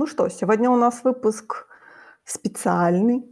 Ну 0.00 0.06
что, 0.06 0.30
сегодня 0.30 0.70
у 0.70 0.76
нас 0.76 1.04
выпуск 1.04 1.66
специальный, 2.24 3.22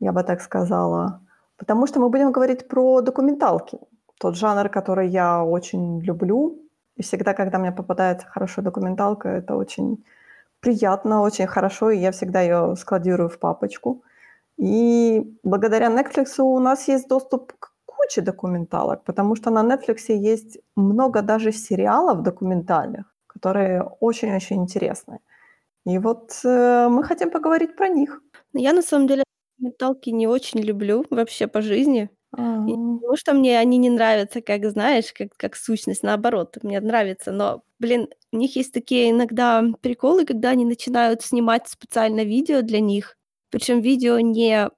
я 0.00 0.12
бы 0.12 0.22
так 0.22 0.40
сказала, 0.40 1.20
потому 1.58 1.86
что 1.86 2.00
мы 2.00 2.08
будем 2.08 2.32
говорить 2.32 2.68
про 2.68 3.02
документалки. 3.02 3.78
Тот 4.18 4.34
жанр, 4.34 4.70
который 4.70 5.08
я 5.08 5.44
очень 5.44 6.00
люблю. 6.00 6.58
И 6.96 7.02
всегда, 7.02 7.34
когда 7.34 7.58
мне 7.58 7.70
попадается 7.70 8.26
хорошая 8.26 8.64
документалка, 8.64 9.28
это 9.28 9.56
очень 9.56 10.02
приятно, 10.60 11.20
очень 11.20 11.46
хорошо, 11.46 11.90
и 11.90 11.98
я 11.98 12.12
всегда 12.12 12.40
ее 12.40 12.74
складирую 12.76 13.28
в 13.28 13.38
папочку. 13.38 14.02
И 14.56 15.22
благодаря 15.42 15.88
Netflix 15.88 16.40
у 16.40 16.58
нас 16.60 16.88
есть 16.88 17.08
доступ 17.08 17.52
к 17.58 17.74
куче 17.84 18.22
документалок, 18.22 19.04
потому 19.04 19.36
что 19.36 19.50
на 19.50 19.62
Netflix 19.62 20.14
есть 20.14 20.58
много 20.76 21.20
даже 21.20 21.52
сериалов 21.52 22.22
документальных, 22.22 23.04
которые 23.26 23.82
очень-очень 24.00 24.62
интересные. 24.62 25.18
И 25.88 25.98
вот 25.98 26.32
э, 26.44 26.88
мы 26.90 27.02
хотим 27.04 27.30
поговорить 27.30 27.76
про 27.76 27.88
них. 27.88 28.20
Ну, 28.52 28.60
я 28.60 28.72
на 28.72 28.82
самом 28.82 29.06
деле 29.08 29.22
документалки 29.58 30.10
не 30.10 30.26
очень 30.26 30.60
люблю 30.60 31.04
вообще 31.10 31.46
по 31.46 31.62
жизни. 31.62 32.10
А, 32.36 32.64
И 32.66 32.72
не 32.76 32.98
потому 32.98 33.16
что 33.16 33.32
мне 33.34 33.58
они 33.58 33.78
не 33.78 33.90
нравятся, 33.90 34.42
как, 34.42 34.64
знаешь, 34.70 35.12
как 35.14 35.28
как 35.36 35.56
сущность, 35.56 36.02
наоборот, 36.02 36.58
мне 36.62 36.80
нравится. 36.80 37.32
Но, 37.32 37.62
блин, 37.78 38.08
у 38.32 38.36
них 38.36 38.56
есть 38.56 38.72
такие 38.74 39.10
иногда 39.10 39.64
приколы, 39.80 40.26
когда 40.26 40.50
они 40.50 40.64
начинают 40.66 41.22
снимать 41.22 41.68
специально 41.68 42.22
видео 42.24 42.62
для 42.62 42.80
них. 42.80 43.16
Причем 43.50 43.80
видео 43.80 44.20
не, 44.20 44.68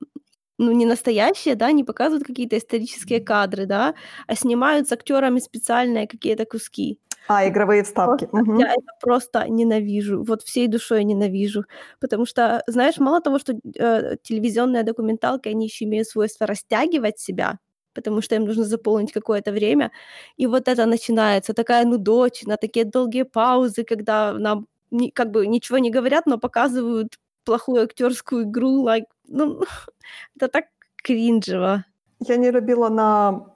ну, 0.58 0.72
не 0.72 0.86
настоящее, 0.86 1.54
да, 1.56 1.72
не 1.72 1.84
показывают 1.84 2.26
какие-то 2.26 2.58
исторические 2.58 3.20
кадры, 3.20 3.66
да, 3.66 3.94
а 4.26 4.36
снимают 4.36 4.88
с 4.88 4.92
актерами 4.92 5.40
специальные 5.40 6.06
какие-то 6.08 6.44
куски. 6.46 6.98
А, 7.28 7.46
игровые 7.48 7.82
вставки. 7.82 8.26
Просто 8.26 8.50
Мгм. 8.50 8.58
я 8.60 8.72
это 8.72 8.92
просто 9.00 9.48
ненавижу, 9.48 10.22
вот 10.24 10.42
всей 10.42 10.68
душой 10.68 11.04
ненавижу. 11.04 11.64
Потому 12.00 12.26
что, 12.26 12.62
знаешь, 12.66 12.98
мало 12.98 13.20
того, 13.20 13.38
что, 13.38 13.52
э, 13.52 14.16
телевизионные 14.22 14.82
документалки, 14.82 15.48
они 15.48 15.66
еще 15.66 15.84
имеют 15.84 16.08
свойство 16.08 16.46
растягивать 16.46 17.18
себя, 17.18 17.58
потому 17.94 18.22
что 18.22 18.34
им 18.36 18.44
нужно 18.44 18.64
заполнить 18.64 19.12
какое-то 19.12 19.52
время. 19.52 19.90
И 20.36 20.46
вот 20.46 20.68
это 20.68 20.86
начинается, 20.86 21.52
такая 21.54 21.84
нудотина, 21.84 22.56
такие 22.56 22.84
долгие 22.84 23.24
паузы, 23.24 23.84
когда 23.84 24.32
нам 24.32 24.66
как 25.14 25.30
бы 25.30 25.46
ничего 25.46 25.78
не 25.78 25.90
говорят, 25.90 26.26
но 26.26 26.38
показывают 26.38 27.16
плохую 27.44 27.82
актерскую 27.84 28.42
игру. 28.44 28.84
Like, 28.86 29.04
ну, 29.28 29.60
это 30.36 30.48
так 30.48 30.64
кринжево. 31.02 31.84
Я 32.20 32.36
не 32.36 32.50
любила 32.50 32.88
на, 32.88 33.49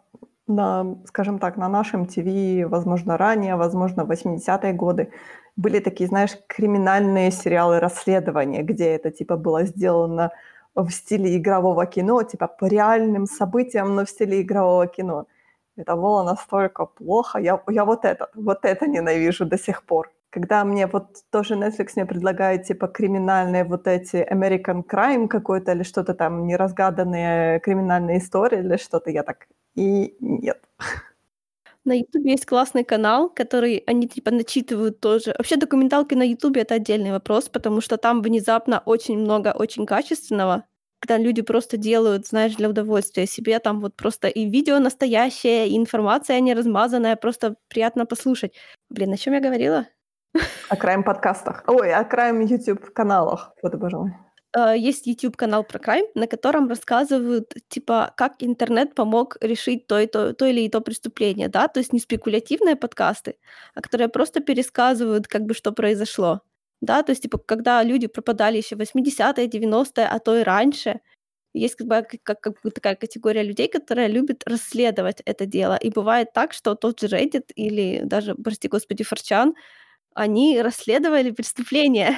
на, 0.46 0.96
скажем 1.06 1.38
так, 1.38 1.56
на 1.56 1.68
нашем 1.68 2.06
ТВ, 2.06 2.68
возможно, 2.68 3.16
ранее, 3.16 3.56
возможно, 3.56 4.04
в 4.04 4.10
80-е 4.10 4.72
годы. 4.72 5.12
Были 5.56 5.80
такие, 5.80 6.08
знаешь, 6.08 6.36
криминальные 6.48 7.30
сериалы 7.30 7.80
расследования, 7.80 8.62
где 8.62 8.90
это 8.94 9.10
типа 9.10 9.36
было 9.36 9.64
сделано 9.64 10.30
в 10.74 10.90
стиле 10.90 11.36
игрового 11.36 11.86
кино, 11.86 12.22
типа 12.22 12.48
по 12.48 12.66
реальным 12.66 13.26
событиям, 13.26 13.94
но 13.94 14.04
в 14.04 14.10
стиле 14.10 14.42
игрового 14.42 14.86
кино. 14.86 15.26
Это 15.76 15.96
было 15.96 16.22
настолько 16.24 16.86
плохо. 16.86 17.38
Я, 17.38 17.62
я 17.68 17.84
вот 17.84 18.04
это, 18.04 18.28
вот 18.34 18.64
это 18.64 18.86
ненавижу 18.86 19.44
до 19.46 19.58
сих 19.58 19.84
пор. 19.84 20.10
Когда 20.34 20.64
мне 20.64 20.88
вот 20.88 21.18
тоже 21.30 21.54
Netflix 21.54 21.90
мне 21.94 22.06
предлагает 22.06 22.64
типа 22.64 22.88
криминальные 22.88 23.62
вот 23.62 23.86
эти 23.86 24.16
American 24.16 24.82
Crime 24.84 25.28
какой-то 25.28 25.70
или 25.72 25.84
что-то 25.84 26.12
там, 26.12 26.48
неразгаданные 26.48 27.60
криминальные 27.60 28.18
истории 28.18 28.58
или 28.58 28.76
что-то, 28.76 29.10
я 29.10 29.22
так, 29.22 29.46
и 29.76 30.16
нет. 30.18 30.60
На 31.84 31.92
"Ютубе" 31.98 32.30
есть 32.32 32.46
классный 32.46 32.82
канал, 32.84 33.28
который 33.28 33.82
они 33.86 34.08
типа 34.08 34.30
начитывают 34.30 35.00
тоже. 35.00 35.34
Вообще 35.36 35.56
документалки 35.56 36.14
на 36.14 36.22
"Ютубе"- 36.22 36.62
это 36.62 36.76
отдельный 36.76 37.10
вопрос, 37.12 37.48
потому 37.50 37.80
что 37.82 37.98
там 37.98 38.22
внезапно 38.22 38.82
очень 38.86 39.18
много 39.18 39.52
очень 39.58 39.84
качественного, 39.86 40.64
когда 41.00 41.18
люди 41.18 41.42
просто 41.42 41.76
делают, 41.76 42.26
знаешь, 42.26 42.56
для 42.56 42.70
удовольствия 42.70 43.26
себе. 43.26 43.58
Там 43.58 43.80
вот 43.80 43.94
просто 43.96 44.28
и 44.28 44.46
видео 44.48 44.78
настоящее, 44.78 45.68
и 45.68 45.76
информация 45.76 46.40
не 46.40 46.54
размазанная, 46.54 47.16
просто 47.16 47.56
приятно 47.68 48.06
послушать. 48.06 48.54
Блин, 48.88 49.12
о 49.12 49.16
чём 49.18 49.34
я 49.34 49.40
говорила? 49.40 49.86
О 50.68 50.76
крайм-подкастах. 50.76 51.64
Ой, 51.66 51.92
о 51.92 52.04
крайм-ютуб-каналах. 52.04 53.52
Вот, 53.62 53.74
боже. 53.74 53.96
Э, 54.56 54.74
есть 54.76 55.06
YouTube-канал 55.06 55.64
про 55.64 55.78
крайм, 55.78 56.06
на 56.14 56.26
котором 56.26 56.68
рассказывают, 56.68 57.54
типа, 57.68 58.12
как 58.16 58.34
интернет 58.40 58.94
помог 58.94 59.36
решить 59.40 59.86
то 59.86 59.98
и 59.98 60.06
то 60.06 60.32
то 60.32 60.46
или 60.46 60.60
и 60.62 60.68
то 60.68 60.80
преступление, 60.80 61.48
да. 61.48 61.68
То 61.68 61.80
есть 61.80 61.92
не 61.92 62.00
спекулятивные 62.00 62.76
подкасты, 62.76 63.36
а 63.74 63.80
которые 63.80 64.08
просто 64.08 64.40
пересказывают, 64.40 65.26
как 65.28 65.42
бы, 65.42 65.54
что 65.54 65.72
произошло. 65.72 66.40
Да, 66.80 67.02
то 67.02 67.12
есть, 67.12 67.22
типа, 67.22 67.38
когда 67.38 67.82
люди 67.82 68.06
пропадали 68.08 68.58
еще 68.58 68.76
в 68.76 68.80
80-е, 68.80 69.46
90-е, 69.48 70.06
а 70.06 70.18
то 70.18 70.36
и 70.36 70.42
раньше. 70.42 71.00
Есть 71.56 71.76
как 71.76 71.86
бы 71.86 72.06
как 72.24 72.40
как 72.40 72.54
бы 72.64 72.70
такая 72.70 72.96
категория 72.96 73.44
людей, 73.44 73.68
которая 73.68 74.08
любит 74.08 74.42
расследовать 74.46 75.22
это 75.24 75.46
дело. 75.46 75.76
И 75.76 75.90
бывает 75.90 76.32
так, 76.34 76.52
что 76.52 76.74
тот 76.74 77.00
же 77.00 77.06
Reddit 77.06 77.52
или 77.54 78.02
даже, 78.04 78.34
прости 78.34 78.68
господи, 78.68 79.04
4chan, 79.04 79.52
они 80.14 80.60
расследовали 80.62 81.30
преступления. 81.32 82.16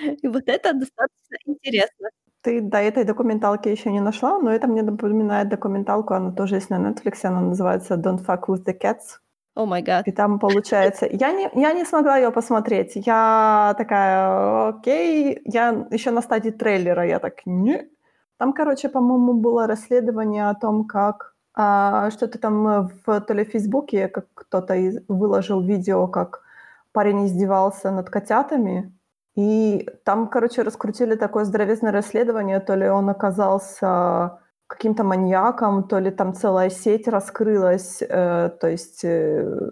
И 0.22 0.28
вот 0.28 0.44
это 0.48 0.72
достаточно 0.74 1.36
интересно. 1.46 2.08
Ты 2.42 2.60
до 2.60 2.78
этой 2.78 3.04
документалки 3.04 3.68
еще 3.70 3.90
не 3.92 4.00
нашла, 4.00 4.38
но 4.38 4.52
это 4.52 4.66
мне 4.68 4.82
напоминает 4.82 5.48
документалку, 5.48 6.14
она 6.14 6.32
тоже 6.32 6.56
есть 6.56 6.70
на 6.70 6.76
Netflix, 6.76 7.20
она 7.24 7.40
называется 7.40 7.94
"Don't 7.96 8.24
fuck 8.26 8.44
with 8.48 8.64
the 8.66 8.74
cats". 8.78 9.18
О 9.56 9.66
май 9.66 9.82
гад. 9.82 10.06
И 10.08 10.12
там 10.12 10.38
получается 10.38 11.06
я 11.10 11.32
не 11.32 11.48
я 11.54 11.72
не 11.72 11.84
смогла 11.84 12.18
ее 12.18 12.30
посмотреть. 12.32 12.92
Я 12.96 13.74
такая: 13.78 14.68
"Окей". 14.70 15.40
Я 15.44 15.86
еще 15.92 16.10
на 16.10 16.22
стадии 16.22 16.50
трейлера, 16.50 17.06
я 17.06 17.18
так: 17.18 17.46
"Не". 17.46 17.88
Там, 18.38 18.52
короче, 18.52 18.88
по-моему, 18.90 19.34
было 19.34 19.66
расследование 19.66 20.50
о 20.50 20.54
том, 20.54 20.84
как, 20.86 21.34
а, 21.54 22.10
что-то 22.10 22.38
там, 22.38 22.88
в 23.06 23.20
то 23.20 23.34
ли 23.34 23.44
в 23.44 23.50
"Фейсбуке", 23.50 24.08
как 24.08 24.26
кто-то 24.34 24.74
из 24.74 24.98
выложил 25.08 25.62
видео, 25.62 26.08
как 26.08 26.42
парень 26.94 27.26
издевался 27.26 27.90
над 27.90 28.08
котятами. 28.08 28.92
И 29.36 29.88
там, 30.04 30.28
короче, 30.28 30.62
раскрутили 30.62 31.16
такое 31.16 31.44
здоровезное 31.44 31.92
расследование. 31.92 32.60
То 32.60 32.76
ли 32.76 32.88
он 32.88 33.10
оказался 33.10 34.38
каким-то 34.68 35.04
маньяком, 35.04 35.82
то 35.88 35.98
ли 35.98 36.10
там 36.10 36.34
целая 36.34 36.70
сеть 36.70 37.08
раскрылась, 37.08 38.00
э, 38.00 38.50
то 38.60 38.68
есть, 38.68 39.04
э, 39.04 39.70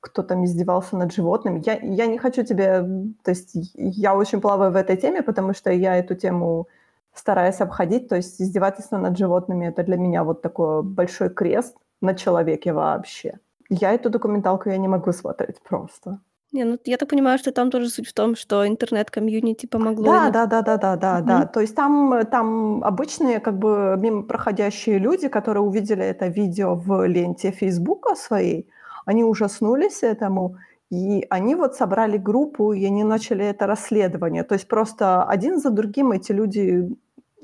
кто 0.00 0.22
там 0.22 0.44
издевался 0.44 0.96
над 0.96 1.12
животными. 1.12 1.62
Я 1.66 1.78
я 1.82 2.06
не 2.06 2.18
хочу 2.18 2.44
тебе 2.44 2.82
то 3.24 3.30
есть 3.32 3.50
я 3.74 4.14
очень 4.16 4.40
плаваю 4.40 4.72
в 4.72 4.76
этой 4.76 4.96
теме, 4.96 5.22
потому 5.22 5.54
что 5.54 5.70
я 5.70 5.96
эту 5.96 6.14
тему 6.14 6.68
стараюсь 7.14 7.60
обходить. 7.60 8.08
То 8.08 8.16
есть 8.16 8.40
издевательство 8.40 8.98
над 8.98 9.18
животными- 9.18 9.66
это 9.68 9.82
для 9.82 9.96
меня 9.96 10.24
вот 10.24 10.42
такой 10.42 10.82
большой 10.82 11.30
крест 11.30 11.76
на 12.02 12.14
человеке 12.14 12.72
вообще. 12.72 13.38
Я 13.70 13.92
эту 13.92 14.10
документалку 14.10 14.70
я 14.70 14.78
не 14.78 14.88
могу 14.88 15.12
смотреть 15.12 15.60
просто. 15.62 16.18
Не, 16.52 16.64
ну 16.64 16.78
я 16.84 16.96
так 16.96 17.08
понимаю, 17.08 17.38
что 17.38 17.52
там 17.52 17.70
тоже 17.70 17.88
суть 17.90 18.08
в 18.08 18.12
том, 18.12 18.34
что 18.34 18.66
интернет-комьюнити 18.66 19.66
помогло 19.66 20.16
Да 20.16 20.16
им. 20.16 20.32
да 20.32 20.46
да 20.46 20.62
да 20.62 20.76
да 20.78 20.96
да 20.96 21.20
да. 21.20 21.44
Мгм. 21.44 21.48
То 21.52 21.60
есть 21.60 21.74
там 21.74 22.24
там 22.30 22.82
обычные, 22.84 23.40
как 23.40 23.58
бы, 23.58 23.96
мимо 23.98 24.22
проходящие 24.22 24.98
люди, 24.98 25.28
которые 25.28 25.62
увидели 25.62 26.04
это 26.04 26.26
видео 26.28 26.74
в 26.74 27.06
ленте 27.06 27.50
"Фейсбука" 27.50 28.14
своей, 28.14 28.68
они 29.04 29.24
ужаснулись 29.24 30.02
этому, 30.02 30.56
и 30.90 31.26
они 31.30 31.54
вот 31.54 31.74
собрали 31.76 32.16
группу, 32.18 32.72
и 32.72 32.84
они 32.86 33.04
начали 33.04 33.44
это 33.44 33.66
расследование. 33.66 34.42
То 34.44 34.54
есть 34.54 34.68
просто 34.68 35.22
один 35.24 35.58
за 35.60 35.70
другим 35.70 36.12
эти 36.12 36.32
люди 36.32 36.88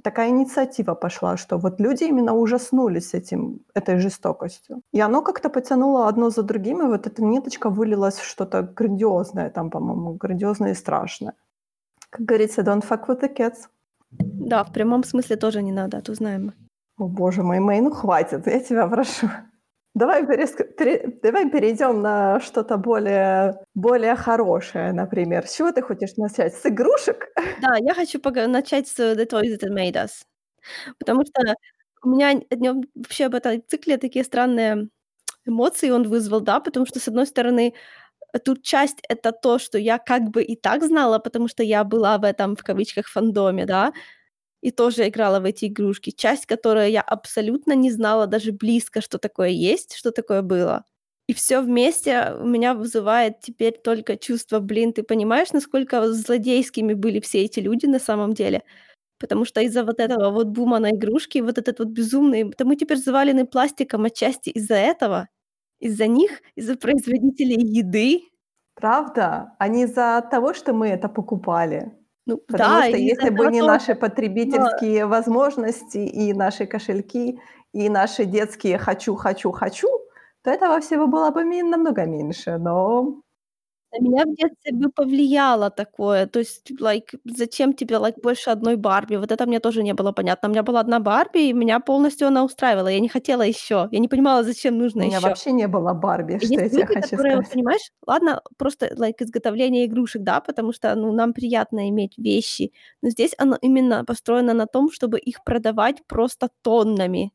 такая 0.06 0.28
инициатива 0.28 0.94
пошла, 0.94 1.36
что 1.36 1.58
вот 1.58 1.80
люди 1.80 2.04
именно 2.04 2.32
ужаснулись 2.32 3.14
этим 3.14 3.58
этой 3.74 3.98
жестокостью. 3.98 4.80
И 4.94 5.00
оно 5.00 5.22
как-то 5.22 5.50
потянуло 5.50 6.08
одно 6.08 6.30
за 6.30 6.42
другим, 6.42 6.82
и 6.82 6.86
вот 6.86 7.06
эта 7.06 7.24
ниточка 7.24 7.70
вылилась 7.70 8.14
в 8.14 8.24
что-то 8.24 8.62
грандиозное 8.62 9.50
там, 9.50 9.70
по-моему, 9.70 10.14
грандиозное 10.14 10.70
и 10.70 10.74
страшное. 10.74 11.32
Как 12.10 12.20
говорится, 12.28 12.62
don't 12.62 12.84
fuck 12.88 13.08
with 13.08 13.20
the 13.20 13.36
cats. 13.36 13.68
Да, 14.10 14.62
в 14.62 14.72
прямом 14.72 15.04
смысле 15.04 15.36
тоже 15.36 15.62
не 15.62 15.72
надо, 15.72 15.98
а 15.98 16.00
то 16.00 16.14
знаем 16.14 16.44
мы. 16.44 16.52
О 16.98 17.08
боже 17.08 17.42
мой, 17.42 17.58
Мэй, 17.58 17.80
ну 17.80 17.90
хватит, 17.90 18.46
я 18.46 18.60
тебя 18.60 18.86
прошу. 18.86 19.26
Давай 19.96 20.26
пере 20.26 20.46
давай 21.22 21.48
перейдем 21.50 22.02
на 22.02 22.38
что-то 22.40 22.76
более 22.76 23.64
более 23.75 24.14
хорошее, 24.14 24.93
например. 24.93 25.46
С 25.46 25.56
чего 25.56 25.72
ты 25.72 25.81
хочешь 25.81 26.16
начать? 26.19 26.54
С 26.54 26.66
игрушек? 26.66 27.28
Да, 27.56 27.76
я 27.78 27.94
хочу 27.94 28.20
начать 28.48 28.88
с 28.88 28.98
"The 28.98 29.26
Toys 29.26 29.58
That 29.58 29.70
Made 29.72 29.94
Us", 29.94 30.10
потому 30.98 31.25
что 31.26 31.56
у 32.04 32.10
меня 32.10 32.31
о 32.50 32.56
нём 32.56 32.84
вообще 32.94 33.26
об 33.26 33.34
этом 33.37 33.62
цикле 33.69 33.98
такие 33.98 34.25
странные 34.25 34.88
эмоции 35.46 35.90
он 35.90 36.04
вызвал, 36.08 36.40
да. 36.42 36.60
Потому 36.60 36.87
что, 36.87 37.00
с 37.00 37.08
одной 37.08 37.26
стороны, 37.26 37.75
тут 38.44 38.62
часть- 38.64 39.00
это 39.10 39.32
то, 39.32 39.58
что 39.58 39.78
я 39.78 39.99
как 39.99 40.25
бы 40.31 40.42
и 40.44 40.56
так 40.56 40.84
знала, 40.84 41.19
потому 41.20 41.49
что 41.49 41.62
я 41.64 41.84
была 41.84 42.19
в 42.19 42.25
этом, 42.25 42.56
в 42.56 42.64
кавычках, 42.64 43.08
"фандоме", 43.08 43.66
да, 43.66 43.92
и 44.66 44.72
тоже 44.72 45.06
играла 45.06 45.38
в 45.38 45.44
эти 45.44 45.66
игрушки. 45.66 46.10
Часть, 46.10 46.46
которую 46.46 46.90
я 46.90 47.00
абсолютно 47.00 47.72
не 47.74 47.92
знала 47.92 48.26
даже 48.26 48.50
близко, 48.50 49.00
что 49.00 49.16
такое 49.18 49.50
есть, 49.50 49.94
что 49.94 50.10
такое 50.10 50.42
было. 50.42 50.84
И 51.28 51.34
все 51.34 51.60
вместе 51.60 52.34
у 52.40 52.46
меня 52.48 52.74
вызывает 52.74 53.40
теперь 53.40 53.78
только 53.84 54.16
чувство, 54.16 54.58
блин, 54.58 54.92
ты 54.92 55.04
понимаешь, 55.04 55.52
насколько 55.52 56.12
злодейскими 56.12 56.94
были 56.94 57.20
все 57.20 57.44
эти 57.44 57.60
люди 57.60 57.86
на 57.86 58.00
самом 58.00 58.32
деле? 58.32 58.64
Потому 59.20 59.44
что 59.44 59.60
из-за 59.60 59.84
вот 59.84 60.00
этого 60.00 60.30
вот 60.30 60.48
бума 60.48 60.80
на 60.80 60.90
игрушки, 60.90 61.38
вот 61.38 61.58
этот 61.58 61.78
вот 61.78 61.88
безумный 61.88 62.52
да 62.58 62.64
мы 62.64 62.74
теперь 62.74 62.98
завалены 62.98 63.46
пластиком 63.46 64.04
отчасти 64.04 64.50
из-за 64.50 64.74
этого, 64.74 65.28
из-за 65.78 66.08
них, 66.08 66.42
из-за 66.56 66.76
производителей 66.76 67.62
еды. 67.62 68.22
Правда? 68.74 69.54
А 69.60 69.68
не 69.68 69.84
из-за 69.84 70.26
того, 70.28 70.54
что 70.54 70.72
мы 70.72 70.88
это 70.88 71.08
покупали. 71.08 71.92
Ну 72.26 72.38
Потому 72.50 72.82
да, 72.82 72.82
что 72.82 72.96
если 72.96 73.31
бы 73.31 73.46
не 73.46 73.62
наши 73.62 73.94
потребительские 73.94 75.06
возможности 75.06 75.99
и 75.99 76.32
наши 76.32 76.67
кошельки, 76.67 77.38
и 77.73 77.88
наши 77.88 78.25
детские 78.25 78.78
"хочу, 78.78 79.14
хочу, 79.14 79.52
хочу", 79.52 79.88
то 80.43 80.50
этого 80.50 80.81
всего 80.81 81.06
было 81.06 81.31
бы 81.31 81.44
намного 81.62 82.05
меньше. 82.05 82.58
Но 82.58 83.20
на 83.98 84.04
меня 84.04 84.25
в 84.25 84.34
детстве 84.34 84.72
бы 84.72 84.90
повлияло 84.90 85.70
такое. 85.70 86.26
То 86.26 86.38
есть, 86.40 86.70
лайк, 86.81 87.12
зачем 87.25 87.75
тебе, 87.75 87.98
лайк, 87.98 88.16
больше 88.22 88.50
одной 88.50 88.76
Барби? 88.76 89.16
Вот 89.16 89.32
это 89.32 89.46
мне 89.46 89.60
тоже 89.60 89.82
не 89.82 89.94
было 89.94 90.12
понятно. 90.12 90.48
У 90.48 90.52
меня 90.52 90.62
была 90.62 90.81
одна 90.81 91.00
Барби, 91.00 91.48
и 91.48 91.52
меня 91.52 91.81
полностью 91.81 92.28
она 92.28 92.44
устраивала. 92.44 92.88
Я 92.88 93.00
не 93.00 93.08
хотела 93.08 93.43
еще. 93.43 93.88
Я 93.90 93.98
не 93.98 94.08
понимала, 94.08 94.44
зачем 94.44 94.76
у 94.98 94.98
нужно 94.98 95.02
меня 95.02 95.20
еще. 95.20 95.20
вообще 95.20 95.52
не 95.52 95.69
было 95.69 95.94
Барби, 95.94 96.38
что 96.38 96.60
я 96.60 96.69
Есть 96.69 96.70
тебе 96.70 96.87
хочу 96.87 97.16
которые, 97.16 97.37
вот 97.37 97.46
сказать. 97.46 97.48
понимаешь, 97.48 97.90
ладно, 98.06 98.43
просто, 98.58 98.93
лайк, 98.96 99.22
изготовление 99.22 99.87
игрушек, 99.87 100.22
да, 100.22 100.40
потому 100.40 100.72
что, 100.72 100.94
ну, 100.94 101.12
нам 101.12 101.32
приятно 101.32 101.88
иметь 101.88 102.19
вещи, 102.19 102.72
но 103.02 103.08
здесь 103.10 103.34
оно 103.38 103.56
именно 103.62 104.04
построено 104.04 104.52
на 104.54 104.66
том, 104.66 104.90
чтобы 104.92 105.19
их 105.19 105.42
продавать 105.44 106.04
просто 106.06 106.50
тоннами, 106.62 107.32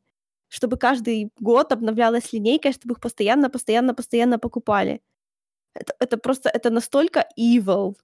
чтобы 0.49 0.77
каждый 0.77 1.31
год 1.39 1.71
обновлялась 1.71 2.31
линейка, 2.33 2.71
чтобы 2.73 2.93
их 2.93 2.99
постоянно 3.01 3.49
постоянно 3.49 3.95
постоянно 3.95 4.37
покупали. 4.39 5.01
Это 5.73 5.93
это 5.99 6.17
просто, 6.17 6.49
это 6.49 6.69
настолько 6.69 7.25
evil. 7.39 7.95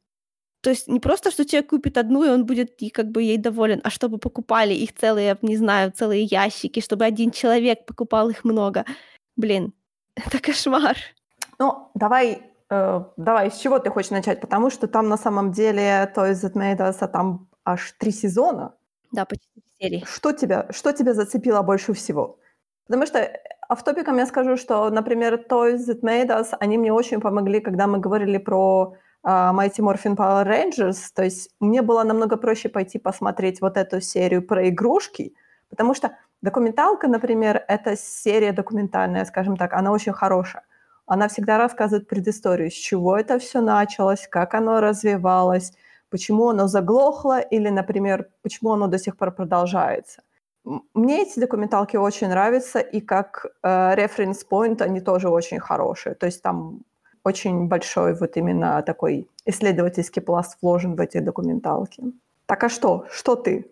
То 0.61 0.71
есть 0.71 0.87
не 0.87 0.99
просто, 0.99 1.31
что 1.31 1.45
человек 1.45 1.69
купит 1.69 1.97
одну, 1.97 2.23
и 2.23 2.29
он 2.29 2.45
будет 2.45 2.81
и 2.81 2.89
как 2.89 3.11
бы 3.11 3.21
ей 3.21 3.37
доволен, 3.37 3.79
а 3.83 3.89
чтобы 3.89 4.17
покупали 4.17 4.73
их 4.73 4.93
целые, 4.93 5.37
не 5.41 5.57
знаю, 5.57 5.91
целые 5.91 6.23
ящики, 6.23 6.81
чтобы 6.81 7.05
один 7.05 7.31
человек 7.31 7.85
покупал 7.85 8.29
их 8.29 8.43
много. 8.43 8.85
Блин, 9.35 9.73
это 10.15 10.39
кошмар. 10.39 10.97
Ну, 11.59 11.89
давай, 11.95 12.41
э, 12.69 13.03
давай, 13.17 13.51
с 13.51 13.57
чего 13.57 13.79
ты 13.79 13.89
хочешь 13.89 14.11
начать? 14.11 14.41
Потому 14.41 14.69
что 14.69 14.87
там 14.87 15.09
на 15.09 15.17
самом 15.17 15.51
деле 15.51 16.11
Toys 16.15 16.43
That 16.43 16.53
Made 16.53 16.79
Us, 16.79 16.97
а 16.99 17.07
там 17.07 17.47
аж 17.63 17.93
3 17.99 18.11
сезона. 18.11 18.73
Да, 19.11 19.25
почти 19.25 19.47
серии. 19.79 20.03
Что 20.05 20.33
тебя 20.33 20.67
что 20.71 20.91
тебя 20.91 21.13
зацепило 21.13 21.61
больше 21.61 21.93
всего? 21.93 22.39
Потому 22.87 23.05
что, 23.05 23.31
э, 23.69 23.73
офф-топиком 23.73 24.17
я 24.17 24.25
скажу, 24.25 24.57
что, 24.57 24.89
например, 24.89 25.45
Toys 25.49 25.79
That 25.87 26.01
Made 26.01 26.27
Us, 26.29 26.47
они 26.59 26.77
мне 26.77 26.93
очень 26.93 27.21
помогли, 27.21 27.59
когда 27.59 27.87
мы 27.87 27.99
говорили 27.99 28.37
про, 28.37 28.95
а, 29.23 29.53
Mighty 29.53 29.79
Morphin 29.79 30.15
Power 30.15 30.45
Rangers. 30.45 30.97
То 31.13 31.23
есть 31.23 31.49
мне 31.59 31.81
было 31.81 32.03
намного 32.03 32.37
проще 32.37 32.69
пойти 32.69 32.99
посмотреть 32.99 33.61
вот 33.61 33.77
эту 33.77 34.01
серию 34.01 34.41
про 34.41 34.69
игрушки, 34.69 35.33
потому 35.69 35.93
что 35.93 36.11
документалка, 36.41 37.07
например, 37.07 37.63
это 37.67 37.97
серия 37.97 38.53
документальная, 38.53 39.25
скажем 39.25 39.57
так, 39.57 39.73
она 39.73 39.91
очень 39.91 40.13
хорошая. 40.13 40.63
Она 41.05 41.27
всегда 41.27 41.57
рассказывает 41.57 42.07
предысторию, 42.07 42.69
с 42.69 42.73
чего 42.73 43.17
это 43.17 43.39
всё 43.39 43.61
началось, 43.61 44.27
как 44.29 44.53
оно 44.53 44.81
развивалось, 44.81 45.73
почему 46.09 46.49
оно 46.49 46.67
заглохло 46.67 47.39
или, 47.39 47.69
например, 47.69 48.29
почему 48.43 48.73
оно 48.73 48.87
до 48.87 48.97
сих 48.99 49.17
пор 49.17 49.31
продолжается. 49.31 50.21
Мне 50.93 51.21
эти 51.23 51.39
документалки 51.39 51.95
очень 51.97 52.27
нравятся, 52.29 52.79
и 52.79 52.99
как, 53.01 53.45
э, 53.63 53.95
reference 53.95 54.39
point 54.49 54.81
они 54.81 54.99
тоже 55.01 55.29
очень 55.29 55.59
хорошие. 55.59 56.15
То 56.15 56.25
есть 56.25 56.41
там 56.41 56.81
очень 57.23 57.67
большой 57.67 58.13
вот 58.15 58.37
именно 58.37 58.81
такой 58.83 59.27
исследовательский 59.45 60.21
пласт 60.21 60.57
вложен 60.61 60.95
в 60.95 60.99
эти 61.01 61.19
документалки. 61.19 62.03
Так 62.45 62.63
а 62.63 62.69
что? 62.69 63.05
Что 63.11 63.35
ты? 63.35 63.65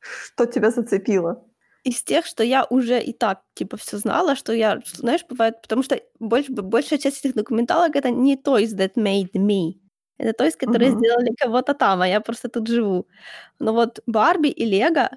Что 0.00 0.46
тебя 0.46 0.70
зацепило? 0.70 1.42
Из 1.84 2.02
тех, 2.04 2.26
что 2.26 2.44
я 2.44 2.66
уже 2.70 3.00
и 3.02 3.12
так, 3.14 3.42
типа, 3.54 3.76
всё 3.76 3.98
знала, 3.98 4.36
что 4.36 4.52
я, 4.54 4.80
знаешь, 4.94 5.24
бывает, 5.30 5.62
потому 5.62 5.82
что 5.84 6.00
больш 6.20 6.48
большая 6.50 6.98
часть 7.00 7.24
этих 7.26 7.36
документалок- 7.36 7.96
это 7.96 8.10
не 8.10 8.36
Toys 8.36 8.74
That 8.76 8.94
Made 8.96 9.32
Me. 9.34 9.74
Это 10.18 10.32
Toys, 10.44 10.56
которые 10.58 10.90
Мгм. 10.92 11.00
сделали 11.00 11.34
кого-то 11.40 11.74
там, 11.74 12.02
а 12.02 12.08
я 12.08 12.20
просто 12.20 12.48
тут 12.48 12.68
живу. 12.68 13.06
Но 13.60 13.72
вот 13.74 14.00
Барби 14.06 14.48
и 14.50 14.64
Лего- 14.66 15.10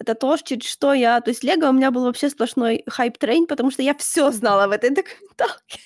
это 0.00 0.14
то, 0.16 0.36
что 0.38 0.94
я 0.94 1.20
то 1.22 1.30
есть 1.30 1.44
Лего 1.44 1.68
у 1.70 1.72
меня 1.72 1.92
был 1.92 2.04
вообще 2.04 2.30
сплошной 2.30 2.84
hype 2.88 3.11
train, 3.11 3.46
потому 3.46 3.70
что 3.72 3.82
я 3.82 3.94
всё 3.96 4.32
знала 4.32 4.68
в 4.68 4.72
этой 4.72 4.90
документалке. 4.90 5.80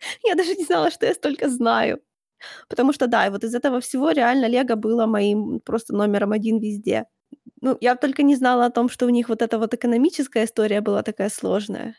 Я 0.24 0.34
даже 0.36 0.54
не 0.56 0.64
знала, 0.64 0.90
что 0.92 1.06
я 1.06 1.14
столько 1.14 1.48
знаю. 1.50 2.00
Потому 2.68 2.92
что, 2.94 3.06
да, 3.08 3.26
и 3.26 3.30
вот 3.30 3.44
из 3.44 3.54
этого 3.54 3.80
всего 3.80 4.10
реально 4.12 4.46
Лего 4.48 4.76
было 4.76 5.06
моим 5.06 5.60
просто 5.60 5.94
номером 5.94 6.32
1 6.32 6.58
везде. 6.60 7.06
Ну, 7.62 7.76
я 7.82 7.96
только 7.96 8.22
не 8.24 8.36
знала 8.36 8.66
о 8.66 8.70
том, 8.70 8.88
что 8.90 9.06
у 9.06 9.10
них 9.10 9.28
вот 9.30 9.42
эта 9.42 9.58
вот 9.58 9.74
экономическая 9.74 10.44
история 10.46 10.80
была 10.82 11.02
такая 11.04 11.30
сложная. 11.30 11.96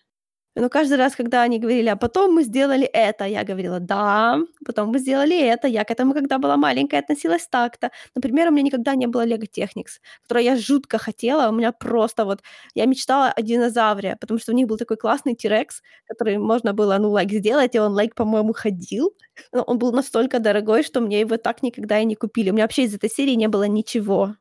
Но 0.59 0.69
каждый 0.69 0.97
раз, 0.97 1.15
когда 1.15 1.43
они 1.43 1.59
говорили: 1.59 1.87
"А 1.89 1.95
потом 1.95 2.33
мы 2.33 2.43
сделали 2.43 2.85
это", 2.85 3.25
я 3.25 3.43
говорила: 3.43 3.79
"Да, 3.79 4.39
потом 4.65 4.89
мы 4.89 4.99
сделали 4.99 5.37
это, 5.39 5.67
я 5.67 5.83
к 5.83 5.91
этому, 5.91 6.13
когда 6.13 6.39
была 6.39 6.57
маленькая, 6.57 6.99
относилась 7.01 7.47
так-то". 7.47 7.91
Например, 8.15 8.47
у 8.49 8.51
меня 8.51 8.63
никогда 8.63 8.95
не 8.95 9.07
было 9.07 9.25
Lego 9.27 9.45
Technics, 9.47 9.99
которые 10.23 10.45
я 10.45 10.55
жутко 10.57 10.97
хотела. 10.97 11.49
У 11.49 11.53
меня 11.53 11.71
просто 11.71 12.25
вот 12.25 12.41
я 12.75 12.85
мечтала 12.87 13.31
о 13.31 13.41
динозавре, 13.43 14.17
потому 14.19 14.39
что 14.39 14.51
у 14.51 14.55
них 14.55 14.67
был 14.67 14.77
такой 14.77 14.97
классный 14.97 15.35
T-Rex, 15.35 15.81
который 16.07 16.37
можно 16.39 16.73
было, 16.73 16.97
ну, 16.97 17.11
лайк, 17.11 17.31
сделать, 17.31 17.75
и 17.75 17.79
он, 17.79 17.93
лайк, 17.93 18.15
по-моему, 18.15 18.53
ходил. 18.53 19.13
Но 19.53 19.61
он 19.63 19.77
был 19.77 19.91
настолько 19.91 20.39
дорогой, 20.39 20.83
что 20.83 21.01
мне 21.01 21.19
его 21.21 21.37
так 21.37 21.61
никогда 21.63 21.99
и 21.99 22.05
не 22.05 22.15
купили. 22.15 22.49
У 22.49 22.53
меня 22.53 22.63
вообще 22.63 22.83
из 22.85 22.95
этой 22.95 23.09
серии 23.11 23.35
не 23.35 23.47
было 23.47 23.67
ничего. 23.67 24.35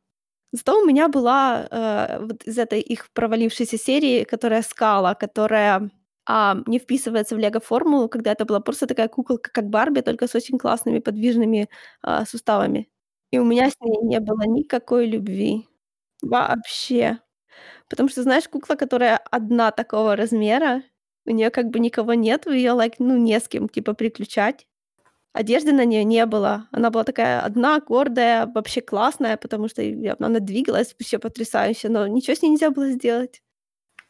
Зато 0.53 0.81
у 0.81 0.87
меня 0.87 1.09
была, 1.09 1.67
э, 1.71 2.19
вот 2.27 2.43
из 2.45 2.59
этой 2.59 2.81
их 2.81 3.11
провалившейся 3.13 3.79
серии, 3.79 4.25
которая 4.25 4.63
Скала, 4.63 5.15
которая, 5.15 5.91
а, 6.27 6.57
не 6.67 6.79
вписывается 6.79 7.37
в 7.37 7.39
Лего-формулу, 7.39 8.09
когда 8.09 8.33
это 8.33 8.45
была 8.45 8.61
просто 8.61 8.87
такая 8.87 9.09
куколка, 9.09 9.51
как 9.53 9.69
Барби, 9.71 10.01
только 10.03 10.29
с 10.29 10.35
очень 10.35 10.59
классными 10.59 11.01
подвижными, 11.01 11.69
а, 12.03 12.25
суставами. 12.27 12.89
И 13.33 13.39
у 13.39 13.45
меня 13.45 13.71
с 13.71 13.75
ней 13.81 13.99
не 14.03 14.21
было 14.21 14.43
никакой 14.47 15.07
любви. 15.07 15.67
Вообще. 16.23 17.21
Потому 17.91 18.09
что, 18.11 18.23
знаешь, 18.25 18.49
кукла, 18.49 18.77
которая 18.77 19.19
одна 19.33 19.71
такого 19.73 20.17
размера, 20.17 20.83
у 21.27 21.33
неё 21.33 21.51
как 21.53 21.69
бы 21.71 21.81
никого 21.81 22.15
нет, 22.15 22.47
её, 22.47 22.75
лайк, 22.77 22.95
ну, 23.01 23.17
не 23.19 23.41
с 23.41 23.49
кем, 23.49 23.69
типа, 23.69 23.95
переключать. 23.95 24.67
Одежды 25.35 25.73
на 25.73 25.85
ней 25.87 26.05
не 26.05 26.27
было. 26.27 26.69
Она 26.73 26.91
была 26.91 27.05
такая 27.05 27.41
одна, 27.43 27.81
гордая, 27.81 28.47
вообще 28.47 28.81
классная, 28.83 29.37
потому 29.39 29.69
что 29.69 29.83
она 30.21 30.41
двигалась 30.41 30.95
вообще 30.99 31.19
потрясающе, 31.21 31.89
но 31.91 32.07
ничего 32.09 32.35
с 32.37 32.43
ней 32.43 32.51
нельзя 32.51 32.71
было 32.71 32.91
сделать. 32.91 33.41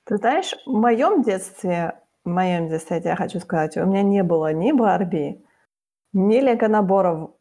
Ты 0.07 0.17
знаешь, 0.19 0.55
в 0.67 0.73
моем 0.73 1.23
детстве, 1.23 1.99
в 2.27 2.31
моем 2.31 2.69
детстве, 2.69 3.01
я 3.05 3.17
хочу 3.17 3.41
сказать, 3.41 3.77
у 3.79 3.87
меня 3.87 4.03
не 4.03 4.23
было 4.25 4.53
ни 4.53 4.73
Барби, 4.73 5.45
ни 6.15 6.41
лего-наборов. 6.41 7.33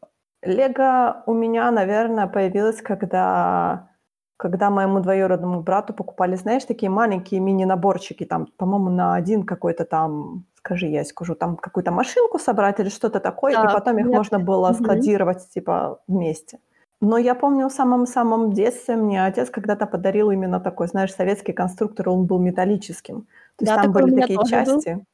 Лего 0.42 1.22
у 1.26 1.34
меня, 1.34 1.70
наверно, 1.72 2.28
появилось, 2.28 2.82
когда 2.82 3.90
когда 4.38 4.70
моему 4.70 5.00
двоюродному 5.00 5.62
брату 5.62 5.94
покупали, 5.94 6.36
знаешь, 6.36 6.64
такие 6.64 6.90
маленькие 6.90 7.40
мини-наборчики, 7.40 8.24
там, 8.26 8.48
по-моему, 8.58 8.90
на 8.90 9.14
1 9.14 9.44
какой-то 9.44 9.84
там, 9.86 10.44
скажи, 10.58 10.86
я 10.88 11.04
скажу, 11.04 11.34
там 11.36 11.56
какую-то 11.56 11.92
машинку 11.92 12.38
собрать 12.38 12.80
или 12.80 12.90
что-то 12.90 13.20
такое, 13.20 13.56
и 13.56 13.56
Да, 13.62 13.68
потом 13.68 13.98
их 13.98 14.10
можно 14.12 14.38
понятно. 14.38 14.40
было 14.40 14.72
складировать, 14.74 15.48
типа, 15.50 16.00
вместе. 16.08 16.58
Но 17.00 17.18
я 17.18 17.34
помню, 17.34 17.68
в 17.68 17.72
самом-самом 17.72 18.52
детстве 18.52 18.96
мне 18.96 19.24
отец 19.26 19.50
когда-то 19.50 19.86
подарил 19.86 20.30
именно 20.30 20.60
такой, 20.60 20.88
знаешь, 20.88 21.14
советский 21.14 21.52
конструктор, 21.52 22.08
он 22.08 22.26
был 22.26 22.38
металлическим. 22.38 23.26
То 23.58 23.62
есть 23.64 23.74
Да, 23.74 23.76
там 23.76 23.92
такой 23.92 24.02
у 24.04 24.08
были 24.08 24.14
такие 24.14 24.38
тоже 24.38 24.56
был. 24.60 24.76
части. 24.76 25.04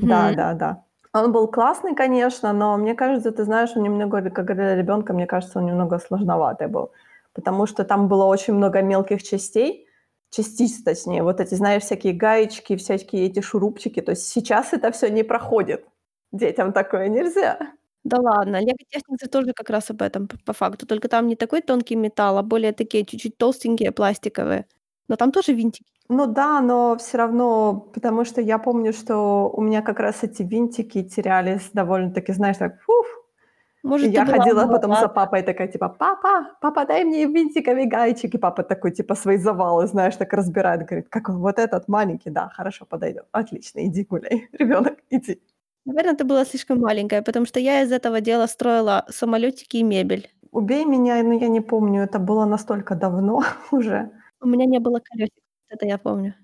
Да, 0.00 0.32
да, 0.32 0.54
да. 0.54 0.84
Он 1.14 1.32
был 1.32 1.48
классный, 1.48 1.94
конечно, 1.96 2.52
но 2.52 2.76
мне 2.78 2.94
кажется, 2.94 3.32
ты 3.32 3.44
знаешь, 3.44 3.70
он 3.76 3.82
немного, 3.84 4.30
как 4.30 4.46
для 4.56 4.76
ребёнка, 4.76 5.12
мне 5.14 5.26
кажется, 5.26 5.58
он 5.60 5.66
немного 5.66 5.98
сложноватый 6.00 6.68
был. 6.68 6.92
Потому 7.34 7.66
что 7.66 7.84
там 7.84 8.08
было 8.08 8.24
очень 8.26 8.54
много 8.54 8.82
мелких 8.82 9.22
частей, 9.22 9.86
частиц, 10.30 10.82
точнее, 10.84 11.22
вот 11.22 11.40
эти, 11.40 11.54
знаешь, 11.56 11.82
всякие 11.84 12.14
гаечки, 12.14 12.76
всякие 12.76 13.26
эти 13.26 13.40
шурупчики. 13.42 14.00
То 14.02 14.12
есть 14.12 14.28
сейчас 14.28 14.72
это 14.74 14.92
всё 14.92 15.08
не 15.10 15.24
проходит. 15.24 15.86
Детям 16.32 16.72
такое 16.72 17.08
нельзя. 17.08 17.58
Да 18.04 18.18
ладно, 18.20 18.58
Technics 18.62 19.28
тоже 19.30 19.52
как 19.52 19.70
раз 19.70 19.90
об 19.90 20.02
этом 20.02 20.28
п 20.28 20.36
по 20.44 20.52
факту, 20.52 20.86
только 20.86 21.08
там 21.08 21.26
не 21.26 21.36
такой 21.36 21.60
тонкий 21.62 21.96
металл, 21.96 22.38
а 22.38 22.42
более 22.42 22.72
такие 22.72 23.04
чуть-чуть 23.04 23.36
толстенькие 23.36 23.92
пластиковые. 23.92 24.66
Но 25.08 25.16
там 25.16 25.32
тоже 25.32 25.52
винтики. 25.54 25.84
Ну 26.10 26.26
да, 26.26 26.60
но 26.60 26.96
всё 26.96 27.18
равно, 27.18 27.74
потому 27.94 28.24
что 28.24 28.40
я 28.40 28.58
помню, 28.58 28.92
что 28.92 29.50
у 29.50 29.60
меня 29.62 29.82
как 29.82 30.00
раз 30.00 30.22
эти 30.24 30.42
винтики 30.42 31.02
терялись 31.02 31.70
довольно-таки, 31.74 32.32
знаешь, 32.32 32.56
так, 32.56 32.80
фух. 32.82 33.06
И 33.84 33.86
Может, 33.88 34.12
я 34.12 34.24
была 34.24 34.38
ходила 34.38 34.66
потом 34.66 34.94
за 34.94 35.08
маловата. 35.08 35.08
папой 35.08 35.42
такая 35.42 35.68
типа: 35.68 35.88
"Папа, 35.88 36.46
папа, 36.60 36.84
дай 36.86 37.04
мне 37.04 37.26
винтиками 37.26 37.84
гаечек". 37.84 38.34
И 38.34 38.38
папа 38.38 38.62
такой, 38.62 38.90
типа, 38.92 39.14
свои 39.16 39.38
завалы, 39.38 39.86
знаешь, 39.86 40.16
так 40.16 40.32
разбирает, 40.34 40.80
говорит: 40.86 41.08
"Как 41.10 41.28
вот 41.30 41.58
этот 41.58 41.88
маленький? 41.88 42.30
Да, 42.30 42.48
хорошо, 42.56 42.86
подойдёт. 42.86 43.26
Отлично, 43.32 43.80
иди 43.86 44.04
гуляй, 44.04 44.48
ребёнок, 44.52 44.98
иди". 45.10 45.40
Наверно, 45.86 46.14
ты 46.16 46.24
была 46.24 46.44
слишком 46.44 46.78
маленькая, 46.80 47.22
потому 47.22 47.46
что 47.46 47.60
я 47.60 47.82
из 47.82 47.92
этого 47.92 48.20
дела 48.20 48.46
строила 48.46 49.04
самолётики 49.08 49.78
и 49.78 49.82
мебель. 49.82 50.28
Убей 50.52 50.84
меня, 50.84 51.22
но 51.22 51.32
я 51.34 51.48
не 51.48 51.60
помню, 51.60 52.02
это 52.02 52.18
было 52.18 52.44
настолько 52.46 52.94
давно 52.94 53.42
уже. 53.72 54.10
У 54.40 54.46
меня 54.46 54.66
не 54.66 54.78
было 54.78 55.00
колёсиков, 55.00 55.42
это 55.68 55.86
я 55.86 55.98
помню. 55.98 56.34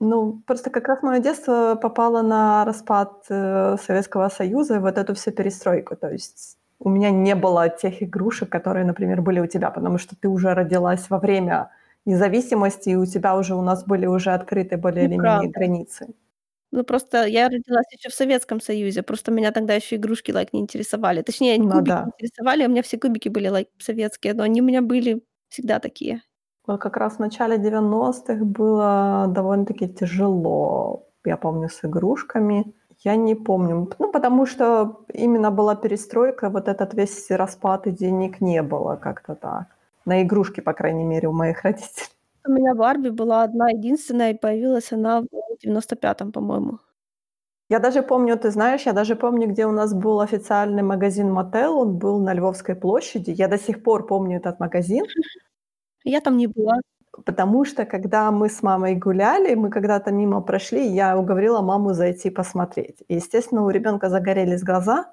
Ну, 0.00 0.42
просто 0.46 0.70
как 0.70 0.88
раз 0.88 1.02
моё 1.02 1.22
детство 1.22 1.76
попало 1.80 2.22
на 2.22 2.64
распад, 2.64 3.24
э, 3.30 3.76
Советского 3.80 4.28
Союза 4.28 4.76
и 4.76 4.78
вот 4.78 4.98
эту 4.98 5.14
всю 5.14 5.30
перестройку. 5.30 5.96
То 5.96 6.10
есть 6.10 6.58
у 6.80 6.88
меня 6.88 7.10
не 7.10 7.34
было 7.36 7.68
тех 7.68 8.02
игрушек, 8.02 8.48
которые, 8.50 8.84
например, 8.84 9.22
были 9.22 9.40
у 9.40 9.46
тебя, 9.46 9.70
потому 9.70 9.98
что 9.98 10.16
ты 10.16 10.28
уже 10.28 10.52
родилась 10.54 11.08
во 11.10 11.18
время 11.20 11.70
независимости, 12.06 12.90
и 12.90 12.96
у 12.96 13.06
тебя 13.06 13.36
уже 13.36 13.54
у 13.54 13.62
нас 13.62 13.84
были 13.84 14.06
уже 14.06 14.32
открыты 14.32 14.76
более 14.76 15.06
или 15.06 15.16
менее 15.16 15.48
границы. 15.50 16.14
Ну, 16.72 16.84
просто 16.84 17.24
я 17.26 17.48
родилась 17.48 17.86
ещё 17.92 18.10
в 18.10 18.14
Советском 18.14 18.60
Союзе, 18.60 19.02
просто 19.02 19.30
меня 19.30 19.52
тогда 19.52 19.74
ещё 19.74 19.96
игрушки, 19.96 20.30
like, 20.32 20.48
не 20.52 20.60
интересовали. 20.60 21.22
Точнее, 21.22 21.60
Ну 21.62 21.68
кубики 21.68 21.96
да. 21.96 22.04
интересовали, 22.04 22.66
у 22.66 22.68
меня 22.68 22.82
все 22.82 22.98
кубики 22.98 23.28
были, 23.28 23.48
like, 23.50 23.68
советские, 23.78 24.34
но 24.34 24.42
они 24.42 24.60
у 24.60 24.64
меня 24.64 24.82
были 24.82 25.22
всегда 25.48 25.78
такие. 25.78 26.24
Как 26.66 26.96
раз 26.96 27.16
в 27.16 27.18
начале 27.18 27.56
90-х 27.58 28.44
было 28.44 29.26
довольно-таки 29.28 29.86
тяжело, 29.86 31.06
я 31.24 31.36
помню, 31.36 31.68
с 31.68 31.84
игрушками. 31.84 32.74
Я 33.00 33.16
не 33.16 33.34
помню, 33.34 33.90
ну, 33.98 34.10
потому 34.12 34.46
что 34.46 35.04
именно 35.12 35.50
была 35.50 35.74
перестройка, 35.74 36.48
вот 36.48 36.68
этот 36.68 36.94
весь 36.94 37.30
распад, 37.30 37.86
и 37.86 37.90
денег 37.90 38.40
не 38.40 38.62
было, 38.62 38.96
как-то 38.96 39.34
так. 39.34 39.66
На 40.06 40.22
игрушки, 40.22 40.60
по 40.60 40.72
крайней 40.72 41.04
мере, 41.04 41.28
у 41.28 41.32
моих 41.32 41.62
родителей. 41.64 42.08
У 42.46 42.52
меня 42.52 42.74
Барби 42.74 43.10
была 43.10 43.42
одна-единственная, 43.42 44.30
и 44.32 44.38
появилась 44.38 44.92
она 44.92 45.20
в 45.20 45.26
95-м, 45.66 46.32
по-моему. 46.32 46.78
Я 47.70 47.78
даже 47.78 48.02
помню, 48.02 48.36
ты 48.36 48.50
знаешь, 48.50 48.86
я 48.86 48.92
даже 48.92 49.16
помню, 49.16 49.48
где 49.48 49.66
у 49.66 49.72
нас 49.72 49.94
был 49.94 50.20
официальный 50.20 50.82
магазин 50.82 51.30
Mattel, 51.38 51.70
он 51.70 51.98
был 51.98 52.20
на 52.20 52.34
Львовской 52.34 52.74
площади. 52.74 53.30
Я 53.30 53.48
до 53.48 53.58
сих 53.58 53.82
пор 53.82 54.06
помню 54.06 54.36
этот 54.36 54.60
магазин. 54.60 55.04
Я 56.04 56.20
там 56.20 56.36
не 56.36 56.46
была. 56.46 56.76
Потому 57.24 57.64
что, 57.64 57.84
когда 57.86 58.30
мы 58.30 58.48
с 58.48 58.62
мамой 58.62 58.96
гуляли, 58.96 59.54
мы 59.54 59.70
когда-то 59.70 60.10
мимо 60.12 60.40
прошли, 60.42 60.86
я 60.88 61.16
уговорила 61.18 61.60
маму 61.62 61.94
зайти 61.94 62.28
посмотреть. 62.30 63.02
И, 63.08 63.14
естественно, 63.14 63.64
у 63.64 63.70
ребёнка 63.70 64.08
загорелись 64.10 64.62
глаза, 64.64 65.12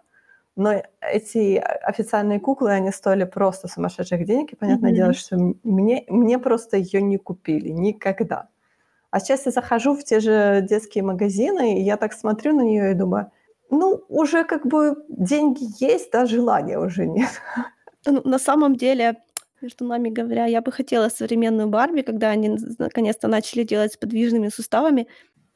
но 0.57 0.73
эти 1.01 1.57
официальные 1.57 2.39
куклы, 2.39 2.71
они 2.71 2.91
стоили 2.91 3.25
просто 3.25 3.67
сумасшедших 3.69 4.25
денег. 4.25 4.53
И 4.53 4.55
понятное 4.57 4.93
дело, 4.93 5.09
Мгм. 5.09 5.13
что 5.13 5.37
мне 5.63 6.05
мне 6.09 6.39
просто 6.39 6.77
её 6.77 7.01
не 7.01 7.17
купили 7.17 7.69
никогда. 7.69 8.49
А 9.11 9.19
сейчас 9.19 9.45
я 9.47 9.51
захожу 9.53 9.95
в 9.95 10.03
те 10.05 10.19
же 10.21 10.61
детские 10.69 11.03
магазины, 11.05 11.79
и 11.79 11.83
я 11.83 11.97
так 11.97 12.13
смотрю 12.13 12.53
на 12.55 12.61
неё 12.63 12.91
и 12.91 12.95
думаю: 12.95 13.31
"Ну, 13.71 14.03
уже 14.09 14.43
как 14.45 14.65
бы 14.67 14.95
деньги 15.09 15.65
есть, 15.83 16.11
да, 16.13 16.25
желания 16.27 16.79
уже 16.79 17.05
нет". 17.07 17.29
Ну, 18.05 18.21
на 18.25 18.39
самом 18.39 18.75
деле, 18.75 19.15
между 19.61 19.85
нами 19.85 20.09
говоря, 20.09 20.45
я 20.47 20.61
бы 20.61 20.71
хотела 20.71 21.09
современную 21.09 21.69
Барби, 21.69 22.01
когда 22.01 22.29
они 22.31 22.57
наконец-то 22.79 23.27
начали 23.27 23.63
делать 23.63 23.93
с 23.93 23.97
подвижными 23.97 24.49
суставами. 24.49 25.07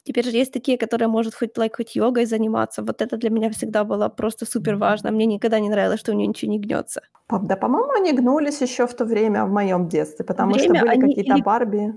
Теперь 0.04 0.26
же 0.26 0.38
есть 0.38 0.54
такие, 0.54 0.78
которые 0.78 1.08
может 1.10 1.36
хоть, 1.36 1.58
like, 1.58 1.76
хоть 1.78 1.96
йогой 1.96 2.26
заниматься. 2.26 2.84
Вот 2.84 3.02
это 3.02 3.18
для 3.18 3.30
меня 3.32 3.50
всегда 3.52 3.84
было 3.84 4.10
просто 4.10 4.46
супер 4.46 4.76
важно. 4.78 5.12
Мне 5.12 5.26
никогда 5.26 5.60
не 5.60 5.70
нравилось, 5.70 6.00
что 6.02 6.12
у 6.14 6.16
неё 6.16 6.28
ничего 6.30 6.52
не 6.52 6.60
гнётся. 6.60 7.02
П 7.30 7.40
да, 7.42 7.56
по-моему, 7.56 7.92
они 7.94 8.14
гнулись 8.14 8.62
ещё 8.62 8.86
в 8.88 8.94
то 8.94 9.06
время 9.06 9.46
в 9.46 9.52
моём 9.52 9.90
детстве, 9.90 10.26
потому 10.26 10.60
что 10.60 10.74
Время 10.74 10.76
были 10.76 10.96
они 10.96 10.98
какие-то 10.98 11.38
или 11.38 11.40
Барби 11.40 11.94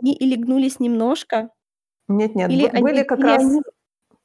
они 0.00 0.14
или 0.14 0.36
гнулись 0.36 0.80
немножко 0.80 1.50
Нет-нет, 2.08 2.52
или 2.52 2.66
бы 2.68 2.68
были 2.72 3.02
они 3.02 3.04
как 3.04 3.24
раз 3.24 3.44
они 3.44 3.62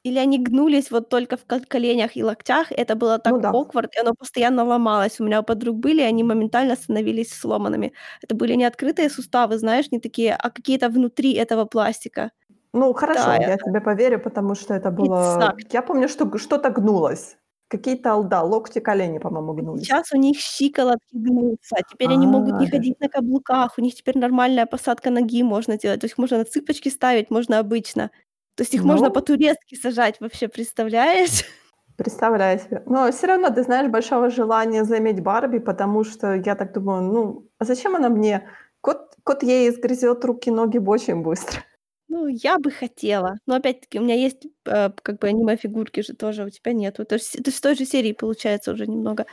или 0.03 0.17
они 0.19 0.39
гнулись 0.39 0.91
вот 0.91 1.09
только 1.09 1.37
в 1.37 1.45
ко 1.45 1.59
коленях 1.61 2.15
и 2.17 2.23
локтях. 2.23 2.71
Это 2.71 2.95
было 2.95 3.17
Ну 3.25 3.37
так 3.37 3.39
да. 3.39 3.53
awkward, 3.53 3.89
и 3.95 3.99
оно 3.99 4.13
постоянно 4.13 4.63
ломалось. 4.65 5.19
У 5.19 5.25
меня 5.25 5.41
у 5.41 5.43
подруг 5.43 5.77
были, 5.77 6.01
и 6.01 6.05
они 6.05 6.23
моментально 6.23 6.75
становились 6.75 7.33
сломанными. 7.33 7.93
Это 8.21 8.35
были 8.35 8.55
не 8.55 8.65
открытые 8.65 9.09
суставы, 9.09 9.57
знаешь, 9.57 9.91
не 9.91 9.99
такие, 9.99 10.35
а 10.35 10.49
какие-то 10.51 10.89
внутри 10.89 11.33
этого 11.33 11.65
пластика. 11.65 12.31
Ну, 12.73 12.93
Да, 13.13 13.23
хорошо, 13.23 13.31
я 13.37 13.55
это 13.55 13.57
тебе 13.57 13.81
поверю, 13.81 14.19
потому 14.21 14.53
что 14.55 14.73
это 14.75 14.91
It 15.01 15.13
было 15.13 15.17
sucked. 15.19 15.71
я 15.71 15.81
помню, 15.81 16.07
что 16.09 16.25
г 16.25 16.37
что-то 16.39 16.69
гнулось. 16.69 17.37
Какие-то, 17.67 18.21
да, 18.23 18.43
локти, 18.43 18.79
колени, 18.79 19.19
по-моему, 19.19 19.53
А 19.57 19.61
гнулись. 19.61 19.85
сейчас 19.85 20.11
у 20.13 20.17
них 20.17 20.37
щиколотки 20.39 21.13
гнутся, 21.15 21.75
теперь 21.89 22.11
они 22.13 22.27
могут 22.27 22.57
А, 22.57 22.59
не 22.59 22.67
даже 22.67 22.69
ходить 22.69 22.99
на 22.99 23.09
каблуках, 23.09 23.77
у 23.77 23.81
них 23.81 23.95
теперь 23.95 24.17
нормальная 24.17 24.65
посадка 24.65 25.09
ноги 25.11 25.43
можно 25.43 25.77
делать. 25.77 26.01
То 26.01 26.05
есть 26.05 26.17
можно 26.17 26.37
на 26.39 26.45
цыпочки 26.45 26.89
ставить, 26.89 27.29
можно 27.29 27.59
обычно. 27.59 28.11
То 28.59 28.63
есть 28.63 28.73
их 28.73 28.83
можно 28.83 29.07
Ну 29.07 29.09
по-турецки 29.09 29.75
сажать, 29.75 30.19
вообще 30.19 30.49
представляешь? 30.49 31.45
Представляю 31.97 32.59
себе. 32.59 32.83
Но 32.85 33.11
всё 33.11 33.27
равно, 33.27 33.49
ты 33.49 33.63
знаешь, 33.63 33.89
большого 33.91 34.29
желания 34.29 34.83
заиметь 34.85 35.21
Барби, 35.21 35.59
потому 35.59 36.03
что 36.03 36.33
я 36.35 36.55
так 36.55 36.73
думаю: 36.73 37.01
"Ну, 37.03 37.47
а 37.57 37.65
зачем 37.65 37.95
она 37.95 38.09
мне? 38.09 38.49
Кот 38.81 39.15
кот 39.23 39.43
ей 39.43 39.69
сгрызёт 39.71 40.23
руки, 40.25 40.49
ноги 40.51 40.77
очень 40.77 41.21
быстро". 41.23 41.61
Ну, 42.11 42.27
я 42.27 42.57
бы 42.57 42.71
хотела, 42.71 43.35
но 43.45 43.55
опять-таки 43.55 43.99
у 43.99 44.01
меня 44.03 44.15
есть, 44.15 44.43
э, 44.65 44.89
как 45.03 45.19
бы 45.19 45.27
аниме-фигурки 45.27 46.01
же 46.01 46.13
тоже, 46.15 46.43
у 46.43 46.49
тебя 46.49 46.73
нету. 46.73 47.03
Это 47.03 47.19
ж 47.19 47.21
с 47.21 47.35
это 47.35 47.51
с 47.51 47.61
той 47.61 47.75
же 47.75 47.85
серии 47.85 48.13
получается 48.13 48.71
уже 48.73 48.87
немного. 48.87 49.25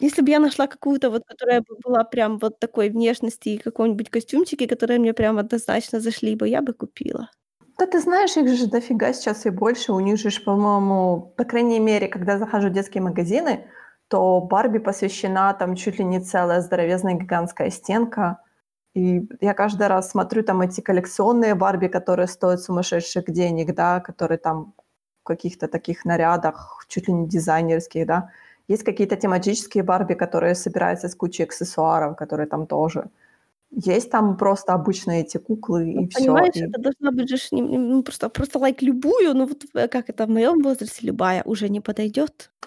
Если 0.00 0.22
бы 0.22 0.30
я 0.30 0.40
нашла 0.40 0.66
какую-то 0.68 1.10
вот, 1.10 1.24
которая 1.26 1.60
бы 1.62 1.76
была 1.84 2.04
прям 2.04 2.38
вот 2.38 2.60
такой 2.60 2.90
внешности 2.90 3.50
и 3.50 3.58
какой-нибудь 3.58 4.10
костюмчики, 4.10 4.66
которые 4.66 4.98
мне 5.00 5.14
прям 5.14 5.38
однозначно 5.38 6.00
зашли 6.00 6.36
бы, 6.36 6.48
я 6.48 6.62
бы 6.62 6.74
купила. 6.74 7.30
Да 7.78 7.86
ты 7.86 8.00
знаешь, 8.00 8.36
их 8.36 8.48
же 8.56 8.66
дофига 8.66 9.12
сейчас 9.12 9.46
и 9.46 9.50
больше. 9.50 9.92
У 9.92 10.00
них 10.00 10.18
же 10.18 10.30
по-моему, 10.44 11.32
по 11.36 11.44
крайней 11.44 11.78
мере, 11.78 12.08
когда 12.08 12.36
захожу 12.38 12.68
в 12.68 12.72
детские 12.72 13.02
магазины, 13.02 13.66
то 14.08 14.40
Барби 14.40 14.78
посвящена 14.78 15.52
там 15.54 15.76
чуть 15.76 15.98
ли 15.98 16.04
не 16.04 16.20
целая 16.20 16.60
здоровезная 16.60 17.14
гигантская 17.14 17.70
стенка. 17.70 18.38
И 18.94 19.28
я 19.40 19.54
каждый 19.54 19.86
раз 19.86 20.10
смотрю 20.10 20.42
там 20.42 20.60
эти 20.62 20.80
коллекционные 20.80 21.54
Барби, 21.54 21.86
которые 21.88 22.26
стоят 22.26 22.62
сумасшедших 22.62 23.26
денег, 23.30 23.74
да, 23.74 24.00
которые 24.00 24.38
там 24.38 24.74
в 25.22 25.24
каких-то 25.24 25.68
таких 25.68 26.04
нарядах, 26.04 26.84
чуть 26.88 27.06
ли 27.08 27.14
не 27.14 27.28
дизайнерских, 27.28 28.06
да. 28.06 28.30
Есть 28.68 28.82
какие-то 28.84 29.16
тематические 29.16 29.84
Барби, 29.84 30.14
которые 30.14 30.54
собираются 30.56 31.06
из 31.06 31.14
кучи 31.14 31.42
аксессуаров, 31.42 32.16
которые 32.16 32.48
там 32.48 32.66
тоже. 32.66 33.08
Есть 33.70 34.10
там 34.10 34.36
просто 34.36 34.72
обычные 34.74 35.22
эти 35.22 35.36
куклы, 35.38 35.90
Ну, 35.94 36.02
и 36.02 36.08
всё. 36.08 36.46
понимаешь, 36.46 36.54
И 36.54 36.72
это 36.72 36.80
должна 36.82 37.10
быть 37.12 37.28
же 37.28 37.36
ну, 37.50 38.02
просто 38.02 38.28
просто, 38.28 38.58
like, 38.58 38.78
любую, 38.80 39.34
ну, 39.34 39.46
вот, 39.46 39.64
э, 39.74 39.88
как 39.88 40.10
это, 40.10 40.26
в 40.26 40.30
моём 40.30 40.62
возрасте 40.62 41.06
любая 41.06 41.42
уже 41.44 41.68
не 41.68 41.80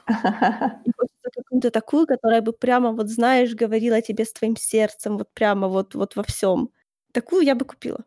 хочется 0.98 1.30
какую-то 1.36 1.72
такую, 1.72 2.08
которая 2.08 2.42
бы 2.42 2.54
прямо 2.54 2.92
вот, 2.92 3.10
знаешь, 3.10 3.54
говорила 3.56 4.02
тебе 4.02 4.26
с 4.26 4.34
твоим 4.34 4.56
сердцем, 4.56 5.18
вот 5.18 5.30
прямо 5.34 5.68
вот 5.68 5.96
вот 5.96 6.16
во 6.16 6.24
всём. 6.24 6.70
Такую 7.14 7.44
я 7.46 7.56
бы 7.56 7.66
купила. 7.66 8.04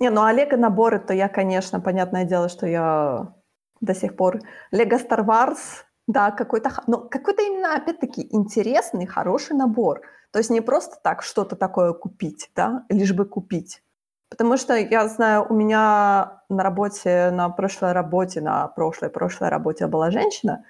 Не, 0.00 0.10
ну, 0.10 0.22
а 0.22 0.32
"Лего"-наборы, 0.32 0.98
то 1.00 1.14
я, 1.14 1.28
конечно, 1.28 1.80
понятное 1.80 2.24
дело, 2.24 2.48
что 2.48 2.66
я 2.66 3.34
до 3.80 3.94
сих 3.94 4.16
пор 4.16 4.40
"Лего 4.70 4.96
Star 4.98 5.24
Wars", 5.26 5.84
да, 6.08 6.30
какой-то 6.30 6.70
но 6.86 6.98
какой-то 6.98 7.42
именно, 7.42 7.74
опять-таки, 7.76 8.26
интересный, 8.30 9.06
хороший 9.06 9.56
набор. 9.56 10.02
То 10.32 10.38
есть 10.38 10.50
не 10.50 10.60
просто 10.60 10.96
так 11.02 11.22
что-то 11.22 11.56
такое 11.56 11.92
купить, 11.92 12.50
да, 12.56 12.84
лишь 12.88 13.12
бы 13.14 13.24
купить. 13.24 13.82
Потому 14.30 14.56
что 14.56 14.74
я 14.76 15.08
знаю, 15.08 15.46
у 15.48 15.54
меня 15.54 16.42
на 16.48 16.62
работе, 16.62 17.30
на 17.32 17.48
прошлой 17.50 17.92
работе, 17.92 18.40
на 18.40 18.66
прошлой-прошлой 18.68 19.48
работе 19.50 19.86
была 19.86 20.10
женщина, 20.10 20.64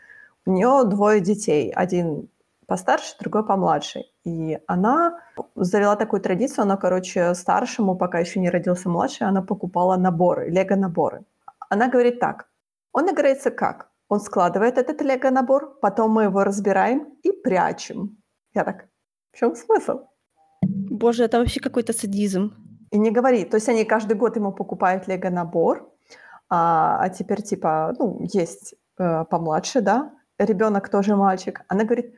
у 0.47 0.52
неё 0.52 0.85
двое 0.85 1.21
детей: 1.21 1.71
1 1.73 2.28
постарше, 2.66 3.16
другой 3.21 3.45
помладше. 3.47 4.05
И 4.25 4.59
она 4.66 5.21
завела 5.57 5.97
такую 5.97 6.21
традицию, 6.23 6.62
она, 6.64 6.76
короче, 6.76 7.35
старшему, 7.35 7.97
пока 7.97 8.19
ещё 8.21 8.40
не 8.40 8.50
родился 8.50 8.88
младший, 8.90 9.26
она 9.28 9.43
покупала 9.43 9.97
наборы, 9.97 10.50
"Лего"-наборы. 10.50 11.25
Она 11.71 11.88
говорит 11.88 12.21
так: 12.21 12.47
"Он 12.93 13.11
играется 13.11 13.50
как? 13.50 13.88
Он 14.10 14.20
складывает 14.20 14.78
этот 14.78 15.02
"Лего"-набор, 15.02 15.78
потом 15.82 16.10
мы 16.12 16.25
его 16.25 16.44
разбираем 16.44 17.06
и 17.25 17.32
прячем". 17.32 18.16
Я 18.54 18.64
так: 18.64 18.86
"В 19.32 19.38
чём 19.38 19.54
смысл?" 19.56 20.00
Боже, 20.90 21.25
это 21.25 21.38
вообще 21.38 21.60
какой-то 21.60 21.92
садизм. 21.92 22.52
И 22.92 22.98
не 22.98 23.10
говори. 23.12 23.44
То 23.44 23.56
есть 23.56 23.68
они 23.68 23.84
каждый 23.84 24.16
год 24.16 24.36
ему 24.36 24.52
покупают 24.52 25.08
"Лего"-набор, 25.08 25.90
а, 26.50 26.98
а 27.02 27.08
теперь 27.10 27.42
типа, 27.42 27.94
ну, 27.98 28.18
есть, 28.22 28.75
э, 29.00 29.25
помладше, 29.30 29.80
да, 29.82 30.12
ребёнок 30.38 30.88
тоже 30.90 31.16
мальчик. 31.16 31.62
Она 31.68 31.84
говорит: 31.84 32.14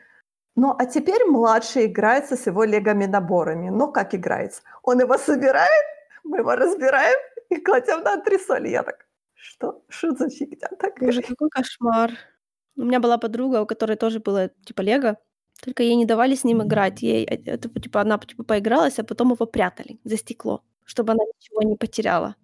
"Ну, 0.57 0.75
а 0.78 0.87
теперь 0.87 1.25
младший 1.26 1.87
играется 1.87 2.37
с 2.37 2.47
его 2.49 2.64
"Лего"-наборами". 2.64 3.71
Ну, 3.71 3.92
как 3.92 4.14
играется? 4.14 4.62
Он 4.85 5.00
его 5.00 5.18
собирает, 5.18 5.85
мы 6.25 6.38
его 6.38 6.57
разбираем 6.57 7.18
и 7.50 7.57
кладём 7.57 8.02
на 8.04 8.14
антресоли. 8.14 8.68
Я 8.71 8.83
так: 8.85 9.07
"Что? 9.40 9.83
Что 9.88 10.11
за 10.16 10.28
фигня 10.30 10.68
Боже, 11.00 11.21
такая?" 11.21 11.23
какой 11.23 11.49
кошмар. 11.50 12.12
У 12.76 12.83
меня 12.85 13.00
была 13.00 13.18
подруга, 13.18 13.62
у 13.62 13.66
которой 13.66 13.97
тоже 13.97 14.18
было 14.21 14.50
типа 14.66 14.83
"Лего", 14.83 15.16
только 15.64 15.83
ей 15.83 15.97
не 15.97 16.07
давали 16.07 16.35
с 16.35 16.45
ним 16.45 16.62
играть. 16.62 17.02
Ей 17.02 17.25
э 17.25 17.37
это 17.47 17.68
типа 17.80 18.00
она 18.02 18.18
типа 18.18 18.45
поигралась, 18.45 18.99
а 18.99 19.04
потом 19.04 19.33
его 19.33 19.47
прятали 19.47 19.99
за 20.04 20.16
стекло, 20.16 20.62
чтобы 20.85 21.12
она 21.12 21.25
ничего 21.25 21.62
не 21.62 21.76
потеряла. 21.76 22.35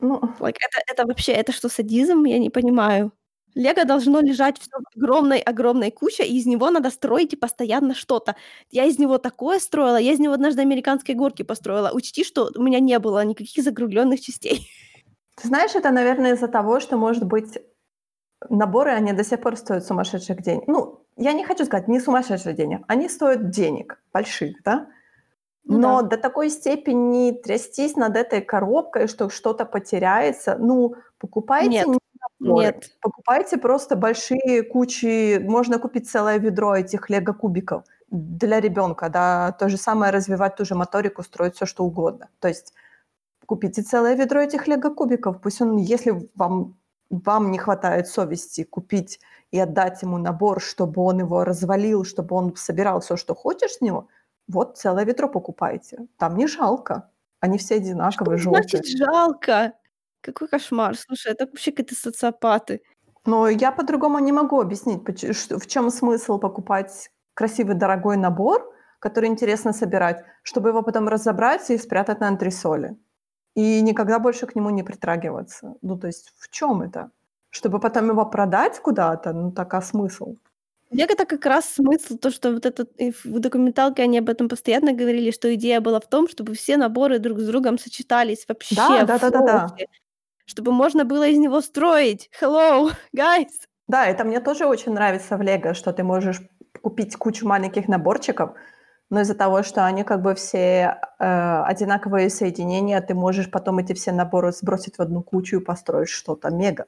Ну 0.00 0.20
Like 0.40 0.56
это 0.60 0.80
это 0.92 1.06
вообще, 1.06 1.32
это 1.32 1.52
что, 1.52 1.68
садизм? 1.68 2.24
Я 2.26 2.38
не 2.38 2.50
понимаю. 2.50 3.12
Лего 3.56 3.84
должно 3.84 4.20
лежать 4.20 4.58
в 4.60 4.68
огромной-огромной 4.96 5.90
куче, 5.92 6.24
и 6.24 6.36
из 6.38 6.46
него 6.46 6.70
надо 6.70 6.90
строить 6.90 7.32
и 7.34 7.36
постоянно 7.36 7.94
что-то. 7.94 8.36
Я 8.70 8.84
из 8.86 8.98
него 8.98 9.18
такое 9.18 9.58
строила, 9.60 9.98
я 10.00 10.12
из 10.12 10.20
него 10.20 10.34
однажды 10.34 10.62
американские 10.62 11.16
горки 11.16 11.42
построила. 11.44 11.90
Учти, 11.94 12.24
что 12.24 12.50
у 12.56 12.62
меня 12.62 12.80
не 12.80 12.98
было 13.00 13.24
никаких 13.24 13.64
закруглённых 13.64 14.20
частей. 14.20 14.68
Ты 15.40 15.48
знаешь, 15.48 15.74
это, 15.74 15.90
наверное, 15.90 16.34
из-за 16.34 16.48
того, 16.48 16.80
что, 16.80 16.96
может 16.96 17.24
быть, 17.24 17.58
наборы, 18.50 18.92
они 18.92 19.12
до 19.14 19.24
сих 19.24 19.40
пор 19.40 19.56
стоят 19.56 19.86
сумасшедших 19.86 20.42
денег. 20.42 20.64
Ну, 20.68 21.00
я 21.16 21.32
не 21.34 21.44
хочу 21.44 21.64
сказать, 21.66 21.88
не 21.88 22.00
сумасшедших 22.00 22.54
денег, 22.56 22.82
они 22.88 23.08
стоят 23.08 23.50
денег 23.50 24.00
больших, 24.12 24.62
да? 24.64 24.88
Ну 25.68 25.78
Но 25.80 26.02
да. 26.02 26.02
до 26.02 26.18
такой 26.18 26.50
степени 26.50 27.32
трястись 27.32 27.96
над 27.96 28.16
этой 28.16 28.42
коробкой, 28.42 29.08
что 29.08 29.30
что-то 29.30 29.66
потеряется, 29.66 30.56
ну, 30.58 30.96
покупайте 31.18 31.70
Нет, 31.70 31.86
не 31.86 31.98
наборы, 32.40 32.74
нет. 32.76 32.90
покупайте 33.02 33.58
просто 33.58 33.96
большие 33.96 34.62
кучи. 34.64 35.38
Можно 35.40 35.78
купить 35.78 36.10
целое 36.10 36.38
ведро 36.38 36.76
этих 36.76 37.10
лего-кубиков 37.10 37.84
для 38.10 38.60
ребёнка, 38.60 39.08
да. 39.10 39.52
То 39.58 39.68
же 39.70 39.76
самое 39.78 40.12
развивать 40.12 40.56
ту 40.56 40.64
же 40.66 40.74
моторику, 40.76 41.22
строить 41.24 41.56
всё 41.56 41.66
что 41.66 41.84
угодно. 41.84 42.28
То 42.40 42.48
есть 42.48 42.74
купите 43.50 43.82
целое 43.82 44.14
ведро 44.16 44.40
этих 44.40 44.68
лего-кубиков. 44.68 45.40
Пусть 45.42 45.60
он, 45.62 45.76
если 45.78 46.30
вам 46.36 46.76
вам 47.10 47.50
не 47.52 47.58
хватает 47.58 48.06
совести 48.08 48.64
купить 48.64 49.20
и 49.52 49.58
отдать 49.60 50.02
ему 50.02 50.18
набор, 50.18 50.60
чтобы 50.62 51.02
он 51.02 51.18
его 51.20 51.44
развалил, 51.44 52.04
чтобы 52.04 52.36
он 52.36 52.54
собирал 52.56 53.00
всё, 53.00 53.16
что 53.16 53.34
хочешь 53.34 53.72
с 53.78 53.80
него, 53.82 54.08
вот 54.48 54.78
целое 54.78 55.04
ведро 55.04 55.28
покупайте. 55.28 56.06
Там 56.18 56.36
не 56.36 56.46
жалко. 56.48 57.10
Они 57.40 57.58
все 57.58 57.76
Что 58.08 58.24
одинаковые, 58.26 58.38
значит 58.48 58.86
жалко? 58.86 59.74
Какой 60.20 60.48
кошмар. 60.48 60.96
Слушай, 60.96 61.32
это 61.32 61.46
вообще 61.46 61.70
какие-то 61.70 61.94
социопаты. 61.94 62.82
Но 63.26 63.48
я 63.48 63.72
по-другому 63.72 64.18
не 64.18 64.32
могу 64.32 64.60
объяснить, 64.60 65.04
в 65.50 65.66
чём 65.66 65.90
смысл 65.90 66.38
покупать 66.38 67.10
красивый 67.34 67.74
дорогой 67.74 68.16
набор, 68.16 68.72
который 68.98 69.28
интересно 69.28 69.72
собирать, 69.72 70.24
чтобы 70.42 70.70
его 70.70 70.82
потом 70.82 71.08
разобрать 71.08 71.70
и 71.70 71.78
спрятать 71.78 72.20
на 72.20 72.28
антресоли. 72.28 72.96
И 73.56 73.80
никогда 73.82 74.18
больше 74.18 74.46
к 74.46 74.54
нему 74.54 74.70
не 74.70 74.82
притрагиваться. 74.82 75.74
Ну, 75.82 75.98
то 75.98 76.06
есть 76.06 76.32
в 76.38 76.48
чём 76.50 76.82
это? 76.82 77.10
Чтобы 77.50 77.80
потом 77.80 78.08
его 78.10 78.24
продать 78.26 78.78
куда-то? 78.80 79.32
Ну, 79.32 79.50
так 79.52 79.74
а 79.74 79.82
смысл? 79.82 80.36
Лего- 80.90 81.12
это 81.12 81.24
как 81.24 81.46
раз 81.46 81.66
смысл, 81.74 82.16
то, 82.18 82.30
что 82.30 82.52
вот 82.52 82.66
этот 82.66 82.90
в 83.24 83.38
документалке 83.38 84.02
они 84.02 84.18
об 84.18 84.28
этом 84.28 84.48
постоянно 84.48 84.92
говорили, 84.92 85.30
что 85.30 85.54
идея 85.54 85.80
была 85.80 86.00
в 86.00 86.08
том, 86.08 86.28
чтобы 86.28 86.54
все 86.54 86.76
наборы 86.76 87.18
друг 87.20 87.38
с 87.38 87.46
другом 87.46 87.78
сочетались 87.78 88.44
Да, 88.70 88.88
вообще 88.88 89.04
в 89.06 89.10
да-да-да-да. 89.12 89.60
флоуте, 89.68 89.86
чтобы 90.46 90.72
можно 90.72 91.04
было 91.04 91.28
из 91.28 91.38
него 91.38 91.60
строить. 91.62 92.30
Hello, 92.40 92.90
guys! 93.16 93.48
Да, 93.88 94.06
это 94.06 94.24
мне 94.24 94.40
тоже 94.40 94.66
очень 94.66 94.92
нравится 94.92 95.36
в 95.36 95.42
"Лего", 95.42 95.74
что 95.74 95.92
ты 95.92 96.02
можешь 96.04 96.40
купить 96.82 97.16
кучу 97.16 97.46
маленьких 97.46 97.88
наборчиков, 97.88 98.50
но 99.10 99.20
из-за 99.22 99.34
того, 99.34 99.62
что 99.62 99.84
они 99.86 100.04
как 100.04 100.22
бы 100.22 100.34
все, 100.34 100.98
э, 101.18 101.62
одинаковые 101.64 102.30
соединения, 102.30 103.00
ты 103.00 103.14
можешь 103.14 103.50
потом 103.50 103.78
эти 103.78 103.92
все 103.92 104.12
наборы 104.12 104.52
сбросить 104.52 104.96
в 104.98 105.02
одну 105.02 105.22
кучу 105.22 105.58
и 105.60 105.64
построить 105.64 106.08
что-то 106.08 106.50
мега. 106.50 106.86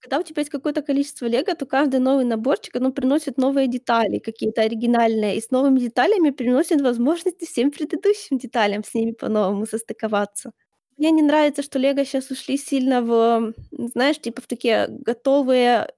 Когда 0.00 0.18
у 0.18 0.22
тебя 0.22 0.40
есть 0.40 0.50
какое-то 0.50 0.80
количество 0.82 1.26
лего, 1.26 1.54
то 1.54 1.66
каждый 1.66 2.00
новый 2.00 2.24
наборчик, 2.24 2.76
оно 2.76 2.90
приносит 2.90 3.36
новые 3.36 3.68
детали, 3.68 4.18
какие-то 4.18 4.62
оригинальные, 4.62 5.36
и 5.36 5.40
с 5.42 5.50
новыми 5.50 5.78
деталями 5.78 6.30
приносит 6.30 6.80
возможности 6.80 7.44
всем 7.44 7.70
предыдущим 7.70 8.38
деталям 8.38 8.82
с 8.82 8.94
ними 8.94 9.12
по-новому 9.12 9.66
состыковаться. 9.66 10.52
Мне 10.96 11.10
не 11.10 11.22
нравится, 11.22 11.62
что 11.62 11.78
лего 11.78 12.04
щас 12.04 12.30
ушли 12.30 12.56
сильно 12.56 13.02
в, 13.02 13.52
знаешь, 13.94 14.18
типа 14.20 14.40
в 14.40 14.46
такие 14.46 14.86
готовые, 14.88 15.88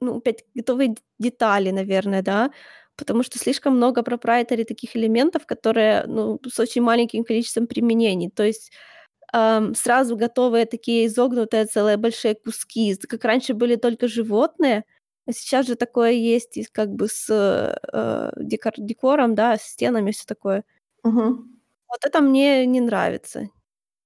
ну, 0.00 0.18
опять 0.18 0.44
готовые 0.54 0.96
детали, 1.18 1.70
наверное, 1.70 2.22
да, 2.22 2.50
потому 2.96 3.22
что 3.24 3.38
слишком 3.38 3.76
много 3.76 4.02
проприетари 4.02 4.64
таких 4.64 4.96
элементов, 4.96 5.46
которые, 5.46 6.04
ну, 6.06 6.40
с 6.48 6.58
очень 6.60 6.82
маленьким 6.82 7.24
количеством 7.24 7.66
применений. 7.66 8.30
То 8.30 8.44
есть, 8.44 8.72
ам, 9.32 9.74
сразу 9.74 10.16
готовые 10.16 10.66
такие 10.66 11.06
изогнутые 11.06 11.66
целые 11.66 11.96
большие 11.98 12.34
куски, 12.36 12.96
как 13.08 13.24
раньше 13.24 13.54
были 13.54 13.76
только 13.76 14.08
животные, 14.08 14.84
а 15.28 15.32
сейчас 15.32 15.66
же 15.68 15.76
такое 15.76 16.12
есть 16.12 16.56
и 16.58 16.64
как 16.72 16.90
бы 16.90 17.08
с, 17.08 17.28
э, 17.30 18.32
декор 18.38 18.74
декором, 18.78 19.34
да, 19.36 19.56
с 19.58 19.62
стенами, 19.64 20.12
всё 20.12 20.24
такое. 20.26 20.64
Мгм. 21.04 21.50
Вот 21.88 22.04
это 22.04 22.20
мне 22.20 22.66
не 22.66 22.80
нравится. 22.80 23.48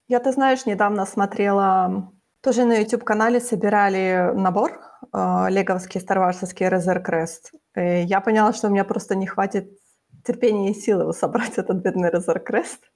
Я, 0.08 0.20
ты 0.20 0.32
знаешь, 0.32 0.66
недавно 0.66 1.06
смотрела, 1.06 2.12
тоже 2.42 2.64
на 2.64 2.74
"Ютуб"-канале 2.80 3.40
собирали 3.40 4.32
набор, 4.34 4.80
э, 5.14 5.46
леговский 5.50 6.00
старварсовский 6.00 6.68
"Разор 6.68 7.00
Крест". 7.02 7.52
И 7.76 8.02
я 8.02 8.20
поняла, 8.20 8.52
что 8.52 8.66
у 8.68 8.70
меня 8.70 8.84
просто 8.84 9.14
не 9.14 9.26
хватит 9.26 9.78
терпения 10.24 10.70
и 10.70 10.74
сил 10.74 11.00
его 11.02 11.12
собрать, 11.12 11.56
этот 11.58 11.76
бедный 11.78 12.10
"Разор 12.10 12.40
Крест". 12.40 12.90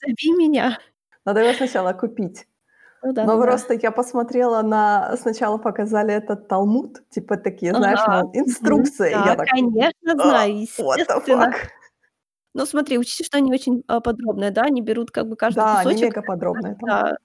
Зови 0.00 0.32
меня. 0.38 0.78
Надо 1.24 1.40
его 1.40 1.52
сначала 1.52 1.92
купить. 1.92 2.46
Ну 3.02 3.12
да, 3.12 3.26
Но 3.26 3.36
ну 3.36 3.40
да. 3.40 3.62
просто 3.62 3.74
я 3.74 3.92
посмотрела 3.92 4.62
на 4.62 5.16
сначала 5.18 5.58
показали 5.58 6.14
этот 6.14 6.48
талмуд, 6.48 7.02
типа 7.10 7.36
такие, 7.38 7.74
знаешь, 7.74 8.06
Ага, 8.06 8.08
мол, 8.08 8.30
мгм. 8.44 8.90
инструкция. 8.92 9.10
И 9.10 9.20
Да, 9.20 9.22
я 9.22 9.36
так: 9.36 9.50
конечно, 9.50 10.18
"А, 10.18 10.20
знаю, 10.20 10.60
естественно. 10.60 11.48
fuck?" 11.48 11.68
Но 12.54 12.66
смотри, 12.66 12.98
учти, 12.98 13.24
что 13.24 13.38
они 13.38 13.52
очень, 13.52 13.84
а, 13.88 14.00
подробные, 14.00 14.50
да, 14.50 14.62
они 14.64 14.82
берут 14.82 15.10
как 15.10 15.28
бы 15.28 15.36
каждый 15.36 15.64
Да, 15.64 15.64
кусочек, 15.66 16.10
мега 16.10 16.22
подробные 16.22 16.74
там. 16.74 16.90
да, 16.90 17.16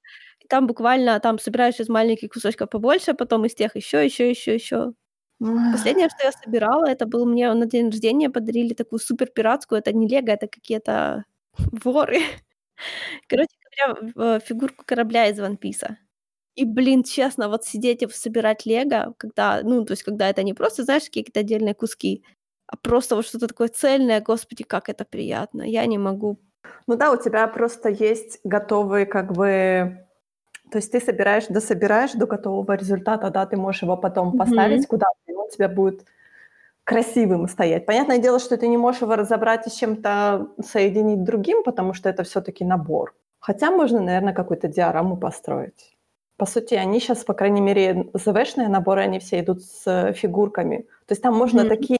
и 0.41 0.47
там 0.47 0.67
буквально 0.67 1.19
там 1.19 1.39
собираешь 1.39 1.79
из 1.79 1.89
маленьких 1.89 2.31
кусочков 2.33 2.69
побольше, 2.69 3.11
а 3.11 3.15
потом 3.15 3.45
из 3.45 3.55
тех 3.55 3.75
ещё, 3.75 3.99
ещё, 4.01 4.25
ещё, 4.29 4.53
ещё. 4.53 4.93
Последнее, 5.71 6.09
что 6.09 6.25
я 6.25 6.31
собирала, 6.31 6.85
это 6.87 7.05
был 7.07 7.25
мне 7.25 7.51
на 7.53 7.65
день 7.65 7.87
рождения 7.89 8.29
подарили 8.29 8.73
такую 8.73 8.99
супер 8.99 9.27
пиратскую, 9.29 9.79
это 9.79 9.91
не 9.93 10.07
лего, 10.07 10.29
это 10.31 10.47
какие-то 10.47 11.25
воры. 11.57 12.19
Короче 13.29 13.49
говоря, 13.77 14.13
в 14.15 14.39
фигурку 14.41 14.83
корабля 14.85 15.27
из 15.29 15.39
"Ван 15.39 15.57
Писа". 15.57 15.97
И, 16.55 16.65
блин, 16.65 17.03
честно, 17.03 17.49
вот 17.49 17.65
сидеть 17.65 18.03
и 18.03 18.07
собирать 18.09 18.65
лего, 18.67 19.15
когда, 19.17 19.61
ну, 19.63 19.85
то 19.85 19.93
есть 19.93 20.03
когда 20.03 20.29
это 20.29 20.43
не 20.43 20.53
просто, 20.53 20.83
знаешь, 20.85 21.05
какие-то 21.05 21.41
отдельные 21.41 21.75
куски, 21.75 22.23
а 22.67 22.77
просто 22.77 23.15
вот 23.15 23.25
что-то 23.27 23.47
такое 23.47 23.69
цельное, 23.69 24.21
господи, 24.21 24.63
как 24.63 24.89
это 24.89 25.05
приятно. 25.05 25.63
Я 25.63 25.85
не 25.87 25.97
могу. 25.99 26.39
Ну 26.87 26.95
да, 26.97 27.11
у 27.11 27.17
тебя 27.21 27.47
просто 27.47 27.89
есть 27.89 28.39
готовые 28.43 29.05
как 29.05 29.33
бы 29.33 30.02
то 30.73 30.79
есть 30.79 30.91
ты 30.93 31.01
собираешь, 31.01 31.47
дособираешь 31.47 32.13
до 32.13 32.27
готового 32.27 32.73
результата, 32.77 33.31
да, 33.31 33.45
ты 33.47 33.57
можешь 33.57 33.83
его 33.83 33.97
потом 33.97 34.33
Мгм. 34.33 34.37
поставить 34.37 34.87
куда-то, 34.87 35.17
и 35.27 35.33
он 35.35 35.47
у 35.47 35.49
тебя 35.51 35.69
будет 35.69 36.05
красивым 36.85 37.47
стоять. 37.49 37.85
Понятное 37.87 38.19
дело, 38.19 38.39
что 38.39 38.57
ты 38.57 38.67
не 38.69 38.77
можешь 38.77 39.01
его 39.03 39.15
разобрать 39.15 39.67
и 39.67 39.71
с 39.71 39.73
чем-то 39.75 40.47
соединить 40.65 41.23
другим, 41.23 41.63
потому 41.63 41.93
что 41.95 42.09
это 42.09 42.23
всё-таки 42.23 42.65
набор. 42.65 43.15
Хотя 43.39 43.71
можно, 43.71 44.01
наверно, 44.01 44.33
какую-то 44.33 44.67
диораму 44.69 45.17
построить. 45.17 45.97
По 46.37 46.45
сути, 46.47 46.75
они 46.75 46.99
щас, 47.01 47.23
по 47.25 47.33
крайней 47.35 47.61
мере, 47.61 48.09
ЗВшные 48.15 48.69
наборы, 48.69 49.01
они 49.03 49.19
все 49.19 49.39
идут 49.41 49.63
с 49.63 50.13
фигурками. 50.13 50.77
То 51.07 51.13
есть 51.13 51.23
там 51.23 51.35
можно 51.35 51.65
Мгм. 51.65 51.69
такие 51.69 51.99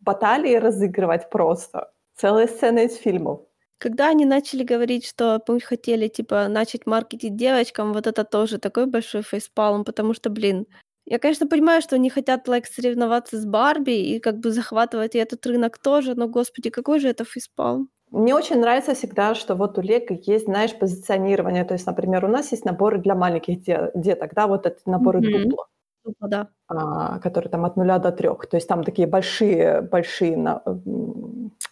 баталии 0.00 0.56
разыгрывать 0.56 1.30
просто, 1.30 1.92
целые 2.16 2.48
сцены 2.48 2.86
из 2.86 2.96
фильмов. 2.96 3.40
Когда 3.82 4.08
они 4.10 4.26
начали 4.26 4.62
говорить, 4.62 5.06
что 5.06 5.42
мы 5.48 5.58
хотели, 5.58 6.06
типа, 6.08 6.48
начать 6.48 6.84
маркетить 6.84 7.34
девочкам, 7.34 7.94
вот 7.94 8.06
это 8.06 8.24
тоже 8.24 8.58
такой 8.58 8.84
большой 8.84 9.22
фейспалм, 9.22 9.84
потому 9.86 10.12
что, 10.12 10.28
блин, 10.28 10.66
я, 11.06 11.18
конечно, 11.18 11.46
понимаю, 11.46 11.80
что 11.80 11.96
они 11.96 12.10
хотят, 12.10 12.46
лайк, 12.46 12.66
соревноваться 12.66 13.38
с 13.40 13.46
"Барби" 13.46 13.92
и 13.92 14.20
как 14.20 14.38
бы 14.38 14.50
захватывать 14.52 15.14
и 15.14 15.18
этот 15.18 15.46
рынок 15.46 15.78
тоже, 15.78 16.14
но, 16.14 16.28
господи, 16.28 16.68
какой 16.68 17.00
же 17.00 17.08
это 17.08 17.24
фейспалм. 17.24 17.88
Мне 18.10 18.34
очень 18.34 18.60
нравится 18.60 18.94
всегда, 18.94 19.34
что 19.34 19.54
вот 19.54 19.78
у 19.78 19.80
лего 19.80 20.04
есть, 20.26 20.44
знаешь, 20.44 20.76
позиционирование. 20.78 21.64
То 21.64 21.74
есть, 21.74 21.86
например, 21.86 22.24
у 22.24 22.28
нас 22.28 22.50
есть 22.52 22.66
наборы 22.66 22.98
для 22.98 23.14
маленьких 23.14 23.62
де 23.62 23.90
деток, 23.94 24.34
да, 24.34 24.46
вот 24.46 24.66
эти 24.66 24.80
наборы 24.84 25.20
Мгм. 25.20 25.30
"Дупло", 25.30 25.66
Дупло, 26.04 26.28
да. 26.28 26.48
а, 26.68 27.18
которые 27.20 27.50
там 27.50 27.64
от 27.64 27.76
0 27.76 27.98
до 27.98 28.12
3. 28.12 28.46
То 28.48 28.56
есть 28.56 28.68
там 28.68 28.84
такие 28.84 29.08
большие 29.08 29.80
большие 29.82 30.36
на 30.36 30.62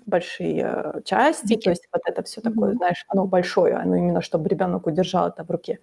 большие 0.08 1.02
части, 1.04 1.56
то 1.56 1.70
Кубики. 1.70 1.70
есть 1.70 1.88
вот 1.92 2.02
это 2.06 2.22
всё 2.24 2.40
такое, 2.42 2.74
Мгм. 2.74 2.78
знаешь, 2.78 3.04
оно 3.08 3.26
большое, 3.26 3.74
оно 3.76 3.96
именно 3.96 4.22
чтобы 4.22 4.48
ребёнок 4.50 4.86
удержал 4.88 5.28
это 5.28 5.44
в 5.44 5.50
руке. 5.50 5.78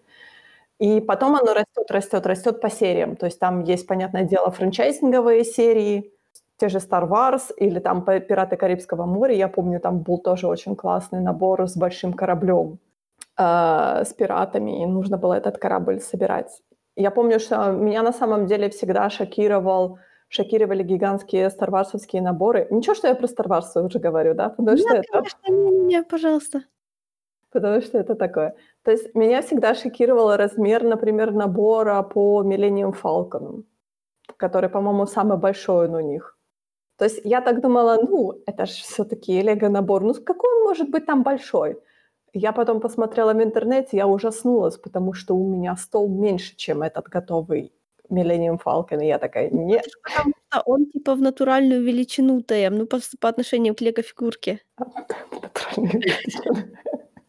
И 0.80 1.02
потом 1.02 1.36
оно 1.36 1.54
растёт, 1.54 1.92
растёт, 1.92 2.26
растёт 2.28 2.62
по 2.62 2.70
сериям. 2.70 3.16
То 3.16 3.28
есть 3.28 3.40
там 3.40 3.64
есть, 3.64 3.88
понятное 3.88 4.24
дело, 4.26 4.52
франчайзинговые 4.52 5.44
серии, 5.46 6.12
те 6.58 6.70
же 6.70 6.80
"Стар 6.82 7.06
Варс" 7.08 7.52
или 7.58 7.80
там 7.80 8.06
"Пираты 8.06 8.58
Карибского 8.58 9.06
моря". 9.08 9.34
Я 9.36 9.48
помню, 9.50 9.80
там 9.80 10.00
был 10.00 10.20
тоже 10.20 10.48
очень 10.48 10.76
классный 10.76 11.22
набор 11.22 11.62
с 11.68 11.78
большим 11.78 12.14
кораблём, 12.14 12.80
а, 13.38 14.04
с 14.06 14.14
пиратами, 14.14 14.84
и 14.84 14.88
нужно 14.88 15.18
было 15.18 15.34
этот 15.36 15.58
корабль 15.60 16.00
собирать. 16.02 16.62
Я 16.98 17.12
помню, 17.12 17.40
что 17.40 17.72
меня 17.74 18.04
на 18.04 18.14
самом 18.14 18.46
деле 18.48 18.70
всегда 18.70 19.10
шокировал 19.12 20.00
шокировали 20.30 20.84
гигантские 20.84 21.50
старварсовские 21.50 22.22
наборы. 22.22 22.68
Ничего, 22.72 22.96
что 22.96 23.08
я 23.08 23.16
про 23.16 23.28
"Стар 23.28 23.48
Варс" 23.50 23.76
уже 23.76 24.00
говорю, 24.00 24.34
да, 24.36 24.50
потому 24.50 24.78
что 24.78 24.94
Нет, 24.94 24.98
это 24.98 25.08
конечно, 25.12 25.52
не-не-не, 25.52 26.04
пожалуйста. 26.04 26.66
потому 27.52 27.82
что 27.82 27.98
это 27.98 28.16
такое. 28.16 28.56
То 28.84 28.92
есть 28.92 29.16
меня 29.16 29.42
всегда 29.42 29.76
шокировал 29.76 30.36
размер, 30.36 30.84
например, 30.84 31.32
набора 31.32 32.02
по 32.04 32.44
"Millennium 32.44 32.94
Falcon". 33.02 33.64
который, 34.38 34.70
по-моему, 34.70 35.08
самый 35.08 35.38
большой 35.38 35.88
он 35.90 35.96
у 35.96 36.02
них. 36.02 36.38
То 36.98 37.06
есть 37.06 37.22
я 37.26 37.42
так 37.42 37.62
думала, 37.62 37.98
ну, 38.02 38.34
это 38.48 38.66
же 38.68 38.74
все-таки 38.74 39.42
лего-набор, 39.42 40.04
ну, 40.04 40.14
какой 40.16 40.52
он 40.60 40.64
может 40.66 40.90
быть 40.92 41.06
там 41.08 41.24
большой? 41.24 41.78
Я 42.34 42.54
потом 42.54 42.82
посмотрела 42.82 43.34
в 43.34 43.44
интернете, 43.44 43.98
я 43.98 44.08
ужаснулась, 44.08 44.78
потому 44.78 45.14
что 45.14 45.36
у 45.36 45.48
меня 45.50 45.76
стол 45.78 46.10
меньше, 46.10 46.56
чем 46.58 46.84
этот 46.84 47.08
готовый 47.10 47.74
Millennium 48.10 48.60
Falcon. 48.64 49.04
И 49.04 49.08
я 49.08 49.20
такая, 49.20 49.50
нет. 49.50 49.86
Потому 50.04 50.34
что 50.50 50.62
он 50.66 50.86
типа 50.88 51.16
в 51.16 51.22
натуральную 51.22 51.84
величину 51.84 52.42
ТМ, 52.42 52.78
ну, 52.78 52.86
по, 52.88 53.00
по 53.20 53.30
отношению 53.30 53.76
к 53.76 53.82
лего-фигурке. 53.82 54.62
Величину. 55.78 56.68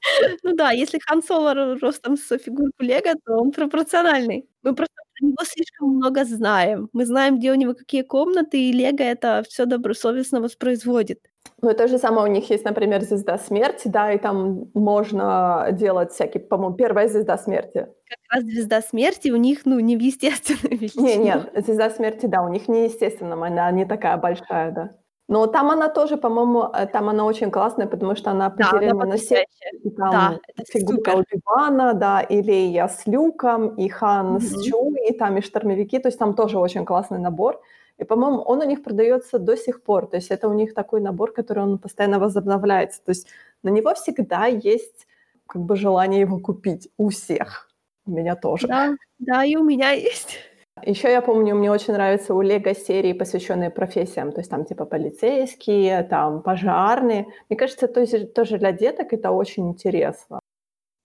Ну 0.42 0.54
да, 0.54 0.70
если 0.70 0.98
Хан 1.06 1.22
Соло 1.22 1.54
ростом 1.80 2.16
с 2.16 2.38
фигурку 2.38 2.82
Лего, 2.82 3.14
то 3.24 3.34
он 3.36 3.52
пропорциональный. 3.52 4.48
Мы 4.62 4.74
просто 4.74 4.94
про 5.18 5.26
него 5.26 5.44
слишком 5.44 5.88
много 5.96 6.24
знаем. 6.24 6.88
Мы 6.92 7.06
знаем, 7.06 7.38
где 7.38 7.52
у 7.52 7.54
него 7.54 7.74
какие 7.74 8.02
комнаты, 8.02 8.58
и 8.58 8.72
Лего 8.72 9.02
это 9.02 9.42
все 9.48 9.66
добросовестно 9.66 10.40
воспроизводит. 10.40 11.20
Ну, 11.62 11.70
это 11.70 11.88
же 11.88 11.98
самое 11.98 12.28
у 12.28 12.32
них 12.32 12.50
есть, 12.50 12.64
например, 12.64 13.02
«Звезда 13.02 13.38
смерти», 13.38 13.88
да, 13.88 14.12
и 14.12 14.18
там 14.18 14.70
можно 14.74 15.68
делать 15.72 16.12
всякие, 16.12 16.42
по-моему, 16.42 16.74
первая 16.76 17.08
«Звезда 17.08 17.38
смерти». 17.38 17.88
Как 18.08 18.18
раз 18.30 18.44
«Звезда 18.44 18.82
смерти» 18.82 19.30
у 19.30 19.36
них, 19.36 19.66
ну, 19.66 19.80
не 19.80 19.96
в 19.96 20.00
естественной 20.00 20.76
величине. 20.76 21.16
Не, 21.16 21.24
нет, 21.24 21.52
«Звезда 21.56 21.90
смерти», 21.90 22.26
да, 22.26 22.42
у 22.42 22.48
них 22.48 22.68
не 22.68 22.84
естественном, 22.84 23.42
она 23.42 23.70
не 23.70 23.84
такая 23.84 24.16
большая, 24.16 24.72
да. 24.72 24.90
Но 25.28 25.46
там 25.46 25.70
она 25.70 25.88
тоже, 25.88 26.16
по-моему, 26.16 26.70
э, 26.72 26.86
там 26.86 27.08
она 27.08 27.24
очень 27.24 27.50
классная, 27.50 27.88
потому 27.88 28.14
что 28.14 28.30
она 28.30 28.50
Да, 28.50 28.70
она 28.70 29.06
на 29.06 29.18
семь. 29.18 29.44
И 29.82 29.90
там 29.90 30.10
Да, 30.10 30.38
фигурка 30.68 31.12
супер. 31.12 31.24
Оби-Вана, 31.32 31.94
да, 31.94 32.20
и 32.20 32.42
Лея 32.42 32.86
с 32.86 33.06
Люком, 33.06 33.74
и 33.74 33.88
Хан 33.88 34.40
с 34.40 34.52
Мгм. 34.52 34.62
Чу, 34.62 34.94
и 34.94 35.12
там 35.14 35.36
и 35.36 35.40
штормовики, 35.40 35.98
то 35.98 36.08
есть 36.08 36.18
там 36.18 36.34
тоже 36.34 36.58
очень 36.58 36.84
классный 36.84 37.18
набор. 37.18 37.60
И, 37.98 38.04
по-моему, 38.04 38.42
он 38.42 38.60
у 38.60 38.64
них 38.64 38.82
продается 38.82 39.38
до 39.38 39.56
сих 39.56 39.82
пор, 39.82 40.06
то 40.06 40.16
есть 40.16 40.30
это 40.30 40.48
у 40.48 40.52
них 40.54 40.74
такой 40.74 41.00
набор, 41.00 41.32
который 41.32 41.62
он 41.62 41.78
постоянно 41.78 42.18
возобновляется, 42.18 43.02
то 43.02 43.10
есть 43.10 43.28
на 43.62 43.70
него 43.70 43.94
всегда 43.94 44.46
есть 44.46 45.06
как 45.46 45.62
бы 45.62 45.76
желание 45.76 46.20
его 46.20 46.38
купить 46.38 46.90
у 46.98 47.08
всех. 47.08 47.70
У 48.04 48.10
меня 48.10 48.36
тоже. 48.36 48.66
Да, 48.66 48.94
да, 49.18 49.44
и 49.44 49.56
у 49.56 49.64
меня 49.64 49.90
есть. 49.92 50.38
Еще 50.84 51.10
я 51.10 51.22
помню, 51.22 51.54
мне 51.54 51.70
очень 51.70 51.94
нравятся 51.94 52.34
у 52.34 52.42
Лего 52.42 52.74
серии, 52.74 53.14
посвященные 53.14 53.70
профессиям, 53.70 54.30
то 54.30 54.40
есть 54.40 54.50
там 54.50 54.66
типа 54.66 54.84
полицейские, 54.84 56.02
там 56.02 56.42
пожарные. 56.42 57.26
Мне 57.48 57.56
кажется, 57.56 57.88
то 57.88 58.00
есть 58.00 58.34
тоже 58.34 58.58
для 58.58 58.72
деток 58.72 59.14
это 59.14 59.30
очень 59.30 59.68
интересно. 59.68 60.38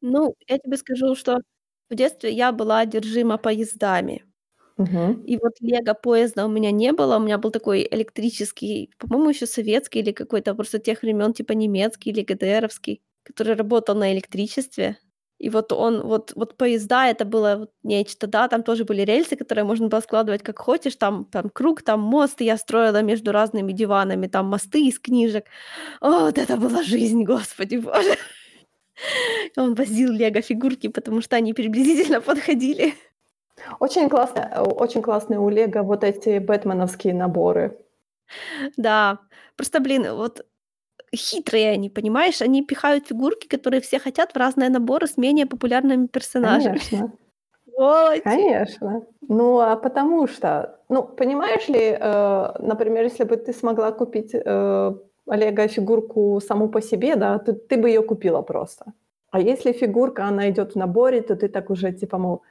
Ну, 0.01 0.35
я 0.47 0.57
тебе 0.57 0.77
скажу, 0.77 1.15
что 1.15 1.37
в 1.89 1.95
детстве 1.95 2.31
я 2.31 2.51
была 2.51 2.79
одержима 2.79 3.37
поездами. 3.37 4.23
И 5.25 5.37
вот 5.37 5.53
лего-поезда 5.61 6.45
у 6.45 6.49
меня 6.49 6.71
не 6.71 6.91
было. 6.93 7.17
У 7.17 7.19
меня 7.19 7.37
был 7.37 7.51
такой 7.51 7.87
электрический, 7.91 8.91
по-моему, 8.97 9.29
еще 9.29 9.45
советский 9.45 9.99
или 9.99 10.11
какой-то 10.11 10.55
просто 10.55 10.79
тех 10.79 11.01
времен, 11.03 11.33
типа 11.33 11.53
немецкий 11.53 12.09
или 12.11 12.21
ГДРовский, 12.23 13.01
который 13.23 13.55
работал 13.55 13.95
на 13.95 14.13
электричестве. 14.13 14.97
И 15.39 15.49
вот 15.49 15.71
он, 15.73 16.01
вот, 16.03 16.33
вот 16.35 16.55
поезда, 16.57 17.07
это 17.09 17.25
было 17.25 17.55
вот 17.61 17.71
нечто, 17.83 18.27
да, 18.27 18.47
там 18.47 18.61
тоже 18.63 18.85
были 18.85 19.01
рельсы, 19.01 19.35
которые 19.35 19.63
можно 19.65 19.87
было 19.87 19.99
складывать 20.01 20.43
как 20.43 20.59
хочешь, 20.59 20.95
там, 20.95 21.25
там 21.25 21.49
круг, 21.49 21.81
там 21.81 21.99
мост, 21.99 22.41
я 22.41 22.57
строила 22.57 23.01
между 23.01 23.31
разными 23.31 23.71
диванами, 23.73 24.27
там 24.27 24.45
мосты 24.47 24.85
из 24.87 24.99
книжек. 24.99 25.45
О, 25.99 26.25
вот 26.25 26.37
это 26.37 26.57
была 26.57 26.83
жизнь, 26.83 27.23
господи 27.23 27.77
боже. 27.77 28.17
Он 29.57 29.73
возил 29.75 30.11
лего-фигурки, 30.11 30.87
потому 30.87 31.21
что 31.21 31.35
они 31.37 31.53
приблизительно 31.53 32.21
подходили. 32.21 32.93
Очень 33.79 34.09
классно, 34.09 34.63
очень 34.63 35.01
классные 35.01 35.39
у 35.39 35.49
Лего 35.49 35.83
вот 35.83 36.03
эти 36.03 36.39
бэтменовские 36.39 37.13
наборы. 37.13 37.77
Да, 38.77 39.19
просто, 39.55 39.79
блин, 39.79 40.13
вот 40.15 40.45
хитрые 41.15 41.71
они, 41.71 41.89
понимаешь? 41.89 42.41
Они 42.41 42.63
пихают 42.63 43.07
фигурки, 43.07 43.47
которые 43.47 43.81
все 43.81 43.99
хотят, 43.99 44.31
в 44.31 44.37
разные 44.37 44.69
наборы 44.69 45.07
с 45.07 45.17
менее 45.17 45.45
популярными 45.45 46.07
персонажами. 46.07 46.79
Конечно, 46.89 47.11
Сволочи! 47.75 48.21
конечно. 48.21 49.05
Ну, 49.27 49.59
а 49.59 49.75
потому 49.75 50.27
что, 50.27 50.79
ну, 50.89 51.03
понимаешь 51.03 51.67
ли, 51.69 51.97
э, 51.99 52.53
например, 52.59 53.03
если 53.03 53.23
бы 53.23 53.37
ты 53.37 53.53
смогла 53.53 53.91
купить 53.91 54.31
э, 54.33 54.93
Лего-фигурку 55.27 56.41
саму 56.41 56.69
по 56.69 56.81
себе, 56.81 57.15
да, 57.15 57.39
то 57.39 57.53
ты 57.53 57.77
бы 57.77 57.89
ее 57.89 58.01
купила 58.01 58.41
просто. 58.41 58.93
А 59.31 59.39
если 59.39 59.71
фигурка, 59.71 60.25
она 60.25 60.49
идет 60.49 60.73
в 60.73 60.75
наборе, 60.75 61.21
то 61.21 61.35
ты 61.35 61.47
так 61.47 61.69
уже 61.69 61.93
типа, 61.93 62.17
мол, 62.17 62.41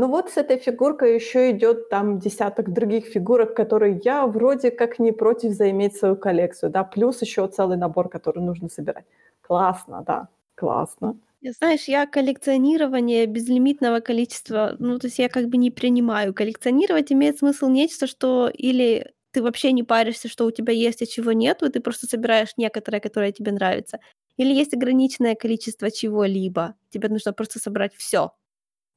ну 0.00 0.08
вот 0.08 0.30
с 0.30 0.36
этой 0.36 0.58
фигуркой 0.58 1.14
еще 1.14 1.50
идет 1.50 1.88
там 1.90 2.18
десяток 2.18 2.72
других 2.72 3.06
фигурок, 3.06 3.54
которые 3.54 4.00
я 4.04 4.26
вроде 4.26 4.70
как 4.70 4.98
не 4.98 5.12
против 5.12 5.52
заиметь 5.52 5.96
свою 5.96 6.16
коллекцию, 6.16 6.70
да, 6.70 6.84
плюс 6.84 7.22
еще 7.22 7.46
целый 7.48 7.76
набор, 7.76 8.08
который 8.08 8.42
нужно 8.42 8.68
собирать. 8.68 9.04
Классно, 9.42 10.02
да, 10.06 10.28
классно. 10.54 11.16
Знаешь, 11.42 11.84
я 11.88 12.06
коллекционирование 12.06 13.24
безлимитного 13.26 14.00
количества, 14.00 14.76
ну, 14.78 14.98
то 14.98 15.06
есть 15.06 15.18
я 15.18 15.28
как 15.30 15.48
бы 15.48 15.56
не 15.56 15.70
принимаю. 15.70 16.34
Коллекционировать 16.34 17.10
имеет 17.12 17.38
смысл 17.38 17.68
нечто, 17.68 18.06
что 18.06 18.48
или 18.52 19.12
ты 19.32 19.42
вообще 19.42 19.72
не 19.72 19.82
паришься, 19.82 20.28
что 20.28 20.44
у 20.44 20.50
тебя 20.50 20.72
есть, 20.74 21.00
а 21.02 21.06
чего 21.06 21.32
нету, 21.32 21.66
и 21.66 21.70
ты 21.70 21.80
просто 21.80 22.06
собираешь 22.06 22.50
некоторое, 22.58 23.00
которое 23.00 23.32
тебе 23.32 23.52
нравится. 23.52 24.00
Или 24.36 24.52
есть 24.52 24.74
ограниченное 24.74 25.34
количество 25.34 25.90
чего-либо. 25.90 26.74
Тебе 26.90 27.08
нужно 27.08 27.32
просто 27.32 27.58
собрать 27.58 27.94
все. 27.96 28.32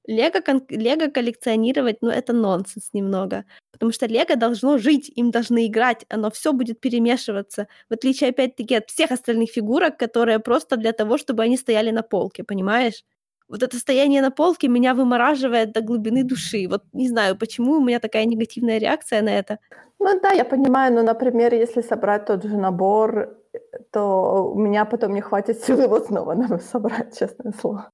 Лего, 0.06 0.42
кон- 0.42 0.66
Лего 0.70 1.10
коллекционировать, 1.10 1.98
ну, 2.02 2.10
это 2.10 2.34
нонсенс 2.34 2.90
немного. 2.94 3.46
Потому 3.72 3.92
что 3.92 4.06
Лего 4.06 4.36
должно 4.36 4.78
жить, 4.78 5.10
им 5.16 5.32
должны 5.32 5.68
играть, 5.68 6.06
оно 6.10 6.30
все 6.30 6.52
будет 6.54 6.80
перемешиваться. 6.82 7.68
В 7.90 7.94
отличие, 7.94 8.30
опять-таки, 8.32 8.76
от 8.76 8.90
всех 8.90 9.12
остальных 9.12 9.52
фигурок, 9.52 9.98
которые 9.98 10.40
просто 10.40 10.78
для 10.78 10.92
того, 10.92 11.18
чтобы 11.18 11.44
они 11.44 11.58
стояли 11.58 11.92
на 11.92 12.04
полке, 12.04 12.44
понимаешь? 12.44 13.04
Вот 13.48 13.64
это 13.64 13.78
стояние 13.78 14.22
на 14.22 14.32
полке 14.32 14.68
меня 14.68 14.94
вымораживает 14.94 15.74
до 15.74 15.82
глубины 15.82 16.24
души. 16.24 16.68
Вот 16.70 16.84
не 16.94 17.08
знаю, 17.08 17.38
почему 17.38 17.74
у 17.74 17.84
меня 17.84 18.00
такая 18.00 18.26
негативная 18.26 18.80
реакция 18.80 19.22
на 19.22 19.30
это. 19.30 19.60
Ну 20.00 20.20
да, 20.22 20.32
я 20.32 20.44
понимаю, 20.44 20.94
но, 20.94 21.04
например, 21.04 21.54
если 21.54 21.82
собрать 21.82 22.26
тот 22.26 22.44
же 22.44 22.58
набор, 22.58 23.38
э, 23.54 23.60
то 23.92 24.52
у 24.54 24.60
меня 24.60 24.86
потом 24.86 25.14
не 25.14 25.22
хватит 25.22 25.64
сил 25.64 25.82
его 25.82 26.00
снова 26.00 26.36
собрать, 26.72 27.18
честное 27.18 27.54
слово. 27.54 27.93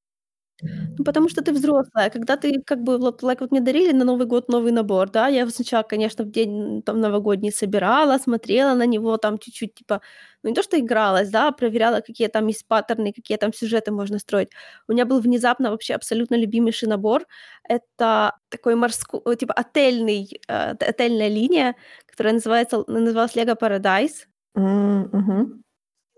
Ну, 0.98 1.04
потому 1.06 1.30
что 1.30 1.42
ты 1.42 1.54
взрослая. 1.54 2.10
Когда 2.10 2.36
ты 2.38 2.62
как 2.66 2.84
бы 2.84 2.98
вот, 2.98 3.24
like, 3.24 3.38
вот 3.40 3.52
мне 3.52 3.62
дарили 3.62 3.94
на 3.94 4.04
Новый 4.06 4.28
год 4.28 4.50
новый 4.50 4.72
набор, 4.72 5.10
да, 5.10 5.28
я 5.30 5.42
его 5.42 5.50
сначала, 5.52 5.84
конечно, 5.84 6.26
в 6.26 6.32
день 6.32 6.82
там 6.84 7.00
новогодний 7.00 7.52
собирала, 7.52 8.18
смотрела 8.18 8.74
на 8.76 8.86
него 8.86 9.18
там 9.18 9.38
чуть-чуть, 9.40 9.74
типа, 9.76 10.02
ну 10.44 10.50
не 10.50 10.56
то, 10.56 10.64
что 10.64 10.78
игралась, 10.80 11.30
да, 11.30 11.52
проверяла, 11.52 12.02
какие 12.02 12.28
там 12.28 12.48
есть 12.48 12.68
паттерны, 12.68 13.14
какие 13.14 13.38
там 13.38 13.54
сюжеты 13.54 13.92
можно 13.92 14.20
строить. 14.20 14.50
У 14.88 14.92
меня 14.94 15.06
был 15.06 15.22
внезапно 15.22 15.72
вообще 15.72 15.94
абсолютно 15.96 16.36
любимейший 16.36 16.90
набор. 16.90 17.24
Это 17.64 18.34
такой 18.50 18.76
морской, 18.76 19.22
э, 19.26 19.36
типа 19.38 19.54
отельный, 19.54 20.30
э, 20.48 20.72
отельная 20.72 21.30
линия, 21.30 21.76
которая 22.08 22.34
называется, 22.34 22.84
называлась 22.88 23.36
Lego 23.36 23.58
Paradise 23.60 24.26
мгм. 24.56 25.64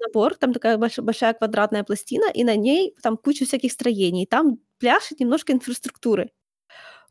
Набор, 0.01 0.35
там 0.35 0.53
такая 0.53 0.77
большая, 0.77 1.05
большая 1.05 1.33
квадратная 1.33 1.83
пластина, 1.83 2.25
и 2.33 2.43
на 2.43 2.55
ней 2.55 2.95
там 3.03 3.17
куча 3.17 3.45
всяких 3.45 3.71
строений. 3.71 4.25
Там 4.25 4.59
пляж 4.79 5.11
и 5.11 5.23
немножко 5.23 5.53
инфраструктуры. 5.53 6.31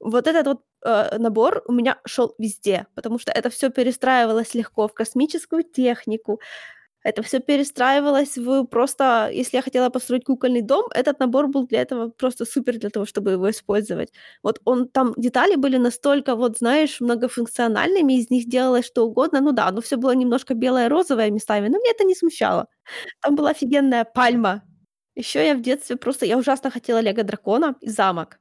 Вот 0.00 0.26
этот 0.26 0.46
вот 0.46 0.60
э, 0.84 1.18
набор 1.18 1.62
у 1.66 1.72
меня 1.72 2.00
шел 2.06 2.34
везде, 2.38 2.86
потому 2.94 3.18
что 3.18 3.32
это 3.32 3.50
все 3.50 3.70
перестраивалось 3.70 4.54
легко 4.54 4.88
в 4.88 4.94
космическую 4.94 5.62
технику. 5.64 6.40
Это 7.02 7.22
все 7.22 7.40
перестраивалось 7.40 8.36
в 8.38 8.64
просто, 8.66 9.30
если 9.32 9.56
я 9.56 9.62
хотела 9.62 9.88
построить 9.90 10.24
кукольный 10.24 10.60
дом, 10.62 10.84
этот 10.94 11.18
набор 11.20 11.48
был 11.48 11.66
для 11.66 11.80
этого 11.82 12.10
просто 12.10 12.44
супер 12.44 12.78
для 12.78 12.90
того, 12.90 13.06
чтобы 13.06 13.32
его 13.32 13.50
использовать. 13.50 14.12
Вот 14.42 14.60
он 14.64 14.88
там 14.88 15.14
детали 15.16 15.56
были 15.56 15.78
настолько, 15.78 16.36
вот 16.36 16.58
знаешь, 16.58 17.00
многофункциональными, 17.00 18.14
из 18.18 18.30
них 18.30 18.48
делалось 18.48 18.86
что 18.86 19.06
угодно. 19.06 19.40
Ну 19.40 19.52
да, 19.52 19.68
оно 19.68 19.80
все 19.80 19.96
было 19.96 20.14
немножко 20.14 20.54
белое-розовое 20.54 21.30
местами, 21.30 21.68
но 21.68 21.78
меня 21.78 21.92
это 21.92 22.04
не 22.04 22.14
смущало. 22.14 22.66
Там 23.22 23.36
была 23.36 23.50
офигенная 23.52 24.04
пальма. 24.04 24.62
Еще 25.16 25.46
я 25.46 25.54
в 25.56 25.62
детстве 25.62 25.96
просто, 25.96 26.26
я 26.26 26.38
ужасно 26.38 26.70
хотела 26.72 27.00
Лего 27.00 27.24
дракона 27.24 27.76
и 27.82 27.90
замок. 27.90 28.39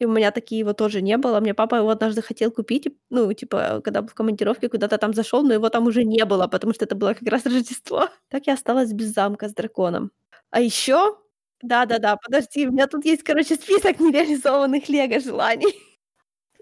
И 0.00 0.06
у 0.06 0.10
меня 0.10 0.30
такие 0.30 0.60
его 0.60 0.72
тоже 0.72 1.02
не 1.02 1.18
было. 1.18 1.40
Мне 1.40 1.52
папа 1.52 1.74
его 1.76 1.90
однажды 1.90 2.22
хотел 2.22 2.50
купить, 2.50 2.88
ну, 3.10 3.30
типа, 3.34 3.82
когда 3.84 4.00
был 4.00 4.08
в 4.08 4.14
командировке, 4.14 4.70
куда-то 4.70 4.96
там 4.96 5.12
зашел, 5.12 5.42
но 5.42 5.52
его 5.52 5.68
там 5.68 5.86
уже 5.86 6.04
не 6.04 6.24
было, 6.24 6.48
потому 6.48 6.72
что 6.72 6.86
это 6.86 6.94
было 6.94 7.12
как 7.12 7.28
раз 7.28 7.44
Рождество. 7.46 8.08
Так 8.30 8.46
я 8.46 8.54
осталась 8.54 8.92
без 8.92 9.12
замка 9.12 9.48
с 9.48 9.52
драконом. 9.52 10.10
А 10.50 10.60
еще, 10.60 11.18
да-да-да, 11.62 12.16
подожди, 12.16 12.66
у 12.66 12.72
меня 12.72 12.86
тут 12.86 13.04
есть, 13.04 13.22
короче, 13.22 13.56
список 13.56 14.00
нереализованных 14.00 14.88
Лего 14.88 15.20
желаний. 15.20 15.74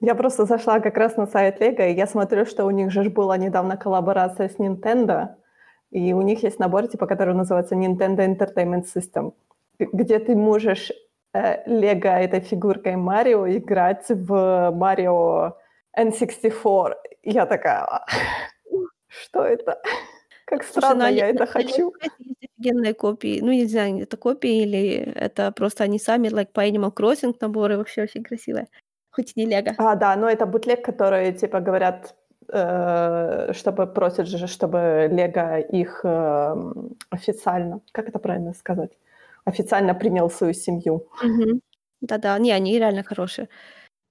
Я 0.01 0.17
просто 0.17 0.45
зашла 0.45 0.81
как 0.81 0.97
раз 0.97 1.17
на 1.17 1.27
сайт 1.29 1.61
Лего, 1.61 1.83
и 1.83 1.95
я 1.95 2.09
смотрю, 2.09 2.45
что 2.45 2.65
у 2.67 2.71
них 2.71 2.91
же 2.91 3.09
была 3.09 3.37
недавно 3.37 3.77
коллаборация 3.77 4.49
с 4.49 4.57
Nintendo, 4.57 5.29
и 5.93 6.13
у 6.13 6.23
них 6.23 6.43
есть 6.43 6.59
набор, 6.59 6.89
типа, 6.89 7.07
который 7.07 7.35
называется 7.35 7.77
Nintendo 7.77 8.27
Entertainment 8.27 8.87
System, 8.93 9.33
где 9.79 10.19
ты 10.19 10.35
можешь 10.35 10.91
Лего 11.35 12.09
этой 12.09 12.41
фигуркой 12.41 12.97
Марио 12.97 13.47
играть 13.49 14.07
в 14.09 14.71
Марио 14.75 15.57
N64. 15.99 16.95
И 17.23 17.31
я 17.33 17.47
такая, 17.47 17.83
«А, 17.85 18.07
что 19.09 19.45
это? 19.45 19.81
Как 20.47 20.65
Слушай, 20.65 20.87
странно, 20.87 21.07
я 21.11 21.29
это 21.29 21.47
хочу. 21.47 21.93
Есть 22.03 22.37
офигенные 22.59 22.95
копии. 22.95 23.41
Ну, 23.43 23.53
не 23.53 23.67
знаю, 23.67 24.03
это 24.03 24.17
копии 24.17 24.63
или 24.63 25.13
это 25.15 25.53
просто 25.53 25.85
они 25.85 25.99
сами, 25.99 26.29
like, 26.29 26.53
по 26.53 26.67
Animal 26.67 26.93
Crossing 26.95 27.37
наборы, 27.41 27.77
вообще 27.77 28.03
очень 28.03 28.23
красивые. 28.23 28.69
Хоть 29.11 29.37
не 29.37 29.45
"Лего". 29.47 29.75
А, 29.79 29.95
да, 29.97 30.17
но 30.17 30.29
это 30.31 30.47
бутлег, 30.47 30.83
который, 30.85 31.33
типа, 31.35 31.61
говорят, 31.61 32.15
э, 32.51 33.53
чтобы 33.53 33.87
просят 33.87 34.27
же, 34.29 34.47
чтобы 34.47 35.09
Лего 35.11 35.59
их, 35.61 36.01
эм, 36.05 36.97
официально, 37.11 37.81
как 37.93 38.09
это 38.09 38.19
правильно 38.19 38.55
сказать, 38.55 38.93
официально 39.49 39.95
принял 39.95 40.31
свою 40.31 40.55
семью. 40.55 41.09
Да-да, 42.01 42.39
не, 42.39 42.53
они 42.53 42.79
реально 42.79 43.03
хорошие. 43.05 43.49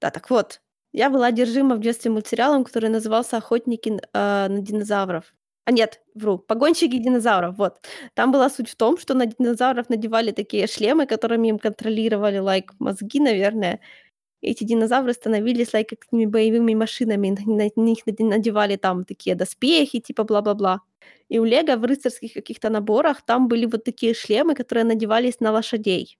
Да, 0.02 0.12
так 0.12 0.30
вот, 0.32 0.62
я 0.94 1.10
была 1.10 1.28
одержима 1.28 1.76
в 1.76 1.82
детстве 1.82 2.12
мультсериалом, 2.12 2.64
который 2.66 2.90
назывался 2.90 3.38
"Охотники 3.38 4.00
а, 4.14 4.50
на 4.50 4.62
динозавров". 4.62 5.34
А 5.66 5.72
нет, 5.72 6.02
вру, 6.16 6.38
"Погонщики 6.40 6.98
динозавров", 6.98 7.58
вот. 7.58 7.78
Там 8.16 8.32
была 8.32 8.50
суть 8.50 8.70
в 8.70 8.76
том, 8.78 8.98
что 8.98 9.14
на 9.16 9.26
динозавров 9.28 9.90
надевали 9.90 10.32
такие 10.32 10.68
шлемы, 10.68 11.08
которыми 11.08 11.50
им 11.50 11.60
контролировали, 11.60 12.40
like, 12.40 12.70
мозги, 12.80 13.20
наверное. 13.20 13.80
Эти 14.42 14.64
динозавры 14.64 15.14
становились, 15.14 15.74
like, 15.74 15.96
какими 16.00 16.26
боевыми 16.26 16.76
машинами. 16.76 17.36
На 17.46 17.70
них 17.76 18.06
наде 18.06 18.24
надевали 18.24 18.76
там 18.78 19.06
такие 19.06 19.36
доспехи, 19.36 20.00
типа 20.00 20.24
бла-бла-бла. 20.24 20.82
И 21.30 21.40
у 21.40 21.46
Лего 21.46 21.78
в 21.78 21.86
рыцарских 21.86 22.34
каких-то 22.34 22.70
наборах 22.70 23.22
там 23.26 23.48
были 23.48 23.66
вот 23.66 23.84
такие 23.84 24.14
шлемы, 24.14 24.56
которые 24.56 24.86
надевались 24.86 25.40
на 25.40 25.52
лошадей. 25.52 26.18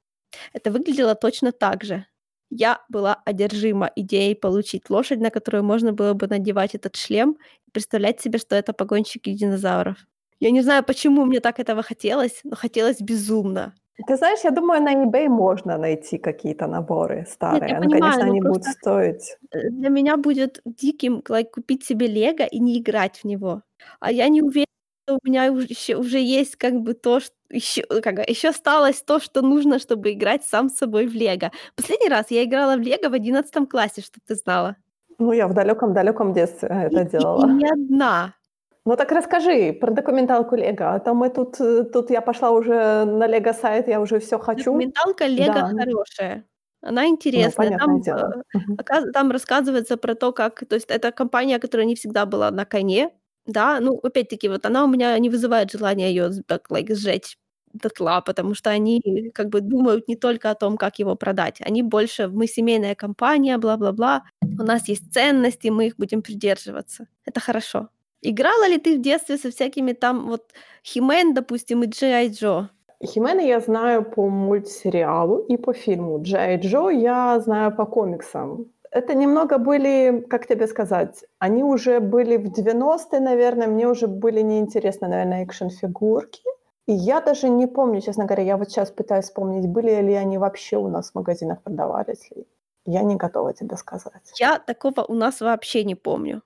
Это 0.54 0.72
выглядело 0.72 1.16
точно 1.16 1.52
так 1.52 1.84
же. 1.84 2.06
Я 2.50 2.80
была 2.90 3.22
одержима 3.26 3.92
идеей 3.96 4.36
получить 4.36 4.90
лошадь, 4.90 5.20
на 5.20 5.30
которую 5.30 5.64
можно 5.64 5.94
было 5.94 6.14
бы 6.14 6.28
надевать 6.28 6.76
этот 6.76 6.96
шлем 6.96 7.38
и 7.68 7.72
представлять 7.72 8.22
себе, 8.22 8.40
что 8.40 8.56
это 8.56 8.74
погонщики 8.74 9.34
динозавров. 9.34 9.98
Я 10.40 10.52
не 10.52 10.62
знаю, 10.62 10.84
почему 10.84 11.26
мне 11.26 11.40
так 11.42 11.60
этого 11.60 11.84
хотелось, 11.84 12.40
но 12.44 12.56
хотелось 12.56 13.02
безумно. 13.02 13.74
Ты 14.06 14.16
знаешь, 14.16 14.44
я 14.44 14.52
думаю, 14.52 14.82
на 14.84 14.94
eBay 15.06 15.28
можно 15.28 15.78
найти 15.78 16.18
какие-то 16.20 16.68
наборы 16.68 17.26
Нет, 17.50 17.64
старые. 17.66 17.68
я 17.68 17.76
Ну, 17.82 17.90
конечно, 17.90 17.90
понимаю, 17.90 18.28
но 18.28 18.34
они 18.34 18.42
будут 18.42 18.66
стоить 18.66 19.38
э, 19.52 19.70
для 19.72 19.90
меня 19.90 20.18
будет 20.18 20.62
диким, 20.66 21.24
like, 21.30 21.52
купить 21.52 21.84
себе 21.86 22.08
"Лего" 22.08 22.46
и 22.46 22.60
не 22.60 22.80
играть 22.80 23.18
в 23.20 23.26
него. 23.26 23.64
А 24.00 24.12
я 24.12 24.30
не 24.30 24.42
уверена, 24.42 24.66
что 25.08 25.16
у 25.24 25.28
меня 25.28 25.52
уж 25.54 25.66
ещё 25.66 26.00
уже 26.00 26.20
есть 26.20 26.58
как 26.58 26.76
бы 26.82 26.94
то, 26.96 27.20
чт 27.22 27.34
ещё, 27.52 27.84
э, 27.90 28.02
как 28.02 28.30
ещё 28.30 28.50
осталось 28.50 29.04
то, 29.04 29.20
что 29.20 29.42
нужно, 29.44 29.80
чтобы 29.80 30.12
играть 30.14 30.46
сам 30.46 30.70
с 30.70 30.78
собой 30.78 31.08
в 31.08 31.14
"Лего". 31.16 31.52
Последний 31.76 32.10
раз 32.10 32.32
я 32.32 32.44
играла 32.46 32.78
в 32.78 32.82
"Лего" 32.82 33.10
в 33.10 33.14
11 33.14 33.68
классе, 33.68 34.02
чтоб 34.02 34.24
ты 34.28 34.36
знала. 34.36 34.78
Ну, 35.20 35.32
я 35.34 35.48
в 35.48 35.54
далёком-далёком 35.54 36.34
детстве 36.34 36.70
И 36.90 36.96
это 36.96 37.04
и 37.18 37.24
и 37.36 37.44
делала. 37.44 37.58
не 37.58 37.66
одна. 37.70 38.37
Ну, 38.88 38.96
так 38.96 39.12
расскажи 39.12 39.74
про 39.74 39.92
документалку 39.92 40.56
"Лего", 40.56 40.94
а 40.96 41.00
то 41.00 41.14
мы 41.14 41.30
тут 41.30 41.60
э, 41.60 41.84
тут 41.84 42.10
я 42.10 42.22
пошла 42.22 42.52
уже 42.52 43.04
на 43.06 43.28
"Лего" 43.28 43.52
сайт, 43.54 43.88
я 43.90 44.00
уже 44.00 44.20
всё 44.20 44.40
хочу. 44.40 44.94
Документалка 44.96 45.28
"Лего" 45.28 45.64
Да. 45.64 45.74
хорошая. 45.76 46.46
Она 46.82 47.06
Ну, 47.36 47.52
интересная. 47.52 47.52
понятное 47.52 48.00
Там, 48.00 48.02
дело. 48.02 48.38
э, 48.78 49.12
там 49.14 49.32
рассказывается 49.32 49.98
про 49.98 50.16
то, 50.16 50.32
как 50.32 50.64
то 50.68 50.76
есть 50.76 50.90
это 50.90 51.12
компания, 51.12 51.60
которая 51.60 51.86
не 51.88 51.96
всегда 51.96 52.26
была 52.26 52.52
на 52.52 52.66
коне. 52.66 53.12
Да, 53.46 53.80
ну, 53.80 53.98
опять-таки, 54.04 54.50
вот 54.50 54.66
она 54.66 54.84
у 54.84 54.88
меня 54.88 55.18
не 55.20 55.30
вызывает 55.30 55.72
желания 55.72 56.30
з 56.32 56.44
так, 56.44 56.70
like, 56.70 56.94
сжечь 56.96 57.38
дотла, 57.74 58.22
потому 58.22 58.56
что 58.56 58.70
они 58.70 59.02
как 59.34 59.50
бы 59.50 59.62
думают 59.62 60.08
не 60.08 60.16
только 60.16 60.50
о 60.52 60.56
том, 60.56 60.78
как 60.78 61.00
его 61.00 61.16
продать. 61.16 61.62
Они 61.62 61.82
больше: 61.84 62.28
"Мы 62.28 62.48
семейная 62.48 62.96
компания, 62.96 63.58
бла-бла-бла, 63.58 64.24
у 64.60 64.64
нас 64.64 64.88
есть 64.90 65.12
ценности, 65.14 65.68
мы 65.70 65.88
их 65.88 65.96
будем 65.98 66.22
придерживаться". 66.22 67.08
Это 67.26 67.40
хорошо. 67.40 67.90
Играла 68.22 68.68
ли 68.68 68.78
ты 68.78 68.98
в 68.98 69.02
детстве 69.02 69.38
со 69.38 69.50
всякими 69.50 69.94
там 69.94 70.28
вот 70.28 70.52
He-Man, 70.84 71.34
допустим, 71.34 71.84
и 71.84 71.88
G.I. 71.88 72.30
Joe? 72.30 72.68
"He-Мана" 73.04 73.42
я 73.42 73.60
знаю 73.60 74.04
по 74.04 74.28
мультсериалу 74.28 75.38
и 75.38 75.58
по 75.58 75.74
фильму. 75.74 76.18
"G.I. 76.20 76.58
Joe" 76.58 76.92
я 76.94 77.40
знаю 77.40 77.76
по 77.76 77.86
комиксам. 77.86 78.66
Это 78.92 79.14
немного 79.14 79.58
были, 79.58 80.26
как 80.30 80.48
тебе 80.48 80.68
сказать, 80.68 81.24
они 81.40 81.64
уже 81.64 82.00
были 82.00 82.38
в 82.38 82.52
90-е, 82.52 83.20
наверное, 83.20 83.68
мне 83.68 83.88
уже 83.88 84.08
были 84.08 84.42
неинтересны, 84.42 85.08
наверное, 85.08 85.44
экшн-фигурки. 85.44 86.42
И 86.88 86.94
я 86.94 87.22
даже 87.22 87.50
не 87.50 87.68
помню, 87.68 88.02
честно 88.02 88.26
говоря, 88.26 88.44
я 88.44 88.58
вот 88.58 88.72
щас 88.72 88.92
пытаюсь 88.92 89.26
вспомнить, 89.26 89.68
были 89.68 90.02
ли 90.02 90.14
они 90.14 90.38
вообще 90.38 90.78
у 90.78 90.88
нас 90.88 91.12
в 91.12 91.16
магазинах 91.16 91.62
продавались 91.62 92.32
ли. 92.36 92.48
Я 92.86 93.04
не 93.04 93.16
готова 93.18 93.54
тебе 93.54 93.76
сказать. 93.78 94.32
Я 94.40 94.58
такого 94.58 95.04
у 95.08 95.14
нас 95.14 95.42
вообще 95.42 95.84
не 95.84 95.96
помню. 95.96 96.42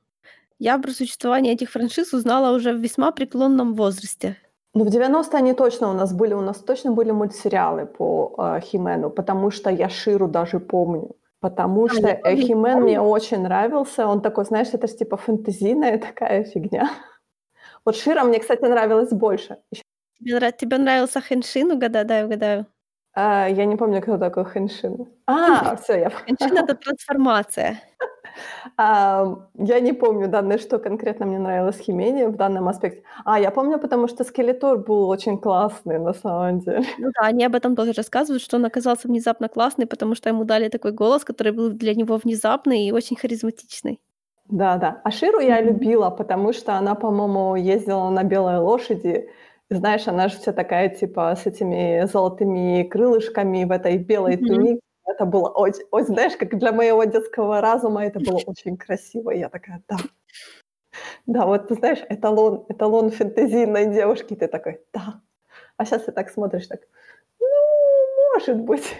Я 0.64 0.78
про 0.78 0.92
существование 0.92 1.54
этих 1.54 1.72
франшиз 1.72 2.14
узнала 2.14 2.56
уже 2.56 2.72
в 2.74 2.78
весьма 2.78 3.12
преклонном 3.12 3.74
возрасте. 3.74 4.36
Ну, 4.76 4.84
в 4.84 4.90
90-е 4.90 5.40
они 5.40 5.54
точно 5.54 5.90
у 5.90 5.94
нас 5.94 6.14
были, 6.14 6.36
у 6.36 6.42
нас 6.42 6.58
точно 6.60 6.92
были 6.92 7.12
мультсериалы 7.12 7.88
по, 7.88 8.36
э, 8.38 8.60
He-Ману, 8.60 9.10
потому 9.10 9.52
что 9.52 9.72
я 9.72 9.90
Ширу 9.90 10.28
даже 10.28 10.60
помню. 10.60 11.16
Потому 11.40 11.88
Да, 11.88 11.94
что, 11.94 12.08
э, 12.08 12.36
He-Man 12.36 12.82
мне 12.82 13.02
очень 13.02 13.42
нравился. 13.42 14.06
Он 14.06 14.22
такой, 14.22 14.46
знаешь, 14.46 14.68
это 14.74 14.88
ж 14.88 14.98
типа 14.98 15.18
фэнтезийная 15.18 15.98
такая 16.14 16.44
фигня. 16.44 16.92
Вот 17.84 17.96
Шира 17.96 18.24
мне, 18.24 18.40
кстати, 18.40 18.64
нравилась 18.66 19.10
больше. 19.10 19.58
Тебе 20.20 20.36
нра 20.36 20.52
тебе 20.52 20.78
нравился 20.78 21.22
Хеншин? 21.22 21.72
Угада 21.72 22.04
дай 22.04 22.24
угадаю. 22.24 22.66
А, 23.16 23.48
я 23.50 23.66
не 23.66 23.76
помню, 23.76 24.02
кто 24.02 24.18
такой 24.18 24.46
Хеншин. 24.46 25.08
А, 25.28 25.76
всё, 25.76 25.94
я 25.98 26.10
Хеншин- 26.10 26.58
это 26.64 26.76
трансформация. 26.76 27.80
Ам, 28.78 29.48
я 29.56 29.80
не 29.82 29.94
помню, 29.94 30.28
да, 30.30 30.42
на 30.42 30.58
что 30.60 30.80
конкретно 30.80 31.26
мне 31.26 31.40
нравилось 31.40 31.82
He-Мене 31.88 32.30
в 32.30 32.36
данном 32.38 32.68
аспекте. 32.70 33.04
А, 33.26 33.40
я 33.40 33.52
помню, 33.52 33.80
потому 33.80 34.08
что 34.10 34.24
Скелетор 34.24 34.78
был 34.80 35.10
очень 35.10 35.38
классный 35.40 36.00
на 36.00 36.14
самом 36.14 36.60
деле. 36.62 36.84
Ну 37.00 37.12
да, 37.22 37.28
они 37.28 37.46
об 37.46 37.56
этом 37.56 37.76
тоже 37.76 37.94
рассказывают, 37.94 38.44
что 38.44 38.58
он 38.58 38.66
оказался 38.66 39.08
внезапно 39.08 39.50
классный, 39.50 39.86
потому 39.88 40.16
что 40.16 40.30
ему 40.30 40.44
дали 40.46 40.70
такой 40.70 40.92
голос, 40.94 41.24
который 41.26 41.54
был 41.54 41.70
для 41.72 41.96
него 41.96 42.18
внезапный 42.18 42.86
и 42.88 42.92
очень 42.94 43.18
харизматичный. 43.18 44.00
Да-да. 44.50 45.02
А 45.04 45.12
Ширу 45.12 45.40
я 45.40 45.62
любила, 45.62 46.10
потому 46.10 46.54
что 46.54 46.74
она, 46.78 46.96
по-моему, 46.96 47.56
ездила 47.56 48.10
на 48.10 48.24
белой 48.24 48.58
лошади. 48.60 49.30
Знаешь, 49.72 50.08
она 50.08 50.28
же 50.28 50.38
вся 50.38 50.52
такая, 50.54 50.90
типа, 50.90 51.34
с 51.36 51.46
этими 51.48 52.06
золотыми 52.06 52.84
крылышками 52.84 53.64
в 53.64 53.72
этой 53.72 53.98
белой 53.98 54.36
Мгм. 54.36 54.46
тунике. 54.48 54.82
Это 55.06 55.26
было 55.26 55.50
оч 55.56 55.76
ой, 55.92 56.04
знаешь, 56.04 56.36
как 56.38 56.58
для 56.60 56.72
моего 56.74 57.04
детского 57.06 57.62
разума 57.62 58.06
это 58.06 58.20
было 58.20 58.38
очень 58.48 58.78
красиво. 58.78 59.32
И 59.32 59.40
я 59.40 59.50
такая: 59.50 59.82
"Да". 59.88 59.98
Да, 61.26 61.46
вот 61.46 61.68
ты 61.68 61.76
знаешь, 61.76 62.00
эталон 62.10 62.66
эталон 62.70 63.12
фэнтезийной 63.12 63.94
девушки. 63.94 64.36
Ты 64.36 64.48
такой: 64.48 64.82
"Да". 64.94 65.22
А 65.78 65.86
щас 65.86 66.04
ты 66.06 66.12
так 66.12 66.30
смотришь, 66.32 66.68
так: 66.68 66.82
"Ну, 67.40 67.48
может 68.36 68.58
быть". 68.62 68.96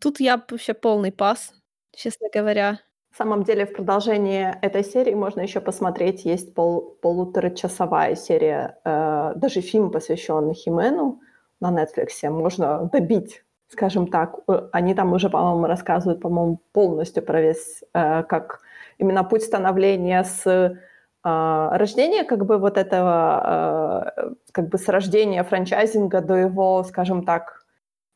Тут 0.00 0.20
я 0.20 0.36
вообще 0.36 0.74
полный 0.74 1.12
пас, 1.12 1.54
честно 1.92 2.28
говоря. 2.32 2.80
На 3.12 3.24
самом 3.24 3.42
деле, 3.44 3.66
в 3.66 3.74
продолжение 3.74 4.58
этой 4.62 4.82
серии 4.82 5.12
можно 5.14 5.42
ещё 5.42 5.60
посмотреть. 5.60 6.24
Есть 6.24 6.54
пол 6.54 6.96
полуторачасовая 7.02 8.14
серия, 8.16 8.78
э, 8.86 9.32
даже 9.36 9.60
фильм, 9.60 9.90
посвящённый 9.90 10.54
He-Ману 10.54 11.18
на 11.60 11.70
"Нетфликсе". 11.70 12.30
Можно 12.30 12.88
добить, 12.92 13.44
скажем 13.68 14.06
так. 14.06 14.36
Э, 14.48 14.68
они 14.72 14.94
там 14.94 15.12
уже, 15.12 15.28
по-моему, 15.28 15.66
рассказывают, 15.66 16.22
по-моему, 16.22 16.58
полностью 16.72 17.22
про 17.22 17.42
весь, 17.42 17.82
э, 17.94 18.22
как 18.22 18.60
именно 18.98 19.24
путь 19.24 19.42
становления 19.42 20.24
с, 20.24 20.74
а, 21.22 21.76
рождения 21.78 22.24
как 22.24 22.46
бы 22.46 22.56
вот 22.58 22.78
этого, 22.78 24.12
э, 24.16 24.30
как 24.52 24.68
бы 24.70 24.78
с 24.78 24.88
рождения 24.88 25.44
франчайзинга 25.44 26.20
до 26.22 26.34
его, 26.36 26.82
скажем 26.84 27.24
так, 27.24 27.61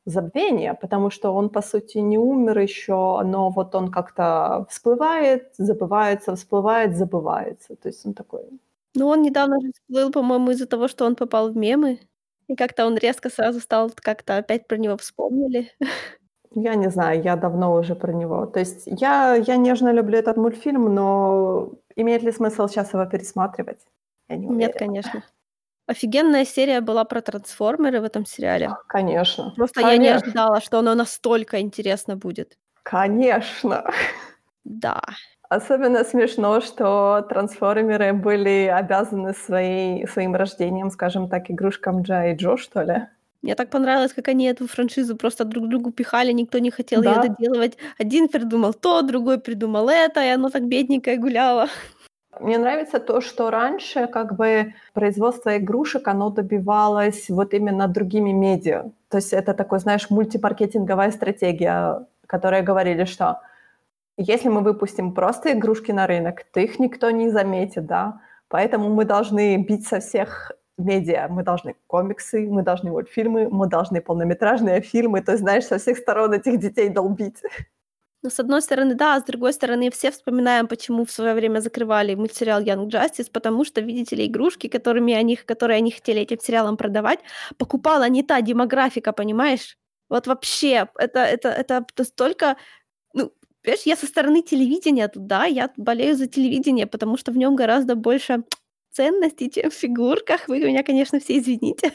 забвения. 0.06 0.74
Потому 0.74 1.10
что 1.10 1.34
он, 1.34 1.50
по 1.50 1.62
сути, 1.62 1.98
не 1.98 2.18
умер 2.18 2.58
ещё, 2.60 3.22
но 3.24 3.50
вот 3.50 3.74
он 3.74 3.90
как-то 3.92 4.66
всплывает, 4.70 5.54
забывается, 5.58 6.34
всплывает, 6.36 6.96
забывается. 6.96 7.76
То 7.76 7.88
есть 7.88 8.06
он 8.06 8.14
такой 8.14 8.42
Ну, 8.94 9.08
он 9.08 9.22
недавно 9.22 9.60
же 9.60 9.70
всплыл, 9.74 10.10
по-моему, 10.10 10.50
из-за 10.52 10.66
того, 10.66 10.88
что 10.88 11.04
он 11.06 11.16
попал 11.16 11.50
в 11.50 11.56
мемы. 11.56 11.98
И 12.48 12.54
как-то 12.56 12.86
он 12.86 12.96
резко 12.96 13.28
сразу 13.30 13.60
стал, 13.60 13.90
как-то 13.96 14.36
опять 14.38 14.66
про 14.68 14.76
него 14.78 14.96
вспомнили. 14.96 15.72
Я 16.54 16.74
не 16.74 16.90
знаю, 16.90 17.22
я 17.22 17.36
давно 17.36 17.74
уже 17.74 17.94
про 17.94 18.12
него. 18.12 18.46
То 18.46 18.60
есть 18.60 18.82
я 18.86 19.34
я 19.34 19.56
нежно 19.56 19.92
люблю 19.92 20.18
этот 20.18 20.36
мультфильм, 20.36 20.94
но 20.94 21.72
имеет 21.96 22.22
ли 22.22 22.32
смысл 22.32 22.68
щас 22.68 22.92
его 22.94 23.04
пересматривать? 23.06 23.80
Я 24.28 24.36
не 24.36 24.46
Нет, 24.46 24.74
конечно. 24.76 25.22
Офигенная 25.86 26.44
серия 26.44 26.80
была 26.80 27.04
про 27.04 27.20
трансформеры 27.20 28.00
в 28.00 28.04
этом 28.04 28.26
сериале. 28.26 28.70
Конечно, 28.88 29.52
Просто 29.56 29.80
я 29.82 29.96
не 29.96 30.08
конечно. 30.08 30.26
ожидала, 30.26 30.60
что 30.60 30.78
оно 30.80 30.94
настолько 30.94 31.60
интересно 31.60 32.16
будет. 32.16 32.58
Конечно. 32.82 33.84
Да. 34.64 35.00
Особенно 35.48 36.02
смешно, 36.04 36.60
что 36.60 37.24
трансформеры 37.28 38.12
были 38.12 38.66
обязаны 38.66 39.32
своей 39.32 40.06
своим 40.08 40.34
рождением, 40.34 40.90
скажем 40.90 41.28
так, 41.28 41.48
игрушкам 41.50 42.02
G.I. 42.02 42.34
Joe, 42.36 42.56
что 42.56 42.82
ли. 42.82 43.06
Мне 43.42 43.54
так 43.54 43.70
понравилось, 43.70 44.12
как 44.12 44.26
они 44.26 44.46
эту 44.46 44.66
франшизу 44.66 45.16
просто 45.16 45.44
друг 45.44 45.68
другу 45.68 45.92
пихали, 45.92 46.32
никто 46.32 46.58
не 46.58 46.72
хотел 46.72 47.00
Да. 47.00 47.22
доделывать. 47.22 47.76
Один 47.96 48.28
придумал 48.28 48.74
то, 48.74 49.02
другой 49.02 49.38
придумал 49.38 49.88
это, 49.88 50.20
и 50.24 50.28
оно 50.30 50.48
так 50.50 50.66
бедненькое 50.66 51.16
гуляло. 51.16 51.68
Мне 52.40 52.58
нравится 52.58 53.00
то, 53.00 53.20
что 53.20 53.50
раньше 53.50 54.06
как 54.06 54.36
бы 54.36 54.74
производство 54.92 55.56
игрушек, 55.56 56.06
оно 56.08 56.30
добивалось 56.30 57.30
вот 57.30 57.54
именно 57.54 57.88
другими 57.88 58.32
медиа. 58.32 58.84
То 59.08 59.18
есть 59.18 59.32
это 59.32 59.54
такой, 59.54 59.78
знаешь, 59.78 60.10
мультимаркетинговая 60.10 61.10
стратегия, 61.10 62.06
которая 62.26 62.62
говорили, 62.62 63.04
что 63.04 63.40
если 64.16 64.48
мы 64.48 64.60
выпустим 64.60 65.12
просто 65.12 65.52
игрушки 65.52 65.92
на 65.92 66.06
рынок, 66.06 66.44
то 66.52 66.60
их 66.60 66.78
никто 66.78 67.10
не 67.10 67.30
заметит, 67.30 67.86
да, 67.86 68.20
поэтому 68.48 68.88
мы 68.88 69.04
должны 69.04 69.56
бить 69.56 69.86
со 69.86 70.00
всех 70.00 70.52
медиа. 70.78 71.28
Мы 71.28 71.42
должны 71.42 71.74
комиксы, 71.86 72.46
мы 72.50 72.62
должны 72.62 72.90
мультфильмы, 72.90 73.48
мы 73.50 73.66
должны 73.66 74.00
полнометражные 74.00 74.80
фильмы, 74.80 75.22
то 75.22 75.32
есть, 75.32 75.42
знаешь, 75.42 75.64
со 75.64 75.78
всех 75.78 75.98
сторон 75.98 76.32
этих 76.32 76.58
детей 76.58 76.88
долбить. 76.88 77.42
Ну, 78.26 78.30
с 78.30 78.40
одной 78.40 78.60
стороны, 78.60 78.94
да, 78.96 79.14
а 79.14 79.20
с 79.20 79.24
другой 79.24 79.52
стороны, 79.52 79.88
все 79.92 80.10
вспоминаем, 80.10 80.66
почему 80.66 81.04
в 81.04 81.10
своё 81.12 81.34
время 81.34 81.60
закрывали 81.60 82.16
мультсериал 82.16 82.60
Young 82.60 82.88
Justice, 82.88 83.30
потому 83.32 83.64
что, 83.64 83.80
видите 83.80 84.16
ли, 84.16 84.26
игрушки, 84.26 84.66
которыми 84.68 85.14
они 85.14 85.36
которые 85.36 85.76
они 85.78 85.92
хотели 85.92 86.20
этим 86.22 86.38
сериалом 86.40 86.76
продавать, 86.76 87.20
покупала 87.56 88.08
не 88.08 88.24
та 88.24 88.40
демографика, 88.40 89.12
понимаешь? 89.12 89.76
Вот 90.08 90.26
вообще, 90.26 90.88
это 90.98 91.20
это 91.20 91.48
это 91.50 91.84
настолько 91.98 92.56
ну, 93.14 93.32
понимаешь, 93.62 93.82
я 93.86 93.96
со 93.96 94.06
стороны 94.06 94.42
телевидения 94.42 95.08
тут, 95.08 95.26
да, 95.28 95.46
я 95.46 95.70
болею 95.76 96.16
за 96.16 96.26
телевидение, 96.28 96.86
потому 96.86 97.18
что 97.18 97.32
в 97.32 97.36
нём 97.38 97.56
гораздо 97.56 97.96
больше 97.96 98.44
ценностей, 98.92 99.50
чем 99.50 99.70
в 99.70 99.74
фигурках. 99.74 100.48
Вы 100.48 100.60
меня, 100.60 100.82
конечно, 100.84 101.20
все 101.20 101.38
извините. 101.38 101.92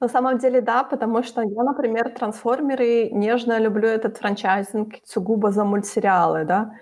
На 0.00 0.08
самом 0.08 0.38
деле, 0.38 0.60
да, 0.60 0.84
потому 0.84 1.22
что 1.22 1.40
я, 1.42 1.62
например, 1.62 2.10
"Трансформеры" 2.10 3.08
нежно 3.10 3.58
люблю 3.58 3.88
этот 3.88 4.18
франчайзинг 4.18 4.94
сугубо 5.04 5.50
за 5.50 5.64
мультсериалы, 5.64 6.44
да. 6.44 6.72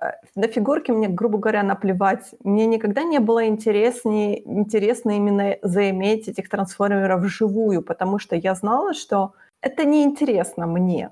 Э, 0.00 0.12
на 0.36 0.46
фигурки 0.46 0.92
мне, 0.92 1.08
грубо 1.08 1.38
говоря, 1.38 1.62
наплевать. 1.64 2.30
Мне 2.44 2.66
никогда 2.66 3.02
не 3.02 3.18
было 3.18 3.46
интересней 3.48 4.42
интересно 4.46 5.10
именно 5.16 5.56
заиметь 5.62 6.28
этих 6.28 6.48
"Трансформеров" 6.48 7.20
вживую, 7.22 7.82
потому 7.82 8.18
что 8.20 8.36
я 8.36 8.54
знала, 8.54 8.94
что 8.94 9.32
это 9.62 9.84
неинтересно 9.84 10.66
мне 10.66 11.10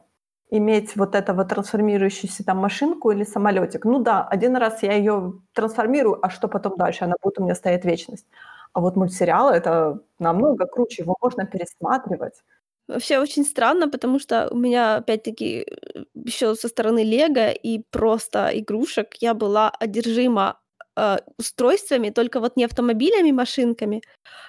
иметь 0.50 0.96
вот 0.96 1.14
эту 1.14 1.34
вот 1.34 1.48
трансформирующуюся 1.48 2.44
там 2.44 2.58
машинку 2.58 3.10
или 3.10 3.24
самолётик. 3.24 3.84
Ну 3.84 3.98
да, 3.98 4.24
один 4.26 4.56
раз 4.56 4.82
я 4.82 4.92
её 4.94 5.34
трансформирую, 5.54 6.18
а 6.24 6.30
что 6.30 6.48
потом 6.48 6.76
дальше? 6.76 7.04
Она 7.04 7.14
будет 7.22 7.38
у 7.40 7.42
меня 7.44 7.54
стоять 7.56 7.84
вечность. 7.84 8.26
А 8.74 8.80
вот 8.80 8.96
мультсериалы- 8.96 9.52
это 9.54 10.00
намного 10.18 10.66
круче, 10.66 11.02
его 11.02 11.16
можно 11.20 11.46
пересматривать. 11.46 12.42
Вообще 12.88 13.18
очень 13.18 13.44
странно, 13.44 13.88
потому 13.90 14.18
что 14.18 14.48
у 14.50 14.56
меня, 14.56 14.96
опять-таки, 14.96 15.66
ещё 16.14 16.54
со 16.54 16.68
стороны 16.68 17.04
"Лего" 17.04 17.50
и 17.50 17.82
просто 17.90 18.50
игрушек 18.54 19.14
я 19.20 19.34
была 19.34 19.70
одержима, 19.80 20.58
э, 20.96 21.18
устройствами, 21.38 22.10
только 22.10 22.40
вот 22.40 22.56
не 22.56 22.64
автомобилями, 22.64 23.30
машинками, 23.32 24.02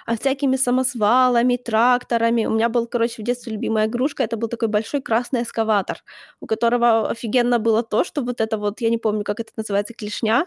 а 0.05 0.15
всякими 0.17 0.57
самосвалами, 0.57 1.57
тракторами. 1.57 2.45
У 2.47 2.51
меня 2.51 2.69
был, 2.69 2.87
короче, 2.87 3.23
в 3.23 3.25
детстве 3.25 3.53
любимая 3.53 3.87
игрушка- 3.87 4.23
это 4.23 4.37
был 4.37 4.49
такой 4.49 4.67
большой 4.69 5.01
красный 5.01 5.43
эскаватор, 5.43 5.97
у 6.41 6.47
которого 6.47 7.09
офигенно 7.11 7.59
было 7.59 7.83
то, 7.83 8.03
что 8.05 8.21
вот 8.23 8.41
это 8.41 8.57
вот, 8.59 8.81
я 8.81 8.89
не 8.91 8.99
помню, 8.99 9.23
как 9.23 9.39
это 9.41 9.51
называется, 9.57 9.93
клешня 9.95 10.45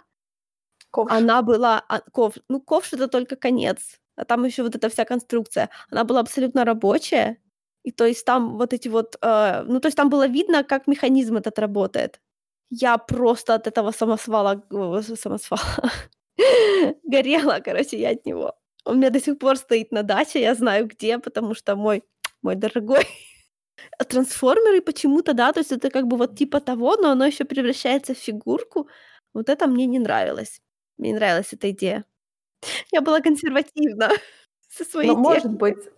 Ковш. 0.94 1.10
она 1.12 1.42
была, 1.42 1.82
а, 1.88 2.00
ков 2.12 2.34
ну, 2.48 2.60
ковш- 2.60 2.92
это 2.94 3.08
только 3.08 3.36
конец, 3.36 3.98
а 4.16 4.24
там 4.24 4.44
ещё 4.44 4.62
вот 4.64 4.74
эта 4.76 4.88
вся 4.90 5.04
конструкция. 5.04 5.70
Она 5.90 6.04
была 6.04 6.20
абсолютно 6.20 6.64
рабочая, 6.64 7.38
и 7.84 7.90
то 7.92 8.04
есть 8.06 8.24
там 8.26 8.58
вот 8.58 8.72
эти 8.74 8.88
вот, 8.88 9.16
э, 9.22 9.64
ну, 9.66 9.80
то 9.80 9.88
есть 9.88 9.96
там 9.96 10.10
было 10.10 10.26
видно, 10.28 10.64
как 10.64 10.86
механизм 10.88 11.36
этот 11.36 11.58
работает. 11.58 12.20
Я 12.70 12.98
просто 12.98 13.54
от 13.54 13.66
этого 13.66 13.90
самосвала, 13.92 14.62
о, 14.70 15.00
самосвала, 15.02 15.62
горела, 17.04 17.60
короче, 17.64 17.98
я 18.00 18.10
от 18.10 18.26
него. 18.26 18.54
Он 18.84 18.94
у 18.96 18.98
меня 18.98 19.10
до 19.10 19.20
сих 19.20 19.38
пор 19.38 19.56
стоит 19.58 19.92
на 19.92 20.02
даче, 20.02 20.40
я 20.42 20.54
знаю 20.54 20.86
где, 20.88 21.18
потому 21.18 21.54
что 21.54 21.76
мой 21.76 22.02
мой 22.42 22.56
дорогой. 22.56 23.06
А 23.98 24.04
"Трансформеры" 24.04 24.82
почему-то, 24.82 25.34
да, 25.34 25.52
то 25.52 25.60
есть 25.60 25.72
это 25.72 25.90
как 25.90 26.06
бы 26.08 26.16
вот 26.18 26.36
типа 26.38 26.60
того, 26.60 26.96
но 26.96 27.10
оно 27.12 27.26
ещё 27.26 27.44
превращается 27.46 28.14
в 28.14 28.18
фигурку. 28.18 28.88
Вот 29.34 29.48
это 29.50 29.66
мне 29.68 29.86
не 29.86 29.98
нравилось. 30.00 30.60
Мне 31.02 31.10
не 31.10 31.16
нравилась 31.16 31.52
эта 31.52 31.70
идея. 31.72 32.04
Я 32.92 33.00
была 33.02 33.20
консервативна 33.20 34.10
со 34.68 34.84
Ну, 35.00 35.14
своей 35.14 35.16
может 35.16 35.52
техникой. 35.52 35.52
быть. 35.52 35.88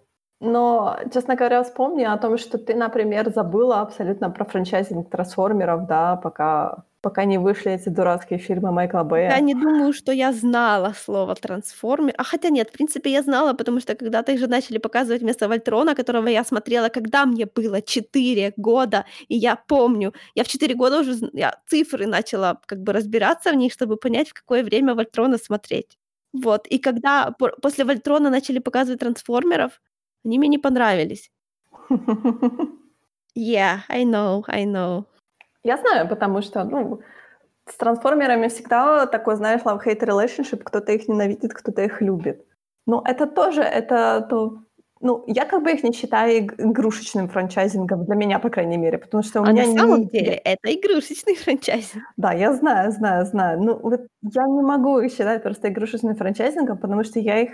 Но, 0.40 0.98
честно 1.12 1.36
говоря, 1.36 1.62
вспомни 1.62 2.04
о 2.04 2.16
том, 2.18 2.38
что 2.38 2.58
ты, 2.58 2.74
например, 2.74 3.30
забыла 3.30 3.80
абсолютно 3.80 4.30
про 4.30 4.44
франчайзинг 4.44 5.10
"Трансформеров", 5.10 5.86
да, 5.86 6.16
пока 6.16 6.84
пока 7.04 7.24
не 7.26 7.38
вышли 7.38 7.72
эти 7.72 7.90
дурацкие 7.90 8.38
фильмы 8.40 8.72
Майкла 8.72 9.04
Я 9.26 9.40
Бэя. 9.40 9.40
не 9.40 9.54
думаю, 9.54 9.92
что 9.94 10.12
я 10.12 10.32
знала 10.32 10.92
слово 10.94 11.34
"трансформер". 11.34 12.14
А 12.18 12.24
хотя 12.24 12.50
нет, 12.50 12.68
в 12.68 12.72
принципе, 12.72 13.10
я 13.12 13.22
знала, 13.22 13.54
потому 13.54 13.80
что 13.80 13.94
когда-то 13.94 14.32
их 14.32 14.38
же 14.40 14.46
начали 14.48 14.78
показывать 14.78 15.22
вместо 15.22 15.48
"Вольтрона", 15.48 15.94
которого 15.94 16.28
я 16.28 16.44
смотрела, 16.44 16.88
когда 16.90 17.24
мне 17.26 17.46
было 17.46 17.80
4 17.82 18.52
года. 18.58 19.04
И 19.28 19.36
я 19.36 19.56
помню, 19.56 20.12
я 20.34 20.44
в 20.44 20.48
4 20.48 20.74
года 20.74 21.00
уже 21.00 21.14
я 21.32 21.54
цифры 21.66 22.06
начала 22.06 22.60
как 22.66 22.82
бы 22.82 22.92
разбираться 22.92 23.50
в 23.52 23.56
них, 23.56 23.72
чтобы 23.72 23.96
понять, 23.96 24.28
в 24.28 24.34
какое 24.34 24.62
время 24.62 24.94
"Вольтрона" 24.94 25.38
смотреть. 25.38 25.98
Вот, 26.34 26.66
и 26.66 26.78
когда 26.78 27.30
по 27.38 27.48
после 27.62 27.84
"Вольтрона" 27.84 28.30
начали 28.30 28.58
показывать 28.60 29.00
"Трансформеров", 29.00 29.80
они 30.24 30.38
мне 30.38 30.48
не 30.48 30.58
понравились. 30.58 31.30
Yeah, 33.36 33.82
I 33.88 34.04
know, 34.04 34.44
I 34.48 34.64
know. 34.64 35.06
Я 35.64 35.77
знаю, 35.79 36.09
потому 36.09 36.42
что, 36.42 36.64
ну, 36.64 37.00
с 37.66 37.77
"Трансформерами" 37.77 38.48
всегда 38.48 39.07
такой, 39.07 39.37
знаешь, 39.37 39.62
love-hate 39.62 40.00
relationship. 40.00 40.62
Кто-то 40.64 40.92
их 40.92 41.09
ненавидит, 41.09 41.55
кто-то 41.55 41.83
их 41.83 42.03
любит. 42.03 42.46
Но 42.87 43.03
это 43.07 43.27
тоже, 43.27 43.62
это 43.62 44.27
то 44.29 44.59
ну, 45.00 45.24
я 45.27 45.44
как 45.44 45.62
бы 45.62 45.72
их 45.72 45.83
не 45.85 45.92
считаю 45.92 46.37
иг 46.38 46.55
игрушечным 46.59 47.29
франчайзингом, 47.29 48.07
для 48.07 48.14
меня, 48.14 48.38
по 48.38 48.48
крайней 48.48 48.79
мере, 48.79 48.96
потому 48.98 49.22
что 49.22 49.42
у 49.42 49.44
А 49.44 49.53
меня 49.53 49.66
на 49.66 49.72
самом 49.72 50.00
не 50.00 50.07
деле 50.07 50.33
это 50.33 50.72
игрушечный 50.74 51.35
франчайзинг. 51.44 52.05
Да, 52.16 52.33
я 52.33 52.53
знаю 52.55 52.90
знаю 52.92 53.27
знаю. 53.27 53.61
Ну, 53.62 53.79
вот 53.79 54.00
я 54.22 54.44
не 54.46 54.62
могу 54.62 55.00
их 55.00 55.12
считать 55.12 55.42
просто 55.42 55.68
игрушечным 55.68 56.16
франчайзингом, 56.16 56.79
потому 56.79 57.05
что 57.05 57.20
я 57.20 57.40
их 57.40 57.50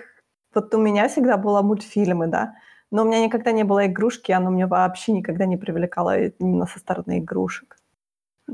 вот 0.55 0.75
у 0.75 0.79
меня 0.79 1.09
всегда 1.09 1.37
было 1.37 1.63
мультфильмы, 1.63 2.27
да, 2.29 2.55
но 2.93 3.03
у 3.03 3.05
меня 3.07 3.25
никогда 3.25 3.53
не 3.53 3.65
было 3.65 3.87
игрушки, 3.87 4.33
оно 4.33 4.51
меня 4.51 4.67
вообще 4.67 5.13
никогда 5.13 5.47
не 5.47 5.57
привлекало 5.57 6.21
именно 6.21 6.67
со 6.67 6.79
стороны 6.79 7.19
игрушек. 7.19 7.80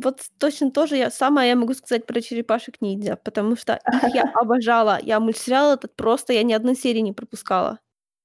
Вот 0.02 0.22
точно 0.38 0.70
то 0.70 0.87
же 0.87 0.96
я 0.96 1.11
самое 1.11 1.48
я 1.50 1.56
могу 1.56 1.74
сказать 1.74 2.06
про 2.06 2.20
"Черепашек-ниндзя", 2.20 3.16
потому 3.24 3.56
что 3.56 3.80
их 3.90 4.02
я 4.14 4.24
обожала. 4.35 4.98
Я 5.02 5.20
мультсериал 5.20 5.74
этот 5.74 5.96
просто 5.96 6.32
я 6.35 6.42
ни 6.44 6.52
одной 6.54 6.76
серии 6.76 7.00
не 7.00 7.12
пропускала. 7.12 7.80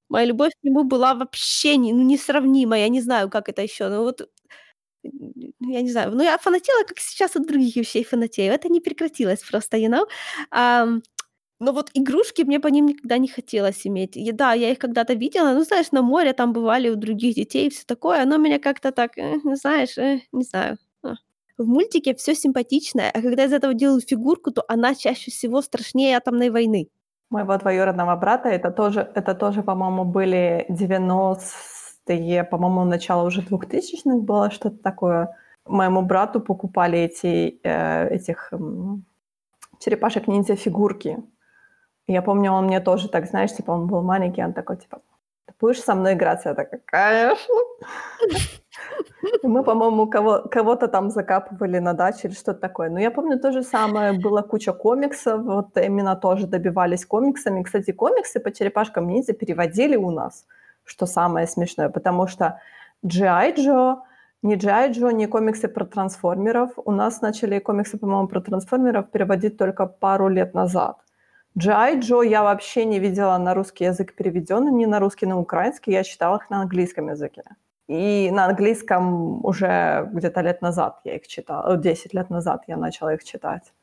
Моя 0.10 0.26
любовь 0.28 0.54
к 0.62 0.64
нему 0.66 0.84
была 0.86 1.16
вообще 1.16 1.78
не 1.78 1.94
ну, 1.94 2.04
несравнима. 2.04 2.78
Я 2.80 2.90
не 2.90 3.02
знаю, 3.02 3.30
как 3.30 3.50
это 3.50 3.64
ещё, 3.64 3.90
ну 3.90 4.04
вот, 4.04 4.30
я 5.62 5.82
не 5.82 5.92
знаю. 5.92 6.12
Ну, 6.16 6.24
я 6.24 6.38
фанатела, 6.40 6.84
как 6.88 7.00
сейчас 7.00 7.36
от 7.38 7.48
других 7.48 7.76
вещей 7.78 8.04
фанатею. 8.06 8.54
Это 8.54 8.70
не 8.70 8.82
прекратилось 8.82 9.44
просто, 9.44 9.78
you 9.78 9.90
know. 9.90 10.06
Ам, 10.52 11.04
но 11.60 11.74
вот 11.74 11.92
игрушки 11.96 12.44
мне 12.44 12.60
по 12.60 12.68
ним 12.70 12.88
никогда 12.88 13.18
не 13.20 13.28
хотелось 13.30 13.88
иметь. 13.88 14.18
И 14.18 14.32
да, 14.34 14.54
я 14.56 14.72
их 14.72 14.80
когда-то 14.80 15.14
видела, 15.16 15.54
ну, 15.56 15.64
знаешь, 15.66 15.92
на 15.94 16.02
море 16.04 16.34
там 16.34 16.54
бывали 16.54 16.90
у 16.90 16.96
других 16.98 17.36
детей 17.36 17.68
и 17.68 17.70
всё 17.72 17.84
такое, 17.88 18.24
оно 18.24 18.38
меня 18.38 18.60
как-то 18.60 18.92
так, 18.94 19.18
э, 19.20 19.40
ну, 19.46 19.56
знаешь, 19.56 19.98
э, 20.00 20.22
не 20.34 20.44
знаю. 20.46 20.78
В 21.62 21.68
мультике 21.68 22.16
всё 22.16 22.34
симпатичное, 22.34 23.12
а 23.14 23.22
когда 23.22 23.44
из 23.46 23.54
этого 23.54 23.76
делают 23.76 24.10
фигурку, 24.10 24.52
то 24.52 24.64
она 24.68 24.96
чаще 24.96 25.30
всего 25.30 25.62
страшнее 25.62 26.18
атомной 26.18 26.50
войны. 26.50 26.88
Моего 27.30 27.56
двоюродного 27.58 28.16
брата 28.16 28.50
это 28.50 28.72
тоже 28.72 29.08
это 29.16 29.36
тоже, 29.36 29.62
по-моему, 29.62 30.04
были 30.06 30.66
90-е, 30.70 32.44
по-моему, 32.46 32.84
начало 32.86 33.28
уже 33.28 33.42
2000-х 33.42 34.18
было, 34.18 34.50
что-то 34.50 34.78
такое. 34.78 35.28
Моему 35.68 36.02
брату 36.02 36.40
покупали 36.42 36.98
эти, 37.00 37.60
э, 37.64 38.08
этих, 38.10 38.52
м, 38.54 39.06
Черепашек-ниндзя 39.80 40.56
фигурки. 40.56 41.18
Я 42.08 42.22
помню, 42.24 42.52
он 42.54 42.66
мне 42.68 42.80
тоже 42.82 43.10
так, 43.10 43.28
знаешь, 43.28 43.54
типа 43.56 43.72
он 43.74 43.88
был 43.88 44.02
маленький, 44.04 44.44
он 44.46 44.54
такой 44.54 44.78
типа: 44.78 44.98
"Ты 44.98 45.11
будешь 45.62 45.82
со 45.82 45.96
мной 45.96 46.14
играться?" 46.14 46.50
Я 46.50 46.56
такая: 46.56 46.82
"Конечно". 46.86 47.56
Мы, 49.44 49.64
по-моему, 49.64 50.08
кого 50.08 50.42
кого-то 50.52 50.88
там 50.88 51.10
закапывали 51.10 51.80
на 51.80 51.94
даче 51.94 52.28
или 52.28 52.36
что-то 52.36 52.60
такое. 52.60 52.90
Но 52.90 53.00
я 53.00 53.12
помню 53.12 53.40
то 53.40 53.52
же 53.52 53.64
самое, 53.64 54.14
была 54.14 54.42
куча 54.42 54.74
комиксов, 54.74 55.42
вот 55.44 55.78
именно 55.78 56.16
тоже 56.16 56.48
добивались 56.48 57.06
комиксами. 57.06 57.64
Кстати, 57.64 57.92
комиксы 57.92 58.40
по 58.40 58.52
Черепашкам-ниндзя 58.52 59.34
переводили 59.34 59.96
у 59.96 60.12
нас, 60.12 60.46
что 60.86 61.06
самое 61.06 61.48
смешное, 61.48 61.90
потому 61.90 62.28
что 62.28 62.60
G.I. 63.04 63.54
Joe, 63.54 63.98
ни 64.44 64.56
G.I. 64.56 64.92
Joe, 64.92 65.14
ни 65.14 65.26
комиксы 65.28 65.68
про 65.68 65.86
трансформеров 65.86 66.72
у 66.76 66.92
нас 66.92 67.22
начали 67.22 67.60
комиксы, 67.60 67.98
по-моему, 67.98 68.28
про 68.28 68.42
трансформеров 68.42 69.10
переводить 69.12 69.58
только 69.58 69.86
пару 69.86 70.30
лет 70.30 70.54
назад. 70.54 70.98
G.I. 71.56 72.00
Джо 72.00 72.22
я 72.22 72.44
вообще 72.44 72.86
не 72.86 73.00
видела 73.00 73.38
на 73.38 73.54
русский 73.54 73.86
язык 73.86 74.16
переведённый, 74.16 74.72
ни 74.72 74.86
на 74.86 75.00
русский, 75.00 75.26
ни 75.26 75.32
на 75.32 75.40
украинский. 75.40 75.92
Я 75.94 76.04
читала 76.04 76.38
их 76.38 76.50
на 76.50 76.62
английском 76.62 77.10
языке. 77.10 77.44
И 77.88 78.30
на 78.32 78.46
английском 78.46 79.46
уже 79.46 80.10
где-то 80.14 80.42
лет 80.42 80.62
назад 80.62 81.02
я 81.04 81.16
их 81.16 81.28
читала, 81.28 81.76
10 81.76 82.14
лет 82.14 82.30
назад 82.30 82.64
я 82.68 82.78
начала 82.78 83.14
их 83.14 83.24
читать. 83.24 83.74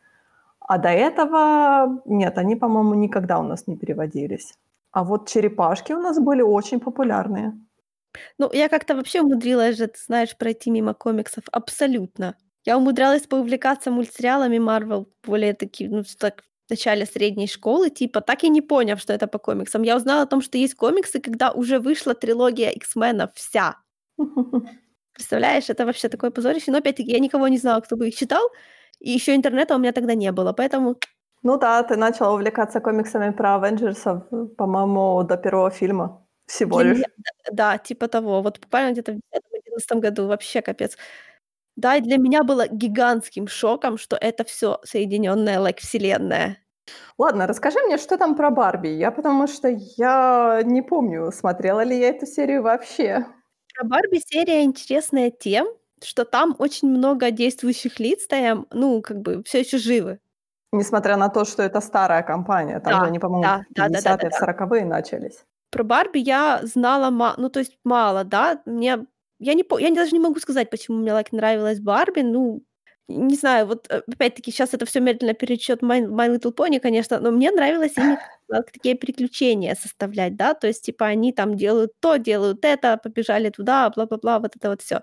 А 0.60 0.78
до 0.78 0.88
этого 0.88 2.00
нет, 2.06 2.38
они, 2.38 2.56
по-моему, 2.56 2.94
никогда 2.94 3.38
у 3.38 3.42
нас 3.42 3.66
не 3.66 3.76
переводились. 3.76 4.54
А 4.92 5.04
вот 5.04 5.28
черепашки 5.28 5.92
у 5.92 6.00
нас 6.00 6.18
были 6.18 6.42
очень 6.42 6.80
популярные. 6.80 7.52
Ну, 8.38 8.50
я 8.52 8.68
как-то 8.68 8.96
вообще 8.96 9.20
умудрилась 9.20 9.76
же, 9.76 9.86
ты 9.88 9.98
знаешь, 10.06 10.36
пройти 10.36 10.70
мимо 10.70 10.94
комиксов 10.94 11.44
абсолютно. 11.52 12.34
Я 12.64 12.78
умудрялась 12.78 13.26
поувлекаться 13.26 13.90
мультсериалами 13.90 14.58
Марвел 14.58 15.08
более 15.22 15.54
таки, 15.54 15.88
ну, 15.88 16.02
так, 16.18 16.44
в 16.68 16.70
начале 16.70 17.06
средней 17.06 17.46
школы, 17.46 17.90
типа, 17.90 18.20
так 18.20 18.44
и 18.44 18.50
не 18.50 18.60
поняв, 18.60 19.00
что 19.00 19.12
это 19.14 19.26
по 19.26 19.38
комиксам. 19.38 19.82
Я 19.82 19.96
узнала 19.96 20.22
о 20.22 20.26
том, 20.26 20.42
что 20.42 20.58
есть 20.58 20.74
комиксы, 20.74 21.18
когда 21.18 21.50
уже 21.50 21.78
вышла 21.78 22.14
трилогия 22.14 22.70
X-менов 22.70 23.30
вся. 23.34 23.76
Представляешь, 25.14 25.70
это 25.70 25.86
вообще 25.86 26.08
такое 26.08 26.30
позорище. 26.30 26.70
Но 26.70 26.78
опять-таки 26.78 27.10
я 27.10 27.20
никого 27.20 27.48
не 27.48 27.58
знала, 27.58 27.80
кто 27.80 27.96
бы 27.96 28.08
их 28.08 28.14
читал, 28.14 28.50
и 29.00 29.10
еще 29.10 29.34
интернета 29.34 29.74
у 29.74 29.78
меня 29.78 29.92
тогда 29.92 30.14
не 30.14 30.30
было, 30.30 30.52
поэтому... 30.52 30.96
Ну 31.42 31.56
да, 31.56 31.82
ты 31.82 31.96
начала 31.96 32.34
увлекаться 32.34 32.80
комиксами 32.80 33.32
про 33.32 33.54
Авенджерсов, 33.54 34.22
по-моему, 34.56 35.22
до 35.22 35.36
первого 35.36 35.70
фильма 35.70 36.26
всего 36.46 36.82
лишь. 36.82 36.98
да, 37.52 37.78
типа 37.78 38.08
того. 38.08 38.42
Вот 38.42 38.60
буквально 38.60 38.92
где-то 38.92 39.12
в 39.12 39.16
2010-2011 39.96 40.00
году 40.00 40.26
вообще 40.26 40.60
капец. 40.60 40.98
Да, 41.78 41.94
и 41.96 42.00
для 42.00 42.16
меня 42.18 42.42
было 42.42 42.66
гигантским 42.66 43.46
шоком, 43.46 43.98
что 43.98 44.16
это 44.16 44.42
все 44.44 44.80
соединенная 44.82 45.60
like, 45.60 45.78
вселенная. 45.78 46.58
Ладно, 47.18 47.46
расскажи 47.46 47.78
мне, 47.86 47.98
что 47.98 48.18
там 48.18 48.34
про 48.34 48.50
Барби. 48.50 48.88
Я 48.88 49.10
потому 49.12 49.46
что 49.46 49.68
я 49.96 50.60
не 50.64 50.82
помню, 50.82 51.30
смотрела 51.32 51.82
ли 51.82 51.98
я 51.98 52.08
эту 52.08 52.26
серию 52.26 52.62
вообще. 52.62 53.26
Про 53.74 53.84
Барби 53.86 54.18
серия 54.24 54.64
интересная 54.64 55.30
тем, 55.30 55.68
что 56.02 56.24
там 56.24 56.56
очень 56.58 56.88
много 56.88 57.30
действующих 57.30 58.00
лиц, 58.00 58.26
там, 58.26 58.66
ну, 58.72 59.00
как 59.02 59.20
бы 59.20 59.42
все 59.44 59.60
еще 59.60 59.78
живы. 59.78 60.18
Несмотря 60.72 61.16
на 61.16 61.28
то, 61.28 61.44
что 61.44 61.62
это 61.62 61.80
старая 61.80 62.22
компания, 62.22 62.80
там 62.80 62.92
Да, 62.92 62.98
же 63.00 63.06
они, 63.06 63.18
по-моему, 63.18 63.42
да, 63.42 63.64
в 63.70 63.74
да, 63.74 63.88
да, 63.88 64.00
да, 64.02 64.16
50-е, 64.16 64.30
да, 64.30 64.36
в 64.36 64.42
40-е 64.42 64.84
начались. 64.84 65.44
Про 65.70 65.84
Барби 65.84 66.18
я 66.18 66.60
знала 66.62 67.10
ну, 67.38 67.48
то 67.50 67.60
есть 67.60 67.78
мало, 67.84 68.24
да. 68.24 68.60
Мне 68.66 69.06
я 69.38 69.54
не 69.54 69.64
я 69.80 69.90
даже 69.94 70.12
не 70.12 70.20
могу 70.20 70.40
сказать, 70.40 70.70
почему 70.70 70.98
мне 70.98 71.10
like 71.12 71.28
нравилась 71.32 71.80
Барби. 71.80 72.20
Ну, 72.22 72.62
не 73.08 73.36
знаю, 73.36 73.66
вот, 73.66 73.86
э, 73.90 74.02
опять-таки, 74.06 74.50
сейчас 74.52 74.74
это 74.74 74.84
все 74.86 75.00
медленно 75.00 75.34
перечет 75.34 75.82
My 75.82 76.02
My 76.06 76.28
Little 76.36 76.54
Pony, 76.54 76.80
конечно, 76.80 77.20
но 77.20 77.30
мне 77.30 77.50
нравилось 77.50 77.92
именно 77.96 78.18
как 78.50 78.70
такие 78.72 78.96
приключения 78.96 79.74
составлять, 79.76 80.36
да. 80.36 80.54
То 80.54 80.66
есть, 80.68 80.84
типа, 80.84 81.06
они 81.06 81.32
там 81.32 81.56
делают 81.56 81.92
то, 82.00 82.16
делают 82.16 82.64
это, 82.64 82.98
побежали 82.98 83.50
туда, 83.50 83.90
бла-бла-бла, 83.90 84.38
вот 84.40 84.56
это 84.56 84.70
вот 84.70 84.82
все. 84.82 85.02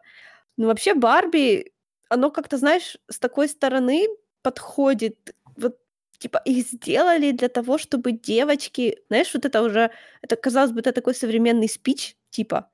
Ну, 0.58 0.68
вообще 0.68 0.94
Барби, 0.96 1.72
оно 2.10 2.32
как-то, 2.32 2.58
знаешь, 2.58 2.98
с 3.10 3.20
такой 3.20 3.48
стороны 3.50 4.08
подходит. 4.44 5.36
Вот, 5.58 5.78
типа, 6.20 6.42
их 6.46 6.66
сделали 6.68 7.32
для 7.32 7.50
того, 7.50 7.78
чтобы 7.78 8.12
девочки, 8.14 9.00
знаешь, 9.10 9.34
вот 9.34 9.46
это 9.46 9.62
уже, 9.64 9.92
это, 10.22 10.36
казалось 10.38 10.72
бы, 10.72 10.80
это 10.82 10.92
такой 10.94 11.16
современный 11.16 11.70
спич, 11.70 12.18
типа, 12.32 12.70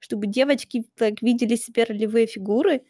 чтобы 0.00 0.26
девочки 0.28 0.86
так 0.96 1.22
видели 1.22 1.56
себе 1.56 1.84
ролевые 1.84 2.26
фигуры. 2.26 2.82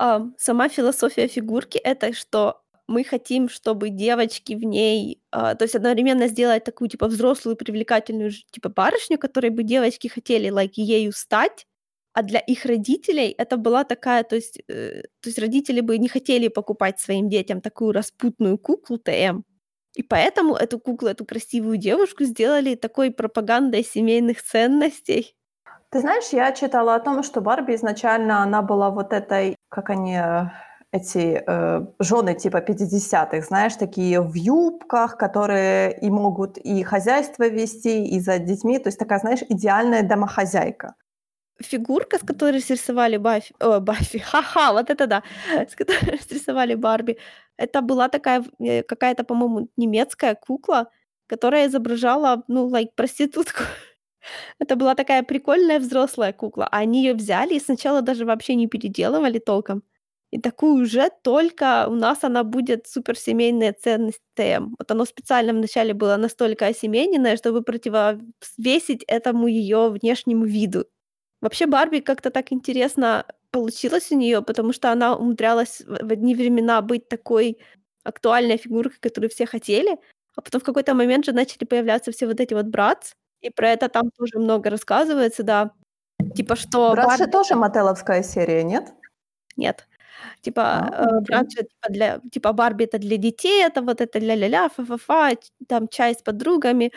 А, 0.00 0.22
сама 0.38 0.68
философия 0.68 1.28
фигурки- 1.28 1.78
это 1.78 2.12
что 2.14 2.62
мы 2.88 3.04
хотим, 3.04 3.48
чтобы 3.48 3.90
девочки 3.90 4.54
в 4.54 4.64
ней, 4.64 5.22
а, 5.30 5.54
то 5.54 5.64
есть 5.64 5.74
одновременно 5.76 6.28
сделать 6.28 6.64
такую, 6.64 6.88
типа, 6.90 7.08
взрослую, 7.08 7.56
привлекательную 7.56 8.32
типа 8.52 8.68
барышню, 8.70 9.18
которой 9.18 9.50
бы 9.50 9.62
девочки 9.64 10.08
хотели, 10.08 10.50
like, 10.50 10.72
ею 10.76 11.12
стать, 11.12 11.66
а 12.14 12.22
для 12.22 12.40
их 12.40 12.64
родителей 12.66 13.34
это 13.38 13.56
была 13.56 13.84
такая, 13.84 14.22
то 14.24 14.36
есть, 14.36 14.60
э, 14.68 15.02
то 15.20 15.28
есть 15.28 15.38
родители 15.38 15.80
бы 15.80 15.98
не 15.98 16.08
хотели 16.08 16.48
покупать 16.48 17.00
своим 17.00 17.28
детям 17.30 17.60
такую 17.60 17.92
распутную 17.92 18.58
куклу 18.58 18.98
ТМ. 18.98 19.42
И 19.96 20.02
поэтому 20.02 20.54
эту 20.56 20.78
куклу, 20.80 21.08
эту 21.08 21.24
красивую 21.26 21.76
девушку 21.78 22.24
сделали 22.24 22.74
такой 22.76 23.10
пропагандой 23.12 23.84
семейных 23.84 24.42
ценностей. 24.42 25.34
Ты 25.94 26.00
знаешь, 26.00 26.32
я 26.32 26.50
читала 26.50 26.96
о 26.96 27.00
том, 27.00 27.22
что 27.22 27.40
Барби 27.40 27.76
изначально 27.76 28.42
она 28.42 28.62
была 28.62 28.90
вот 28.90 29.12
этой, 29.12 29.54
как 29.68 29.90
они, 29.90 30.16
э, 30.16 30.50
эти 30.90 31.40
э, 31.46 31.86
жены 32.00 32.34
типа 32.34 32.56
50-х, 32.56 33.40
знаешь, 33.42 33.76
такие 33.76 34.20
в 34.20 34.34
юбках, 34.34 35.16
которые 35.16 35.96
и 36.02 36.10
могут 36.10 36.58
и 36.58 36.82
хозяйство 36.82 37.46
вести, 37.46 38.08
и 38.08 38.18
за 38.18 38.40
детьми, 38.40 38.80
то 38.80 38.88
есть 38.88 38.98
такая, 38.98 39.20
знаешь, 39.20 39.42
идеальная 39.48 40.02
домохозяйка. 40.02 40.96
Фигурка, 41.62 42.18
с 42.18 42.22
которой 42.22 42.60
срисовали 42.60 43.16
Баффи, 43.16 43.54
о, 43.60 43.78
Баффи, 43.78 44.18
ха-ха, 44.18 44.72
вот 44.72 44.90
это 44.90 45.06
да, 45.06 45.22
с 45.68 45.76
которой 45.76 46.18
срисовали 46.18 46.74
Барби, 46.74 47.18
это 47.56 47.82
была 47.82 48.08
такая 48.08 48.44
э, 48.58 48.82
какая-то, 48.82 49.22
по-моему, 49.22 49.68
немецкая 49.76 50.34
кукла, 50.34 50.88
которая 51.28 51.68
изображала, 51.68 52.42
ну, 52.48 52.68
like, 52.68 52.90
проститутку. 52.96 53.62
Это 54.64 54.76
была 54.76 54.94
такая 54.94 55.22
прикольная 55.22 55.78
взрослая 55.78 56.32
кукла, 56.32 56.66
а 56.72 56.78
они 56.78 57.04
ее 57.04 57.12
взяли 57.14 57.54
и 57.54 57.60
сначала 57.60 58.00
даже 58.00 58.24
вообще 58.24 58.54
не 58.54 58.66
переделывали 58.66 59.38
толком. 59.38 59.82
И 60.30 60.40
такую 60.40 60.82
уже 60.82 61.10
только 61.22 61.86
у 61.88 61.94
нас 61.94 62.24
она 62.24 62.44
будет 62.44 62.86
суперсемейная 62.86 63.74
ценность 63.74 64.22
ТМ. 64.34 64.74
Вот 64.78 64.90
оно 64.90 65.04
специально 65.04 65.52
вначале 65.52 65.92
было 65.92 66.16
настолько 66.16 66.66
осемейненное, 66.66 67.36
чтобы 67.36 67.62
противовесить 67.62 69.04
этому 69.06 69.48
ее 69.48 69.90
внешнему 69.90 70.46
виду. 70.46 70.86
Вообще 71.42 71.66
Барби 71.66 72.00
как-то 72.00 72.30
так 72.30 72.50
интересно 72.50 73.26
получилось 73.50 74.12
у 74.12 74.16
нее, 74.16 74.40
потому 74.40 74.72
что 74.72 74.90
она 74.90 75.14
умудрялась 75.14 75.82
в 75.86 76.10
одни 76.10 76.34
времена 76.34 76.80
быть 76.80 77.08
такой 77.08 77.58
актуальной 78.02 78.56
фигуркой, 78.56 78.98
которую 78.98 79.28
все 79.30 79.44
хотели, 79.44 79.98
а 80.36 80.40
потом 80.40 80.62
в 80.62 80.64
какой-то 80.64 80.94
момент 80.94 81.26
же 81.26 81.32
начали 81.32 81.66
появляться 81.66 82.12
все 82.12 82.26
вот 82.26 82.40
эти 82.40 82.54
вот 82.54 82.66
Братц, 82.66 83.12
и 83.44 83.50
про 83.50 83.68
это 83.70 83.88
там 83.88 84.10
тоже 84.16 84.38
много 84.38 84.70
рассказывается, 84.70 85.42
да. 85.42 85.70
Типа, 86.36 86.56
что 86.56 86.92
Брат 86.92 87.12
же 87.12 87.18
Барби 87.24 87.32
тоже 87.32 87.54
мотеловская 87.56 88.22
серия, 88.22 88.62
нет? 88.64 88.92
нет. 89.56 89.88
Типа, 90.42 90.62
А, 90.62 91.18
э, 91.18 91.20
же 91.52 91.58
типа 91.64 91.88
для 91.90 92.20
типа 92.32 92.52
Барби- 92.52 92.84
это 92.84 92.98
для 92.98 93.16
детей, 93.18 93.64
это 93.64 93.82
вот 93.82 94.00
это 94.00 94.18
ля-ля-ля, 94.20 94.68
фа-фа-фа, 94.68 95.36
там 95.68 95.88
чай 95.88 96.14
с 96.14 96.22
подругами, 96.22 96.92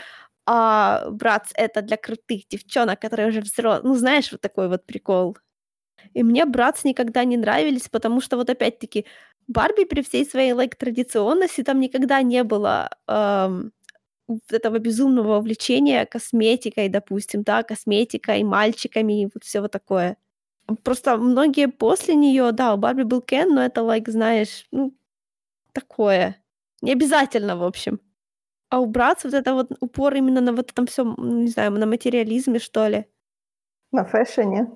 а 0.46 1.10
Братц- 1.12 1.52
это 1.56 1.82
для 1.82 1.98
крутых 1.98 2.48
девчонок, 2.50 3.00
которые 3.02 3.30
уже 3.30 3.42
взро 3.42 3.80
ну, 3.84 3.96
знаешь, 3.96 4.32
вот 4.32 4.42
такой 4.42 4.70
вот 4.70 4.86
прикол. 4.86 5.38
И 6.16 6.24
мне 6.24 6.46
Братц 6.46 6.84
никогда 6.86 7.26
не 7.26 7.38
нравились, 7.38 7.90
потому 7.90 8.22
что 8.22 8.38
вот 8.38 8.50
опять-таки 8.50 9.06
Барби 9.48 9.86
при 9.86 10.02
всей 10.02 10.26
своей 10.26 10.54
like 10.54 10.76
традиционности 10.78 11.64
там 11.64 11.80
никогда 11.80 12.22
не 12.24 12.44
было, 12.44 12.90
вот 13.08 13.72
этого 14.52 14.80
безумного 14.80 15.38
увлечения 15.40 16.06
косметикой, 16.06 16.90
допустим, 16.90 17.44
да, 17.44 17.64
косметикой, 17.64 18.44
мальчиками 18.44 19.22
и 19.24 19.26
вот 19.34 19.44
всё 19.44 19.62
вот 19.62 19.72
такое. 19.72 20.18
Просто 20.84 21.18
многие 21.18 21.68
после 21.70 22.16
неё, 22.16 22.52
да, 22.52 22.74
у 22.76 22.78
Барби 22.78 23.04
был 23.04 23.22
Кен, 23.22 23.56
но 23.56 23.62
это 23.66 23.82
like, 23.82 24.12
знаешь, 24.12 24.68
ну, 24.72 24.94
такое. 25.74 26.38
Не 26.84 26.94
обязательно, 26.94 27.58
в 27.58 27.64
общем. 27.64 28.00
А 28.72 28.80
у 28.82 28.88
Братц 28.88 29.26
вот 29.26 29.34
это 29.36 29.54
вот 29.56 29.72
упор 29.82 30.16
именно 30.16 30.42
на 30.42 30.54
вот 30.54 30.72
этом 30.72 30.88
м, 31.18 31.42
не 31.46 31.50
знаю, 31.52 31.72
на 31.74 31.86
материализме, 31.88 32.60
что 32.60 32.88
ли. 32.90 33.06
На 33.92 34.04
fashion 34.06 34.54
е. 34.54 34.68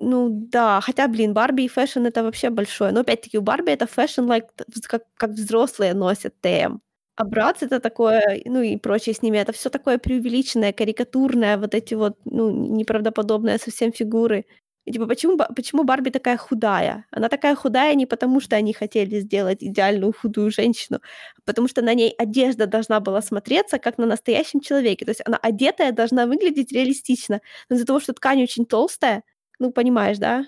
Ну 0.00 0.28
да, 0.30 0.80
хотя, 0.80 1.06
блин, 1.08 1.32
Барби 1.34 1.62
и 1.64 1.68
fashion- 1.68 2.06
это 2.06 2.22
вообще 2.22 2.50
большое. 2.50 2.92
Но 2.92 3.00
опять-таки 3.00 3.38
у 3.38 3.42
Барби 3.42 3.70
это 3.72 3.86
fashion 3.86 4.22
like 4.30 4.48
как 4.88 5.02
как 5.16 5.30
взрослые 5.30 5.94
носят 5.94 6.34
ТМ. 6.40 6.78
А 7.18 7.24
Братц- 7.24 7.62
это 7.62 7.78
такое, 7.80 8.40
ну 8.46 8.62
и 8.62 8.76
прочее 8.76 9.14
с 9.14 9.22
ними, 9.22 9.36
это 9.38 9.52
всё 9.52 9.68
такое 9.70 9.98
преувеличенное, 9.98 10.72
карикатурное, 10.72 11.58
вот 11.58 11.74
эти 11.74 11.94
вот, 11.94 12.16
ну, 12.24 12.50
неправдоподобные 12.50 13.58
совсем 13.58 13.92
фигуры. 13.92 14.44
И 14.84 14.92
типа 14.92 15.06
почему 15.06 15.36
почему 15.54 15.84
Барби 15.84 16.10
такая 16.10 16.36
худая? 16.36 17.04
Она 17.12 17.28
такая 17.28 17.54
худая 17.54 17.94
не 17.94 18.06
потому, 18.06 18.40
что 18.40 18.56
они 18.56 18.72
хотели 18.72 19.20
сделать 19.20 19.58
идеальную 19.62 20.12
худую 20.12 20.50
женщину, 20.50 20.98
а 21.36 21.40
потому 21.44 21.68
что 21.68 21.82
на 21.82 21.94
ней 21.94 22.12
одежда 22.18 22.66
должна 22.66 22.98
была 22.98 23.22
смотреться 23.22 23.78
как 23.78 23.98
на 23.98 24.06
настоящем 24.06 24.60
человеке. 24.60 25.04
То 25.04 25.10
есть 25.10 25.20
она 25.24 25.36
одетая 25.40 25.92
должна 25.92 26.26
выглядеть 26.26 26.72
реалистично. 26.72 27.40
Но 27.68 27.76
из-за 27.76 27.86
того, 27.86 28.00
что 28.00 28.12
ткань 28.12 28.42
очень 28.42 28.64
толстая, 28.66 29.22
ну, 29.60 29.70
понимаешь, 29.70 30.18
да? 30.18 30.46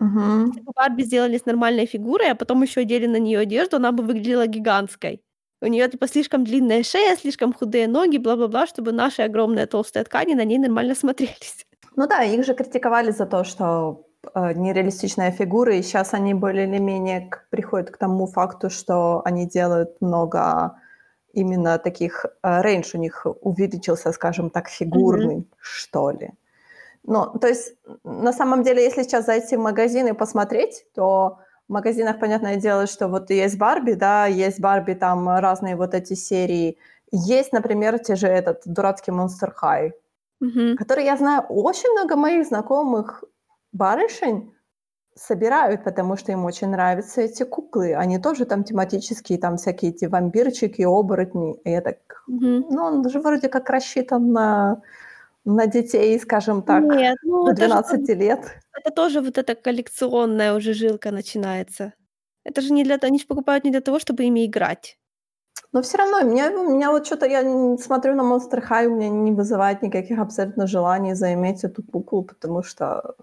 Мгм. 0.00 0.46
Если 0.48 0.60
бы 0.62 0.72
Барби 0.76 1.02
сделали 1.04 1.38
с 1.38 1.46
нормальной 1.46 1.86
фигурой, 1.86 2.30
а 2.32 2.34
потом 2.36 2.62
еще 2.62 2.82
одели 2.82 3.06
на 3.06 3.18
нее 3.18 3.40
одежду, 3.40 3.76
она 3.76 3.92
бы 3.92 4.04
выглядела 4.04 4.46
гигантской. 4.48 5.22
У 5.62 5.66
нее 5.66 5.88
типа 5.88 6.08
слишком 6.08 6.44
длинная 6.44 6.82
шея, 6.82 7.16
слишком 7.16 7.52
худые 7.52 7.86
ноги, 7.86 8.18
бла-бла-бла, 8.18 8.66
чтобы 8.66 8.92
наши 8.92 9.22
огромные 9.22 9.66
толстые 9.66 10.04
ткани 10.04 10.34
на 10.34 10.44
ней 10.44 10.58
нормально 10.58 10.94
смотрелись. 10.94 11.66
Ну 11.96 12.06
да, 12.06 12.22
их 12.22 12.44
же 12.44 12.54
критиковали 12.54 13.10
за 13.10 13.26
то, 13.26 13.44
что 13.44 14.06
э, 14.34 14.54
нереалистичные 14.54 15.32
фигуры, 15.32 15.76
и 15.76 15.82
сейчас 15.82 16.14
они 16.14 16.34
более 16.34 16.66
или 16.66 16.78
менее 16.78 17.28
к- 17.28 17.46
приходят 17.50 17.90
к 17.90 17.98
тому 17.98 18.26
факту, 18.26 18.70
что 18.70 19.22
они 19.24 19.46
делают 19.46 20.00
много 20.00 20.76
именно 21.32 21.78
таких, 21.78 22.26
э, 22.42 22.62
рейндж 22.62 22.92
у 22.94 22.98
них 22.98 23.26
увеличился, 23.42 24.12
скажем 24.12 24.50
так, 24.50 24.68
фигурный, 24.68 25.46
что 25.60 26.10
ли. 26.10 26.30
Ну, 27.02 27.26
то 27.40 27.48
есть, 27.48 27.74
на 28.04 28.32
самом 28.32 28.62
деле, 28.62 28.84
если 28.84 29.02
сейчас 29.02 29.26
зайти 29.26 29.56
в 29.56 29.60
магазин 29.60 30.06
и 30.06 30.12
посмотреть, 30.12 30.84
то 30.94 31.38
в 31.70 31.72
магазинах, 31.72 32.18
понятное 32.18 32.56
дело, 32.56 32.88
что 32.88 33.06
вот 33.06 33.30
есть 33.30 33.56
Барби, 33.56 33.92
да, 33.92 34.26
есть 34.26 34.60
Барби, 34.60 34.94
там 34.94 35.28
разные 35.28 35.76
вот 35.76 35.94
эти 35.94 36.14
серии. 36.14 36.76
Есть, 37.12 37.52
например, 37.52 38.00
те 38.00 38.16
же 38.16 38.26
этот 38.26 38.62
дурацкий 38.66 39.12
Monster 39.12 39.52
High, 39.62 39.92
Мгм. 40.40 40.76
который, 40.76 41.04
я 41.04 41.16
знаю, 41.16 41.42
очень 41.48 41.92
много 41.92 42.16
моих 42.16 42.44
знакомых 42.46 43.22
барышень 43.72 44.52
собирают, 45.14 45.84
потому 45.84 46.16
что 46.16 46.32
им 46.32 46.44
очень 46.44 46.70
нравятся 46.70 47.20
эти 47.20 47.44
куклы. 47.44 47.94
Они 47.94 48.18
тоже 48.18 48.46
там 48.46 48.64
тематические, 48.64 49.38
там 49.38 49.56
всякие 49.56 49.92
эти 49.92 50.06
вампирчики, 50.06 50.82
оборотни. 50.82 51.54
И 51.64 51.70
я 51.70 51.82
так, 51.82 51.98
Мгм. 52.26 52.66
ну, 52.68 52.82
он 52.82 53.08
же 53.08 53.20
вроде 53.20 53.48
как 53.48 53.70
рассчитан 53.70 54.32
на, 54.32 54.82
на 55.44 55.66
детей, 55.66 56.18
скажем 56.20 56.62
так, 56.62 56.84
Нет, 56.84 57.16
ну 57.22 57.44
до 57.44 57.52
это 57.52 57.68
же 57.68 57.68
тоже 57.82 58.04
12 58.04 58.14
лет. 58.14 58.40
это 58.74 58.90
тоже 58.94 59.20
вот 59.20 59.38
эта 59.38 59.54
коллекционная 59.54 60.54
уже 60.54 60.74
жилка 60.74 61.10
начинается. 61.12 61.94
Это 62.44 62.60
же 62.62 62.72
не 62.72 62.84
для 62.84 62.98
то 62.98 63.06
они 63.08 63.18
ж 63.18 63.26
покупают 63.26 63.64
не 63.64 63.70
для 63.70 63.80
того, 63.80 63.98
чтобы 64.00 64.24
ими 64.24 64.46
играть. 64.46 64.96
Но 65.72 65.80
всё 65.82 65.98
равно 65.98 66.22
меня 66.22 66.50
меня 66.50 66.90
вот 66.90 67.06
чё-то 67.06 67.26
я 67.26 67.42
смотрю 67.78 68.14
на 68.14 68.22
Monster 68.22 68.60
High, 68.68 68.86
у 68.86 68.96
меня 68.96 69.08
не 69.08 69.32
вызывает 69.32 69.82
никаких 69.82 70.18
абсолютно 70.18 70.66
желаний 70.66 71.14
заиметь 71.14 71.64
эту 71.64 71.82
куклу, 71.82 72.24
потому 72.24 72.62
что 72.62 73.14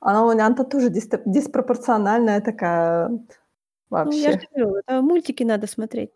она 0.00 0.24
у 0.26 0.32
меня-то 0.34 0.64
тоже 0.64 0.90
диспропорциональная 0.90 2.40
такая 2.40 3.08
Ну, 3.08 4.16
я 4.16 4.30
вообще. 4.30 4.32
же 4.32 4.46
говорю, 4.54 4.76
это 4.76 5.02
мультики 5.02 5.44
надо 5.44 5.66
смотреть. 5.66 6.12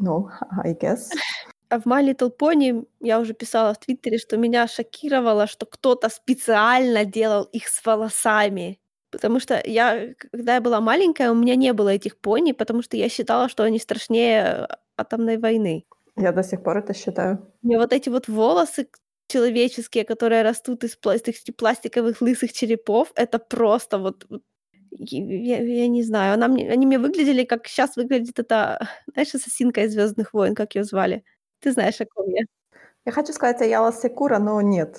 Ну, 0.00 0.28
I 0.64 0.74
guess. 0.74 1.08
А 1.70 1.78
в 1.80 1.86
My 1.86 2.02
Little 2.02 2.32
Pony 2.36 2.86
я 3.00 3.20
уже 3.20 3.34
писала 3.34 3.74
в 3.74 3.78
"Твиттере", 3.78 4.18
что 4.18 4.36
меня 4.38 4.66
шокировало, 4.66 5.46
что 5.46 5.66
кто-то 5.66 6.08
специально 6.08 7.04
делал 7.04 7.44
их 7.44 7.68
с 7.68 7.84
волосами. 7.84 8.80
Потому 9.10 9.40
что 9.40 9.60
я, 9.64 10.14
когда 10.32 10.54
я 10.56 10.60
была 10.60 10.80
маленькая, 10.80 11.30
у 11.30 11.34
меня 11.34 11.56
не 11.56 11.72
было 11.72 11.90
этих 11.90 12.18
пони, 12.18 12.52
потому 12.52 12.82
что 12.82 12.96
я 12.96 13.08
считала, 13.08 13.48
что 13.48 13.62
они 13.64 13.78
страшнее, 13.78 14.66
э, 14.70 14.74
атомной 14.96 15.38
войны. 15.38 15.84
Я 16.16 16.32
до 16.32 16.42
сих 16.42 16.62
пор 16.62 16.78
это 16.78 16.94
считаю. 16.94 17.38
Мне 17.62 17.78
вот 17.78 17.92
эти 17.92 18.08
вот 18.08 18.28
волосы 18.28 18.88
человеческие, 19.28 20.04
которые 20.04 20.42
растут 20.42 20.84
из 20.84 20.96
пла 20.96 21.14
из 21.16 21.22
пластиковых 21.56 22.20
лысых 22.22 22.52
черепов, 22.52 23.12
это 23.14 23.38
просто 23.38 23.98
вот 23.98 24.26
я 24.90 25.58
я 25.62 25.88
не 25.88 26.02
знаю, 26.02 26.34
она 26.34 26.48
мне 26.48 26.70
они 26.70 26.86
мне 26.86 26.98
выглядели, 26.98 27.44
как 27.44 27.66
щас 27.68 27.96
выглядит 27.96 28.38
эта, 28.38 28.88
знаешь, 29.12 29.34
ассасинка 29.34 29.82
из 29.84 29.92
"Звездных 29.92 30.32
войн", 30.34 30.54
как 30.54 30.74
её 30.74 30.84
звали? 30.84 31.24
Ты 31.62 31.72
знаешь, 31.72 32.00
о 32.00 32.06
ком 32.06 32.28
я. 32.28 32.42
Я 33.06 33.12
хочу 33.12 33.32
сказать 33.32 33.60
Аяла 33.62 33.92
Секура, 33.92 34.38
но 34.38 34.60
нет. 34.60 34.98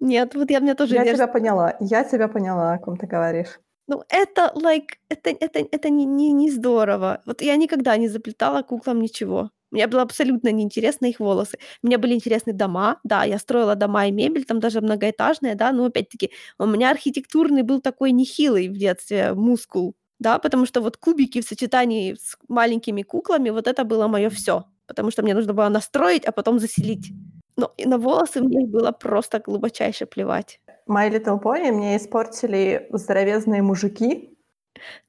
Нет, 0.00 0.34
вот 0.34 0.50
я 0.50 0.60
меня 0.60 0.74
тоже 0.74 0.96
Я 0.96 1.04
тебя 1.06 1.26
поняла, 1.26 1.76
я 1.80 2.04
тебя 2.04 2.28
поняла, 2.28 2.72
о 2.74 2.78
ком 2.78 2.96
ты 2.96 3.06
говоришь. 3.06 3.58
Ну, 3.88 4.04
это 4.10 4.52
like 4.54 4.96
это 5.08 5.30
это 5.30 5.60
это 5.60 5.88
не 5.88 6.04
не 6.04 6.32
не 6.32 6.50
здорово. 6.50 7.22
Вот 7.26 7.40
я 7.40 7.56
никогда 7.56 7.96
не 7.96 8.08
заплетала 8.08 8.62
куклам 8.62 9.00
ничего. 9.00 9.50
Мне 9.70 9.86
было 9.86 10.02
абсолютно 10.02 10.52
неинтересны 10.52 11.10
их 11.10 11.20
волосы. 11.20 11.58
Мне 11.82 11.96
были 11.98 12.14
интересны 12.14 12.52
дома. 12.52 13.00
Да, 13.04 13.24
я 13.24 13.38
строила 13.38 13.74
дома 13.76 14.06
и 14.06 14.10
мебель, 14.12 14.44
там 14.44 14.60
даже 14.60 14.80
многоэтажные, 14.82 15.54
да, 15.54 15.72
но 15.72 15.86
опять-таки 15.86 16.30
у 16.58 16.66
меня 16.66 16.90
архитектурный 16.90 17.62
был 17.62 17.80
такой 17.80 18.12
нехилый 18.12 18.68
в 18.68 18.76
детстве 18.76 19.32
мускул, 19.34 19.94
да, 20.18 20.38
потому 20.38 20.66
что 20.66 20.80
вот 20.82 20.96
кубики 20.98 21.40
в 21.40 21.44
сочетании 21.44 22.14
с 22.14 22.36
маленькими 22.48 23.02
куклами, 23.02 23.50
вот 23.50 23.66
это 23.66 23.84
было 23.84 24.06
моё 24.08 24.28
всё, 24.30 24.64
потому 24.88 25.12
что 25.12 25.22
мне 25.22 25.34
нужно 25.34 25.54
было 25.54 25.68
настроить, 25.68 26.24
а 26.24 26.32
потом 26.32 26.58
заселить. 26.58 27.12
Но 27.56 27.72
и 27.76 27.86
на 27.86 27.98
волосы 27.98 28.40
мне 28.40 28.66
было 28.66 28.90
просто 28.90 29.38
глубочайше 29.38 30.06
плевать. 30.06 30.60
My 30.88 31.10
Little 31.10 31.40
Pony 31.40 31.70
мне 31.70 31.96
испортили 31.96 32.88
здоровезные 32.90 33.62
мужики. 33.62 34.34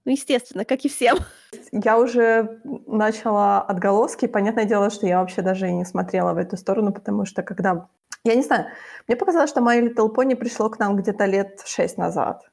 Ну, 0.05 0.11
естественно, 0.11 0.65
как 0.65 0.85
и 0.85 0.89
всем. 0.89 1.17
Я 1.71 1.97
уже, 1.97 2.59
начала 2.87 3.61
отголоски. 3.61 4.27
Понятное 4.27 4.65
дело, 4.65 4.89
что 4.89 5.07
я 5.07 5.19
вообще 5.19 5.41
даже 5.41 5.69
и 5.69 5.73
не 5.73 5.85
смотрела 5.85 6.33
в 6.33 6.37
эту 6.37 6.57
сторону, 6.57 6.91
потому 6.91 7.25
что 7.25 7.43
когда 7.43 7.87
я 8.25 8.35
не 8.35 8.41
знаю, 8.41 8.65
мне 9.07 9.15
показалось, 9.15 9.49
что 9.49 9.61
My 9.61 9.79
Little 9.79 10.13
Pony 10.13 10.35
пришло 10.35 10.69
к 10.69 10.79
нам 10.79 10.97
где-то 10.97 11.25
лет 11.25 11.61
6 11.65 11.97
назад. 11.97 12.49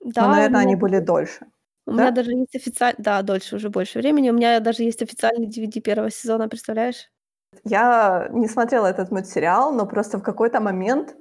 Да, 0.00 0.22
Но, 0.22 0.28
у 0.28 0.30
наверно, 0.32 0.56
меня 0.58 0.66
они 0.66 0.76
были 0.76 0.98
даже 0.98 1.06
дольше. 1.06 1.46
У 1.86 1.92
меня 1.92 2.10
Да? 2.10 2.12
даже 2.12 2.32
есть 2.32 2.54
официаль 2.56 2.94
да, 2.98 3.22
дольше, 3.22 3.56
уже 3.56 3.70
больше 3.70 3.98
времени. 4.00 4.30
У 4.30 4.34
меня 4.34 4.60
даже 4.60 4.82
есть 4.82 5.02
официальный 5.02 5.46
DVD 5.48 5.80
1 5.82 6.10
сезона, 6.10 6.48
представляешь? 6.48 7.08
Я 7.64 8.28
не 8.32 8.48
смотрела 8.48 8.86
этот 8.86 9.10
мультсериал, 9.10 9.72
но 9.72 9.86
просто 9.86 10.18
в 10.18 10.22
какой-то 10.22 10.60
момент 10.60 11.14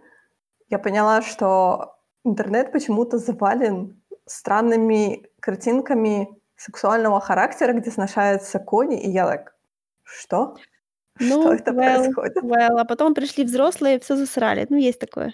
я 0.70 0.80
поняла, 0.80 1.22
что 1.22 1.98
интернет 2.26 2.72
почему-то 2.72 3.18
завален 3.20 4.02
странными 4.28 5.28
картинками 5.42 6.30
сексуального 6.58 7.22
характера, 7.22 7.74
где 7.74 7.92
сношаются 7.92 8.60
кони, 8.60 9.02
и 9.02 9.10
я 9.12 9.28
так: 9.28 9.56
"Что? 10.04 10.58
Что 11.18 11.52
Ну, 11.52 11.54
это 11.54 11.74
well, 11.74 12.14
происходит?" 12.14 12.38
well, 12.42 12.80
а 12.80 12.86
потом 12.86 13.14
пришли 13.14 13.44
взрослые 13.46 13.98
и 13.98 14.00
всё 14.00 14.16
засрали. 14.16 14.68
Ну, 14.70 14.78
есть 14.78 15.00
такое. 15.00 15.34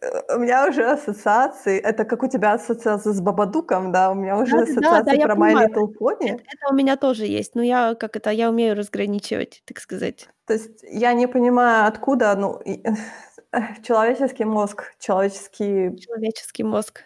Э, 0.00 0.36
у 0.36 0.38
меня 0.38 0.66
уже 0.68 0.84
ассоциации 0.84 1.78
это 1.78 2.04
как 2.04 2.22
у 2.22 2.28
тебя 2.28 2.52
ассоциация 2.54 3.12
с 3.12 3.20
Бабадуком, 3.20 3.92
да, 3.92 4.10
у 4.10 4.14
меня 4.14 4.36
уже 4.38 4.56
да, 4.56 4.62
ассоциации 4.62 5.18
я 5.18 5.26
про 5.26 5.34
My. 5.34 5.54
Little 5.54 5.88
Pony. 5.98 6.28
Это 6.28 6.42
это 6.52 6.70
у 6.70 6.74
меня 6.74 6.96
тоже 6.96 7.26
есть, 7.26 7.54
но 7.54 7.62
я, 7.62 7.94
как 7.94 8.16
это, 8.16 8.30
я 8.30 8.48
умею 8.50 8.76
разграничивать, 8.76 9.62
так 9.66 9.80
сказать. 9.80 10.28
То 10.46 10.54
есть 10.54 10.82
я 10.82 11.12
не 11.14 11.28
понимаю, 11.28 11.86
откуда, 11.86 12.34
ну, 12.36 12.60
человеческий 13.82 14.44
мозг, 14.44 14.94
человеческий 14.98 15.96
Человеческий 15.98 16.64
мозг. 16.64 17.02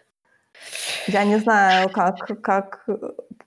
Я 1.07 1.25
не 1.25 1.39
знаю, 1.39 1.89
как 1.91 2.17
как, 2.43 2.85
э, 2.89 2.97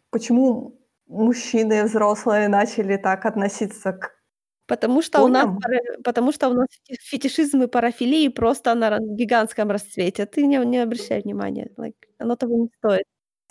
почему 0.09 0.77
мужчины 1.07 1.83
взрослые 1.83 2.47
начали 2.47 2.97
так 2.97 3.25
относиться 3.25 3.91
к 3.93 4.20
Потому 4.71 5.01
что 5.01 5.23
у 5.23 5.27
нас 5.27 5.45
потому 6.03 6.31
что 6.31 6.49
у 6.49 6.53
нас 6.53 6.67
фе 6.87 6.95
фетишизм 7.01 7.63
и 7.63 7.67
парафилии 7.67 8.29
просто 8.29 8.73
на 8.75 8.99
гигантском 8.99 9.71
расцвете. 9.71 10.25
Ты 10.25 10.45
не 10.45 10.65
не 10.65 10.83
обращай 10.83 11.21
внимания, 11.21 11.69
like, 11.77 11.95
оно 12.19 12.35
того 12.35 12.55
не 12.55 12.69
стоит. 12.77 13.03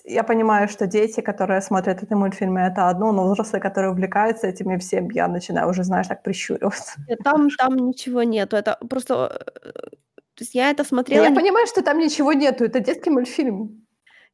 Я 0.05 0.25
понимаю, 0.25 0.69
что 0.69 0.87
дети, 0.87 1.21
которые 1.21 1.61
смотрят 1.61 2.03
эти 2.03 2.15
мультфильмы, 2.15 2.61
это 2.61 2.89
одно, 2.89 3.13
но 3.13 3.25
взрослые, 3.25 3.61
которые 3.61 3.91
увлекаются 3.91 4.47
этими 4.47 4.79
всем, 4.79 5.11
я 5.11 5.29
начинаю 5.29 5.69
уже, 5.69 5.85
знаешь, 5.85 6.07
так 6.07 6.23
прищуриваться 6.23 6.93
там 7.25 7.51
там 7.51 7.77
ничего 7.77 8.23
нету. 8.23 8.57
Это 8.57 8.79
просто, 8.89 9.15
э, 9.63 9.73
то 10.35 10.43
есть 10.43 10.55
я 10.55 10.71
это 10.71 10.85
смотрела 10.85 11.25
я 11.25 11.31
не 11.31 11.37
понимаю, 11.37 11.67
что 11.67 11.83
там 11.83 11.99
ничего 11.99 12.33
нету, 12.33 12.65
это 12.65 12.81
детский 12.81 13.11
мультфильм. 13.11 13.87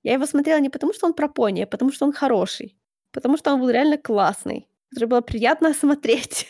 Я 0.05 0.13
его 0.13 0.27
смотрела 0.27 0.61
не 0.61 0.71
потому, 0.71 0.93
что 0.93 1.07
он 1.07 1.15
про 1.15 1.29
пони, 1.29 1.63
а 1.63 1.67
потому 1.67 1.93
что 1.93 2.07
он 2.07 2.13
хороший. 2.13 2.77
Потому 3.11 3.37
что 3.39 3.55
он 3.55 3.61
был 3.61 3.71
реально 3.71 3.99
классный, 3.99 4.69
который 4.91 5.09
было 5.09 5.21
приятно 5.21 5.75
смотреть. 5.81 6.47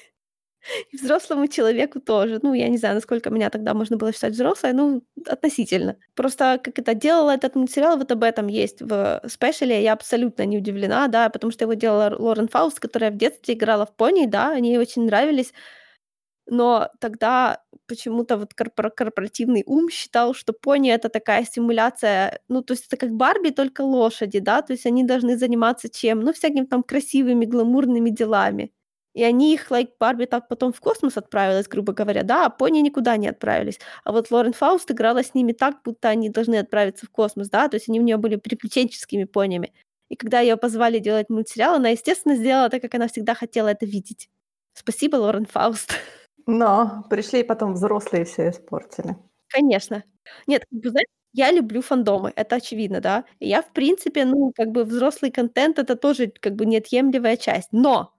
И 0.92 0.96
взрослому 0.96 1.46
человеку 1.48 2.00
тоже. 2.00 2.38
Ну, 2.42 2.54
я 2.54 2.68
не 2.68 2.78
знаю, 2.78 2.94
насколько 2.94 3.30
меня 3.30 3.50
тогда 3.50 3.74
можно 3.74 3.96
было 3.96 4.12
считать 4.12 4.32
взрослой, 4.32 4.72
ну, 4.72 5.02
относительно. 5.26 5.96
Просто 6.14 6.60
как 6.62 6.78
это 6.78 6.94
делала 6.94 7.30
этот 7.30 7.54
мультсериал, 7.56 7.98
вот 7.98 8.10
об 8.12 8.22
этом 8.22 8.46
есть 8.48 8.80
в 8.82 9.22
спешале. 9.28 9.82
Я 9.82 9.92
абсолютно 9.92 10.44
не 10.46 10.58
удивлена, 10.58 11.08
да, 11.08 11.28
потому 11.30 11.52
что 11.52 11.64
его 11.64 11.74
делала 11.74 12.14
Лорен 12.18 12.48
Фауст, 12.48 12.80
которая 12.80 13.10
в 13.10 13.16
детстве 13.16 13.54
играла 13.54 13.86
в 13.86 13.94
пони, 13.96 14.26
да, 14.26 14.50
они 14.50 14.70
ей 14.70 14.78
очень 14.78 15.04
нравились. 15.06 15.52
Но 16.48 16.90
тогда 17.00 17.60
почему-то 17.88 18.36
вот 18.38 18.54
корпора 18.54 18.90
корпоративный 18.90 19.64
ум 19.66 19.90
считал, 19.90 20.34
что 20.34 20.52
пони- 20.52 20.90
это 20.90 21.08
такая 21.08 21.44
симуляция, 21.44 22.40
ну, 22.48 22.62
то 22.62 22.72
есть 22.74 22.86
это 22.86 22.96
как 22.96 23.10
Барби, 23.12 23.50
только 23.50 23.80
лошади, 23.82 24.38
да, 24.40 24.62
то 24.62 24.72
есть 24.72 24.86
они 24.86 25.04
должны 25.04 25.36
заниматься 25.38 25.88
чем? 25.88 26.20
Ну, 26.20 26.32
всякими 26.32 26.64
там 26.66 26.82
красивыми, 26.84 27.46
гламурными 27.46 28.10
делами. 28.10 28.72
И 29.16 29.24
они 29.24 29.54
их, 29.54 29.70
like, 29.72 29.90
Барби 30.00 30.26
так 30.26 30.48
потом 30.48 30.72
в 30.74 30.80
космос 30.80 31.16
отправилась, 31.16 31.68
грубо 31.68 31.94
говоря, 31.94 32.22
да, 32.22 32.46
а 32.46 32.50
пони 32.50 32.80
никуда 32.80 33.16
не 33.16 33.28
отправились. 33.28 33.80
А 34.04 34.12
вот 34.12 34.30
Лорен 34.30 34.52
Фауст 34.52 34.90
играла 34.90 35.22
с 35.24 35.34
ними 35.34 35.52
так, 35.52 35.76
будто 35.84 36.08
они 36.10 36.28
должны 36.30 36.56
отправиться 36.58 37.06
в 37.06 37.10
космос, 37.10 37.48
да, 37.50 37.68
то 37.68 37.76
есть 37.76 37.88
они 37.88 38.00
у 38.00 38.02
неё 38.04 38.18
были 38.18 38.36
приключенческими 38.36 39.24
понями. 39.24 39.72
И 40.10 40.16
когда 40.16 40.40
её 40.40 40.58
позвали 40.58 40.98
делать 41.00 41.30
мультсериал, 41.30 41.76
она, 41.76 41.88
естественно, 41.90 42.36
сделала 42.36 42.68
так, 42.70 42.82
как 42.82 42.94
она 42.94 43.08
всегда 43.08 43.34
хотела 43.34 43.68
это 43.68 43.86
видеть. 43.86 44.28
Спасибо, 44.74 45.16
Лорен 45.16 45.46
Фауст. 45.46 45.92
Но 46.46 47.04
пришли 47.10 47.42
потом 47.42 47.72
взрослые 47.74 48.22
и 48.22 48.26
всё 48.26 48.50
испортили. 48.50 49.16
Конечно. 49.50 50.04
Нет, 50.46 50.64
бы, 50.70 50.90
знаешь, 50.90 51.06
я 51.32 51.52
люблю 51.52 51.82
фандомы, 51.82 52.32
это 52.36 52.56
очевидно, 52.56 53.00
да. 53.00 53.24
Я, 53.40 53.62
в 53.62 53.72
принципе, 53.72 54.24
ну, 54.24 54.52
как 54.56 54.70
бы 54.70 54.84
взрослый 54.84 55.30
контент- 55.30 55.78
это 55.78 55.96
тоже 55.96 56.32
как 56.40 56.54
бы 56.56 56.66
неотъемлемая 56.66 57.36
часть. 57.36 57.68
Но 57.72 58.12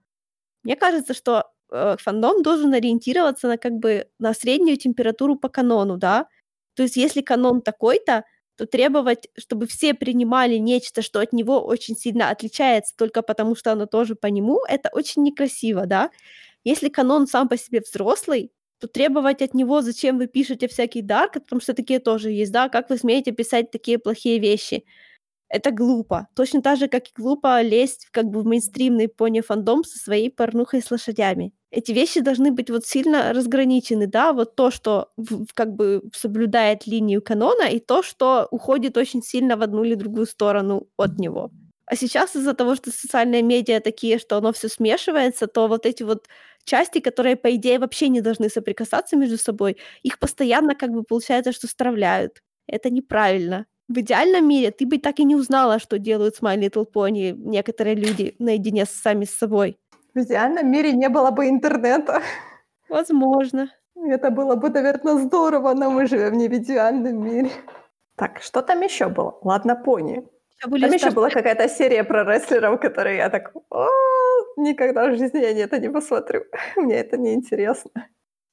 мне 0.64 0.76
кажется, 0.76 1.14
что, 1.14 1.44
э, 1.70 1.96
фандом 2.00 2.42
должен 2.42 2.74
ориентироваться 2.74 3.48
на, 3.48 3.58
как 3.58 3.72
бы, 3.74 4.08
на 4.18 4.34
среднюю 4.34 4.76
температуру 4.76 5.36
по 5.36 5.48
канону, 5.48 5.96
да. 5.98 6.26
То 6.74 6.82
есть 6.84 6.96
если 6.96 7.22
канон 7.22 7.62
такой-то, 7.62 8.24
то 8.56 8.66
требовать, 8.66 9.28
чтобы 9.38 9.66
все 9.68 9.94
принимали 9.94 10.56
нечто, 10.56 11.02
что 11.02 11.20
от 11.20 11.32
него 11.32 11.60
очень 11.64 11.96
сильно 11.96 12.30
отличается 12.30 12.94
только 12.96 13.22
потому, 13.22 13.54
что 13.56 13.72
оно 13.72 13.86
тоже 13.86 14.16
по 14.16 14.26
нему, 14.26 14.60
это 14.68 14.90
очень 14.92 15.22
некрасиво, 15.22 15.86
да? 15.86 16.10
Если 16.64 16.88
канон 16.88 17.26
сам 17.26 17.48
по 17.48 17.56
себе 17.56 17.80
взрослый, 17.80 18.52
то 18.80 18.88
требовать 18.88 19.42
от 19.42 19.54
него, 19.54 19.80
зачем 19.82 20.18
вы 20.18 20.26
пишете 20.28 20.68
всякий 20.68 21.02
дарк, 21.02 21.34
потому 21.34 21.60
что 21.60 21.74
такие 21.74 21.98
тоже 22.00 22.30
есть, 22.30 22.52
да, 22.52 22.68
как 22.68 22.90
вы 22.90 22.96
смеете 22.98 23.32
писать 23.32 23.70
такие 23.70 23.98
плохие 23.98 24.38
вещи? 24.38 24.84
Это 25.48 25.70
глупо. 25.70 26.28
Точно 26.34 26.60
так 26.62 26.78
же, 26.78 26.88
как 26.88 27.06
и 27.08 27.10
глупо 27.16 27.62
лезть 27.62 28.08
как 28.10 28.26
бы 28.26 28.42
в 28.42 28.46
мейнстримный 28.46 29.08
пони-фандом 29.08 29.82
со 29.82 29.98
своей 29.98 30.30
порнухой 30.30 30.82
с 30.82 30.90
лошадями. 30.90 31.52
Эти 31.70 31.92
вещи 31.92 32.20
должны 32.20 32.50
быть 32.52 32.70
вот 32.70 32.86
сильно 32.86 33.32
разграничены, 33.32 34.06
да, 34.06 34.32
вот 34.32 34.56
то, 34.56 34.70
что 34.70 35.10
в, 35.16 35.46
как 35.54 35.74
бы 35.74 36.02
соблюдает 36.14 36.86
линию 36.86 37.22
канона, 37.22 37.64
и 37.68 37.78
то, 37.78 38.02
что 38.02 38.46
уходит 38.50 38.96
очень 38.96 39.22
сильно 39.22 39.56
в 39.56 39.62
одну 39.62 39.84
или 39.84 39.94
другую 39.94 40.26
сторону 40.26 40.88
от 40.96 41.18
него. 41.18 41.50
А 41.86 41.96
сейчас 41.96 42.36
из-за 42.36 42.52
того, 42.54 42.74
что 42.74 42.90
социальные 42.90 43.42
медиа 43.42 43.80
такие, 43.80 44.18
что 44.18 44.36
оно 44.36 44.52
все 44.52 44.68
смешивается, 44.68 45.46
то 45.46 45.68
вот 45.68 45.86
эти 45.86 46.02
вот 46.02 46.26
части, 46.64 47.00
которые, 47.00 47.36
по 47.36 47.54
идее, 47.54 47.78
вообще 47.78 48.08
не 48.08 48.20
должны 48.20 48.50
соприкасаться 48.50 49.16
между 49.16 49.38
собой, 49.38 49.78
их 50.02 50.18
постоянно 50.18 50.74
как 50.74 50.90
бы 50.90 51.02
получается, 51.02 51.52
что 51.52 51.66
стравляют. 51.66 52.42
Это 52.66 52.90
неправильно. 52.90 53.66
В 53.88 53.98
идеальном 54.00 54.46
мире 54.46 54.70
ты 54.70 54.86
бы 54.86 54.98
так 54.98 55.18
и 55.18 55.24
не 55.24 55.34
узнала, 55.34 55.78
что 55.78 55.98
делают 55.98 56.36
с 56.36 56.42
My 56.42 56.58
Little 56.58 56.86
Pony 56.92 57.32
некоторые 57.32 57.96
люди 57.96 58.34
наедине 58.38 58.84
с 58.84 58.90
сами 58.90 59.24
с 59.24 59.34
собой. 59.34 59.78
В 60.14 60.18
идеальном 60.18 60.70
мире 60.70 60.92
не 60.92 61.08
было 61.08 61.30
бы 61.30 61.48
интернета. 61.48 62.20
Возможно. 62.88 63.70
Это 63.96 64.30
было 64.30 64.56
бы, 64.56 64.68
наверное, 64.68 65.14
здорово, 65.14 65.74
но 65.74 65.90
мы 65.90 66.06
живем 66.06 66.36
не 66.36 66.48
в 66.48 66.52
идеальном 66.52 67.24
мире. 67.24 67.50
Так, 68.16 68.42
что 68.42 68.62
там 68.62 68.82
еще 68.82 69.08
было? 69.08 69.38
Ладно, 69.42 69.74
пони. 69.74 70.22
Там 70.60 70.72
еще 70.72 71.10
была 71.10 71.30
какая-то 71.30 71.68
серия 71.68 72.04
про 72.04 72.24
рестлеров, 72.24 72.80
которые 72.80 73.18
я 73.18 73.30
так, 73.30 73.52
«О, 73.70 73.86
никогда 74.56 75.08
в 75.08 75.16
жизни 75.16 75.38
я 75.38 75.64
это 75.64 75.78
не 75.78 75.88
посмотрю. 75.88 76.44
Мне 76.76 76.96
это 76.96 77.16
не 77.16 77.34
интересно. 77.34 77.90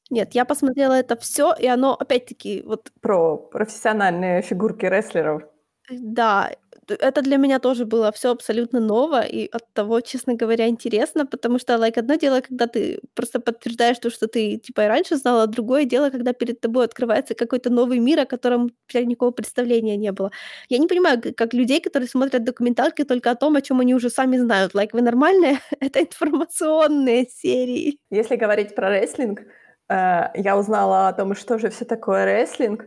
Нет, 0.09 0.35
я 0.35 0.45
посмотрела 0.45 0.93
это 0.93 1.15
все, 1.15 1.53
и 1.59 1.67
оно 1.67 1.95
опять-таки 1.95 2.61
вот 2.65 2.91
Про 3.01 3.37
профессиональные 3.37 4.41
фигурки 4.41 4.85
рестлеров. 4.85 5.43
Э, 5.89 5.95
да, 5.99 6.51
это 6.87 7.21
для 7.21 7.37
меня 7.37 7.59
тоже 7.59 7.85
было 7.85 8.11
все 8.11 8.31
абсолютно 8.31 8.79
ново, 8.79 9.21
и 9.21 9.47
оттого, 9.51 10.01
честно 10.01 10.35
говоря, 10.35 10.67
интересно, 10.67 11.25
потому 11.25 11.59
что, 11.59 11.77
лайк, 11.77 11.97
одно 11.97 12.15
дело, 12.15 12.41
когда 12.41 12.67
ты 12.67 12.99
просто 13.15 13.39
подтверждаешь 13.39 13.97
то, 13.99 14.09
что 14.09 14.27
ты, 14.27 14.57
типа, 14.57 14.81
и 14.81 14.87
раньше 14.87 15.17
знала, 15.17 15.43
а 15.43 15.47
другое 15.47 15.85
дело, 15.85 16.09
когда 16.11 16.33
перед 16.33 16.61
тобой 16.61 16.85
открывается 16.85 17.33
какой-то 17.33 17.69
новый 17.71 17.99
мир, 17.99 18.19
о 18.19 18.25
котором 18.25 18.65
у 18.65 18.71
тебя 18.91 19.03
никакого 19.03 19.31
представления 19.31 19.97
не 19.97 20.11
было. 20.11 20.31
Я 20.69 20.77
не 20.77 20.87
понимаю, 20.87 21.21
как 21.35 21.53
людей, 21.53 21.81
которые 21.81 22.07
смотрят 22.07 22.43
документалки 22.43 23.03
только 23.03 23.31
о 23.31 23.35
том, 23.35 23.55
о 23.55 23.61
чем 23.61 23.79
они 23.79 23.95
уже 23.95 24.09
сами 24.09 24.37
знают. 24.37 24.75
Like, 24.75 24.93
вы 24.93 25.01
нормальные? 25.01 25.59
Это 25.79 26.01
информационные 26.01 27.27
серии. 27.27 27.99
Если 28.11 28.35
говорить 28.35 28.75
про 28.75 28.89
рестлинг, 28.89 29.41
я 29.89 30.57
узнала 30.57 31.07
о 31.07 31.13
том, 31.13 31.35
что 31.35 31.57
же 31.57 31.69
все 31.69 31.85
такое 31.85 32.25
рестлинг, 32.25 32.85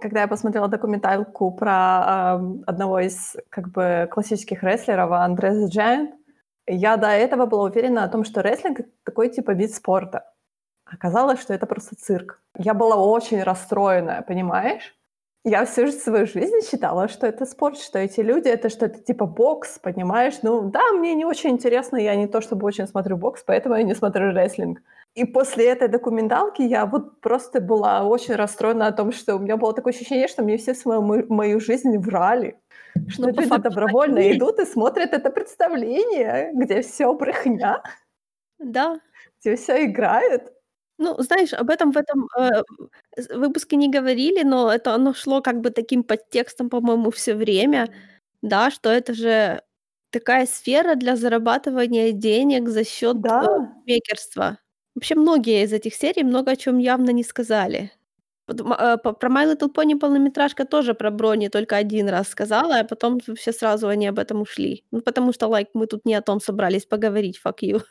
когда 0.00 0.22
я 0.22 0.28
посмотрела 0.28 0.68
документалку 0.68 1.52
про 1.52 2.34
ам, 2.34 2.64
одного 2.66 3.00
из 3.00 3.36
как 3.48 3.68
бы 3.68 4.08
классических 4.10 4.62
рестлеров, 4.62 5.12
Andre 5.12 5.50
the 5.50 5.68
Giant, 5.68 6.12
я 6.66 6.96
до 6.96 7.08
этого 7.08 7.46
была 7.46 7.64
уверена 7.64 8.04
о 8.04 8.08
том, 8.08 8.24
что 8.24 8.42
рестлинг 8.42 8.80
такой 9.04 9.28
типа 9.28 9.52
вид 9.52 9.74
спорта. 9.74 10.30
Оказалось, 10.84 11.40
что 11.40 11.54
это 11.54 11.66
просто 11.66 11.96
цирк. 11.96 12.42
Я 12.56 12.74
была 12.74 12.96
очень 12.96 13.42
расстроена, 13.42 14.24
понимаешь? 14.26 14.94
Я 15.44 15.64
всю 15.66 15.86
ж- 15.86 15.92
свою 15.92 16.26
жизнь 16.26 16.60
считала, 16.66 17.08
что 17.08 17.26
это 17.26 17.44
спорт, 17.46 17.78
что 17.78 17.98
эти 17.98 18.20
люди, 18.20 18.48
это 18.48 18.70
что 18.70 18.86
это 18.86 19.00
типа 19.00 19.26
бокс, 19.26 19.78
понимаешь? 19.78 20.38
Ну 20.42 20.70
да, 20.70 20.92
мне 20.92 21.14
не 21.14 21.24
очень 21.24 21.50
интересно, 21.50 21.96
я 21.96 22.16
не 22.16 22.26
то 22.26 22.40
чтобы 22.40 22.66
очень 22.66 22.86
смотрю 22.86 23.16
бокс, 23.18 23.42
поэтому 23.46 23.76
я 23.76 23.82
не 23.82 23.94
смотрю 23.94 24.32
рестлинг. 24.32 24.80
И 25.14 25.24
после 25.24 25.66
этой 25.66 25.88
документалки 25.88 26.62
я 26.62 26.86
вот 26.86 27.20
просто 27.20 27.60
была 27.60 28.02
очень 28.04 28.34
расстроена 28.34 28.88
о 28.88 28.92
том, 28.92 29.12
что 29.12 29.36
у 29.36 29.38
меня 29.38 29.56
было 29.56 29.72
такое 29.72 29.92
ощущение, 29.92 30.26
что 30.28 30.42
мне 30.42 30.56
все 30.56 30.74
свою 30.74 31.02
мо- 31.02 31.24
мою 31.28 31.60
жизнь 31.60 31.96
врали. 31.98 32.58
Что 33.08 33.22
Ну, 33.22 33.28
люди 33.28 33.46
факту 33.48 33.62
добровольно 33.70 34.18
есть. 34.18 34.38
идут 34.38 34.58
и 34.60 34.64
смотрят 34.66 35.12
это 35.12 35.30
представление, 35.30 36.50
где 36.54 36.80
все 36.82 37.12
брехня, 37.14 37.82
Да. 38.58 39.00
где 39.40 39.56
все 39.56 39.84
играют. 39.86 40.52
Ну, 40.98 41.16
знаешь, 41.22 41.52
об 41.54 41.70
этом 41.70 41.92
в 41.92 41.96
этом, 41.98 42.28
э, 42.38 42.62
выпуске 43.34 43.76
не 43.76 43.88
говорили, 43.90 44.42
но 44.44 44.72
это 44.72 44.94
оно 44.94 45.14
шло 45.14 45.42
как 45.42 45.60
бы 45.60 45.70
таким 45.70 46.04
подтекстом, 46.04 46.70
по-моему, 46.70 47.10
все 47.10 47.34
время, 47.34 47.88
да, 48.42 48.70
что 48.70 48.90
это 48.90 49.14
же 49.14 49.62
такая 50.10 50.46
сфера 50.46 50.94
для 50.96 51.16
зарабатывания 51.16 52.12
денег 52.12 52.68
за 52.68 52.84
счет, 52.84 53.16
э, 53.16 53.20
Да, 53.20 53.58
букмекерства. 53.60 54.58
Вообще 54.94 55.14
многие 55.14 55.64
из 55.64 55.72
этих 55.72 55.94
серий 55.94 56.22
много 56.22 56.52
о 56.52 56.56
чем 56.56 56.78
явно 56.78 57.10
не 57.10 57.24
сказали. 57.24 57.90
Вот 58.46 58.60
э, 58.60 58.98
про 58.98 59.28
My 59.28 59.46
Little 59.46 59.72
Pony 59.74 59.98
полнометражка 59.98 60.64
тоже 60.64 60.94
про 60.94 61.10
Брони 61.10 61.48
только 61.48 61.76
один 61.76 62.08
раз 62.08 62.28
сказала, 62.28 62.80
а 62.80 62.84
потом 62.84 63.20
вообще 63.26 63.52
сразу 63.52 63.88
они 63.88 64.06
об 64.06 64.18
этом 64.18 64.42
ушли. 64.42 64.84
Ну, 64.90 65.00
потому 65.00 65.32
что, 65.32 65.48
лайк, 65.48 65.68
мы 65.74 65.86
тут 65.86 66.04
не 66.04 66.14
о 66.14 66.22
том 66.22 66.40
собрались 66.40 66.86
поговорить, 66.86 67.40
fuck 67.44 67.58
you. 67.62 67.82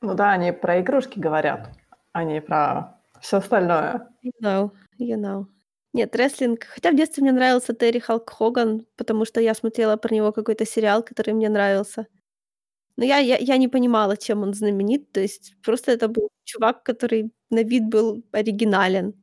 ну 0.00 0.14
да, 0.14 0.32
они 0.32 0.52
про 0.52 0.80
игрушки 0.80 1.18
говорят, 1.18 1.70
а 2.12 2.24
не 2.24 2.40
про 2.40 3.00
все 3.20 3.38
остальное. 3.38 4.08
You 4.22 4.32
know, 4.42 4.70
you 4.98 5.16
know. 5.16 5.46
Нет, 5.92 6.14
рестлинг 6.16 6.64
хотя 6.64 6.90
в 6.90 6.96
детстве 6.96 7.22
мне 7.22 7.32
нравился 7.32 7.72
Терри 7.74 8.00
Халк 8.00 8.28
Хоган, 8.30 8.86
потому 8.96 9.24
что 9.24 9.40
я 9.40 9.54
смотрела 9.54 9.96
про 9.96 10.14
него 10.14 10.32
какой-то 10.32 10.66
сериал, 10.66 11.02
который 11.02 11.34
мне 11.34 11.48
нравился. 11.48 12.06
Но 12.96 13.04
я 13.04 13.18
я 13.18 13.36
я 13.38 13.56
не 13.56 13.68
понимала, 13.68 14.16
чем 14.16 14.42
он 14.42 14.54
знаменит. 14.54 15.12
То 15.12 15.20
есть 15.20 15.54
просто 15.64 15.92
это 15.92 16.08
был 16.08 16.28
чувак, 16.44 16.82
который 16.84 17.32
на 17.50 17.62
вид 17.62 17.88
был 17.88 18.22
оригинален. 18.32 19.14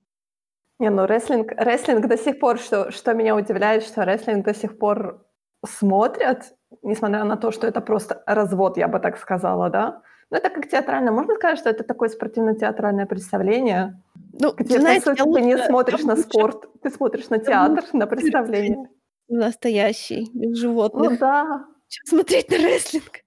Не, 0.79 0.89
ну 0.89 1.05
рестлинг, 1.05 1.51
рестлинг 1.57 2.07
до 2.07 2.17
сих 2.17 2.39
пор, 2.39 2.57
что, 2.59 2.91
что 2.91 3.13
меня 3.13 3.35
удивляет, 3.35 3.83
что 3.83 4.03
рестлинг 4.03 4.45
до 4.45 4.53
сих 4.53 4.77
пор 4.79 5.25
смотрят, 5.65 6.55
несмотря 6.81 7.23
на 7.23 7.37
то, 7.37 7.51
что 7.51 7.67
это 7.67 7.81
просто 7.81 8.23
развод, 8.25 8.77
я 8.77 8.87
бы 8.87 8.99
так 8.99 9.17
сказала, 9.17 9.69
да? 9.69 10.01
Ну, 10.31 10.37
это 10.37 10.49
как 10.49 10.67
театральное. 10.69 11.11
Можно 11.11 11.35
сказать, 11.35 11.59
что 11.59 11.69
это 11.69 11.83
такое 11.83 12.09
спортивно-театральное 12.09 13.05
представление, 13.05 14.01
Ну, 14.33 14.53
где, 14.53 14.79
знаете, 14.79 15.05
по 15.11 15.15
сути, 15.15 15.19
я 15.19 15.25
ты 15.25 15.41
не 15.41 15.55
лучше 15.55 15.67
смотришь 15.67 16.05
на 16.05 16.15
лучше 16.15 16.23
спорт, 16.23 16.65
ты 16.81 16.89
смотришь 16.89 17.29
на 17.29 17.37
театр, 17.39 17.83
лучше 17.83 17.97
на 17.97 18.07
представление. 18.07 18.89
настоящий, 19.29 20.29
без 20.33 20.57
Ну 20.93 21.09
животных, 21.09 21.19
да, 21.19 21.65
чем 21.87 22.05
смотреть 22.05 22.49
на 22.49 22.57
рестлинг. 22.57 23.20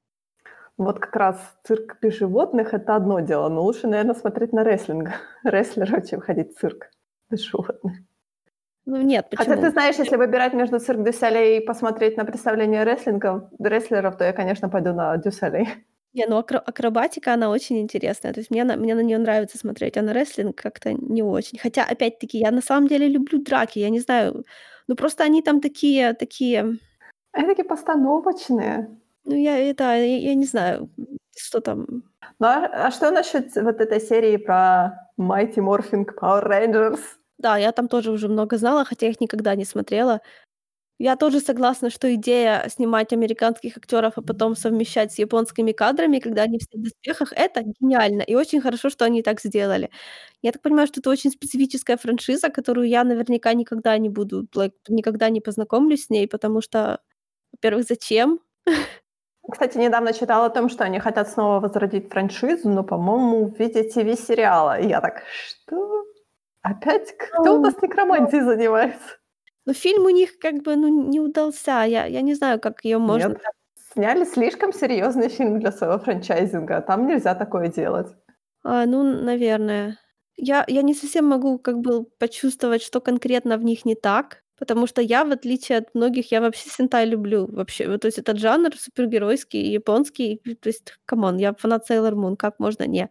Вот 0.77 0.99
как 0.99 1.15
раз 1.17 1.37
цирк 1.65 1.99
без 2.01 2.15
животных– 2.15 2.69
это 2.75 2.97
одно 2.97 3.21
дело, 3.21 3.49
но 3.49 3.63
лучше, 3.63 3.87
наверное, 3.87 4.15
смотреть 4.15 4.53
на 4.53 4.65
рестлинг, 4.65 5.11
рестлеров, 5.45 6.09
чем 6.09 6.21
ходить 6.21 6.55
в 6.55 6.61
цирк 6.61 6.91
без 7.31 7.41
животных. 7.41 7.93
Ну 8.87 9.01
нет, 9.01 9.29
Хотя 9.35 9.53
ты 9.53 9.57
почему? 9.57 9.73
знаешь, 9.73 9.97
если 9.97 10.17
выбирать 10.17 10.53
между 10.53 10.79
цирк 10.79 11.03
Дю 11.03 11.24
Солей 11.24 11.59
и 11.59 11.65
посмотреть 11.65 12.17
на 12.19 12.25
представление 12.27 12.85
рестлингов, 12.85 13.45
рестлеров, 13.59 14.19
то 14.19 14.25
я, 14.25 14.33
конечно, 14.33 14.69
пойду 14.69 14.93
на 14.93 15.17
Дю 15.17 15.34
Солей. 15.34 15.69
Не, 16.13 16.27
ну 16.27 16.37
акро 16.37 16.59
акробатика, 16.59 17.33
она 17.35 17.51
очень 17.51 17.81
интересная. 17.81 18.33
То 18.33 18.41
есть 18.41 18.51
мне 18.51 18.63
на 18.65 18.77
мне 18.77 18.95
на 18.95 19.01
неё 19.01 19.19
нравится 19.19 19.59
смотреть, 19.59 19.97
а 19.97 20.03
на 20.03 20.13
рестлинг 20.13 20.55
как-то 20.57 20.93
не 20.93 21.23
очень. 21.23 21.59
Хотя, 21.59 21.85
опять-таки, 21.85 22.39
я 22.39 22.51
на 22.51 22.61
самом 22.61 22.87
деле 22.87 23.09
люблю 23.09 23.43
драки. 23.43 23.79
Я 23.81 23.89
не 23.91 24.01
знаю, 24.01 24.45
ну 24.87 24.97
просто 24.97 25.25
они 25.25 25.43
там 25.43 25.61
такие 25.61 26.13
такие, 26.13 26.79
Они 27.33 27.47
такие 27.47 27.65
постановочные. 27.65 28.89
Ну 29.25 29.35
я 29.37 29.59
это, 29.59 29.85
я 29.97 30.05
я 30.19 30.35
не 30.35 30.47
знаю, 30.47 30.91
что 31.37 31.61
там. 31.61 31.87
Ну 32.39 32.47
а, 32.47 32.67
а 32.87 32.91
что 32.91 33.11
насчет 33.11 33.55
вот 33.57 33.81
этой 33.81 34.01
серии 34.01 34.37
про 34.37 35.11
Mighty 35.19 35.57
Morphin 35.59 36.05
Power 36.07 36.47
Rangers? 36.49 37.01
Да, 37.39 37.57
я 37.59 37.73
там 37.73 37.89
тоже 37.89 38.11
уже 38.13 38.29
много 38.29 38.57
знала, 38.59 38.85
хотя 38.85 39.09
их 39.09 39.21
никогда 39.21 39.55
не 39.55 39.65
смотрела. 39.65 40.21
Я 41.01 41.17
тоже 41.17 41.41
согласна, 41.41 41.91
что 41.91 42.15
идея 42.15 42.69
снимать 42.71 43.13
американских 43.13 43.77
актеров, 43.79 44.15
а 44.17 44.23
потом 44.23 44.57
совмещать 44.57 45.13
с 45.13 45.19
японскими 45.19 45.73
кадрами, 45.73 46.21
когда 46.21 46.43
они 46.45 46.59
все 46.59 46.79
в 46.79 46.83
доспехах- 46.83 47.33
это 47.37 47.63
гениально. 47.81 48.23
И 48.23 48.35
очень 48.37 48.61
хорошо, 48.63 48.91
что 48.91 49.05
они 49.07 49.23
так 49.23 49.41
сделали. 49.41 49.91
Я 50.43 50.53
так 50.53 50.63
понимаю, 50.63 50.89
что 50.89 51.01
это 51.01 51.11
очень 51.11 51.31
специфическая 51.33 51.97
франшиза, 51.99 52.51
которую 52.51 52.89
я 52.89 53.05
наверняка 53.05 53.55
никогда 53.55 53.99
не 53.99 54.11
буду, 54.11 54.47
лайк, 54.55 54.75
никогда 54.89 55.31
не 55.31 55.41
познакомлюсь 55.41 56.07
с 56.07 56.11
ней, 56.11 56.29
потому 56.29 56.61
что, 56.63 57.01
во-первых, 57.53 57.87
зачем? 57.89 58.41
Кстати, 59.51 59.77
недавно 59.79 60.13
читала 60.15 60.47
о 60.47 60.51
том, 60.51 60.69
что 60.71 60.85
они 60.85 60.99
хотят 61.01 61.29
снова 61.29 61.61
возродить 61.61 62.11
франшизу, 62.11 62.69
но, 62.71 62.83
по-моему, 62.83 63.47
в 63.49 63.59
виде 63.59 63.83
ТВ-сериала. 63.83 64.79
И 64.81 64.89
я 64.89 65.01
так, 65.01 65.23
что? 65.27 66.05
Опять? 66.63 67.17
Кто 67.19 67.57
у 67.57 67.61
нас 67.63 67.81
некромантией 67.83 68.43
занимается? 68.43 69.19
Но 69.67 69.73
фильм 69.73 70.05
у 70.05 70.11
них 70.11 70.39
как 70.39 70.63
бы, 70.63 70.77
ну, 70.77 70.89
не 71.09 71.21
удался. 71.21 71.85
Я 71.85 72.05
я 72.07 72.21
не 72.21 72.35
знаю, 72.35 72.61
как 72.61 72.85
её 72.85 72.99
можно 72.99 73.29
Нет. 73.29 73.39
Сняли 73.93 74.25
слишком 74.25 74.73
серьезный 74.73 75.29
фильм 75.29 75.61
для 75.61 75.71
своего 75.73 75.99
франчайзинга. 75.99 76.81
Там 76.83 77.07
нельзя 77.07 77.35
такое 77.35 77.69
делать. 77.69 78.09
А, 78.63 78.87
ну, 78.87 79.03
наверное. 79.03 79.99
Я 80.37 80.65
я 80.69 80.83
не 80.83 80.95
совсем 80.95 81.27
могу 81.29 81.59
как 81.59 81.79
бы 81.81 82.05
почувствовать, 82.19 82.83
что 82.83 83.01
конкретно 83.01 83.57
в 83.59 83.65
них 83.65 83.85
не 83.85 83.95
так. 83.95 84.44
Потому 84.59 84.87
что 84.87 85.03
я, 85.03 85.25
в 85.25 85.33
отличие 85.33 85.79
от 85.79 85.95
многих, 85.95 86.31
я 86.33 86.41
вообще 86.41 86.69
сентай 86.71 87.07
люблю 87.07 87.47
вообще. 87.51 87.99
То 87.99 88.07
есть 88.07 88.19
этот 88.19 88.39
жанр 88.39 88.71
супергеройский, 88.77 89.73
японский. 89.73 90.41
То 90.61 90.69
есть, 90.69 90.95
come 91.07 91.25
on, 91.25 91.39
я 91.39 91.55
фанат 91.55 91.91
Sailor 91.91 92.13
Moon, 92.15 92.37
как 92.37 92.59
можно 92.61 92.87
не? 92.87 93.09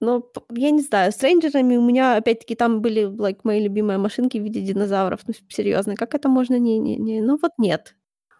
Но 0.00 0.30
я 0.50 0.70
не 0.70 0.82
знаю, 0.82 1.12
с 1.12 1.22
рейнджерами 1.22 1.76
у 1.76 1.82
меня 1.82 2.16
опять-таки 2.16 2.54
там 2.56 2.82
были, 2.82 3.04
like, 3.06 3.40
мои 3.44 3.62
любимые 3.64 3.98
машинки 3.98 4.38
в 4.38 4.42
виде 4.44 4.60
динозавров. 4.60 5.20
Ну, 5.26 5.34
серьезно, 5.48 5.96
как 5.96 6.14
это 6.14 6.28
можно 6.28 6.58
не 6.58 6.78
не 6.78 6.96
не 6.96 7.22
ну 7.22 7.38
вот 7.42 7.52
нет. 7.58 7.96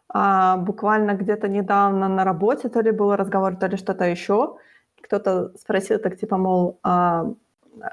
А, 0.08 0.56
буквально 0.58 1.14
где-то 1.14 1.48
недавно 1.48 2.08
на 2.08 2.24
работе 2.24 2.68
то 2.68 2.80
ли 2.82 2.90
был 2.92 3.16
разговор, 3.16 3.56
то 3.56 3.66
ли 3.68 3.76
что-то 3.76 4.04
еще. 4.04 4.56
Кто-то 5.02 5.52
спросил 5.58 5.98
так 5.98 6.18
типа, 6.18 6.36
мол, 6.38 6.78
а 6.82 7.26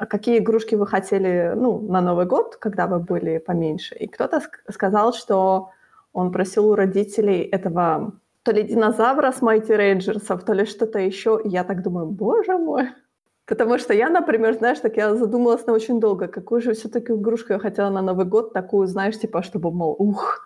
какие 0.10 0.40
игрушки 0.40 0.76
вы 0.76 0.88
хотели, 0.88 1.54
ну, 1.56 1.80
на 1.80 2.02
Новый 2.02 2.26
год, 2.26 2.58
когда 2.58 2.88
вы 2.88 3.00
были 3.00 3.38
поменьше? 3.38 3.96
И 3.96 4.08
кто-то 4.08 4.38
ск- 4.38 4.72
сказал, 4.72 5.14
что 5.14 5.70
он 6.14 6.32
просил 6.32 6.70
у 6.70 6.76
родителей 6.76 7.42
этого 7.42 8.14
то 8.44 8.52
ли 8.52 8.64
динозавра 8.64 9.32
с 9.32 9.42
Mighty 9.42 9.76
Рейнджерсов, 9.76 10.44
то 10.44 10.54
ли 10.54 10.66
что-то 10.66 11.00
еще. 11.00 11.40
И 11.44 11.50
я 11.50 11.64
так 11.64 11.84
думаю, 11.84 12.08
боже 12.08 12.58
мой. 12.58 12.90
Потому 13.46 13.78
что 13.78 13.94
я, 13.94 14.10
например, 14.10 14.54
знаешь, 14.54 14.80
так 14.80 14.98
я 14.98 15.16
задумалась 15.16 15.66
на 15.68 15.74
очень 15.74 16.00
долго, 16.00 16.28
какую 16.28 16.62
же 16.62 16.74
все-таки 16.74 17.14
игрушку 17.14 17.54
я 17.54 17.60
хотела 17.60 17.90
на 17.90 18.02
Новый 18.02 18.26
год, 18.26 18.54
такую, 18.54 18.88
знаешь, 18.88 19.20
типа, 19.20 19.44
чтобы, 19.44 19.72
мол, 19.72 19.96
ух, 20.00 20.46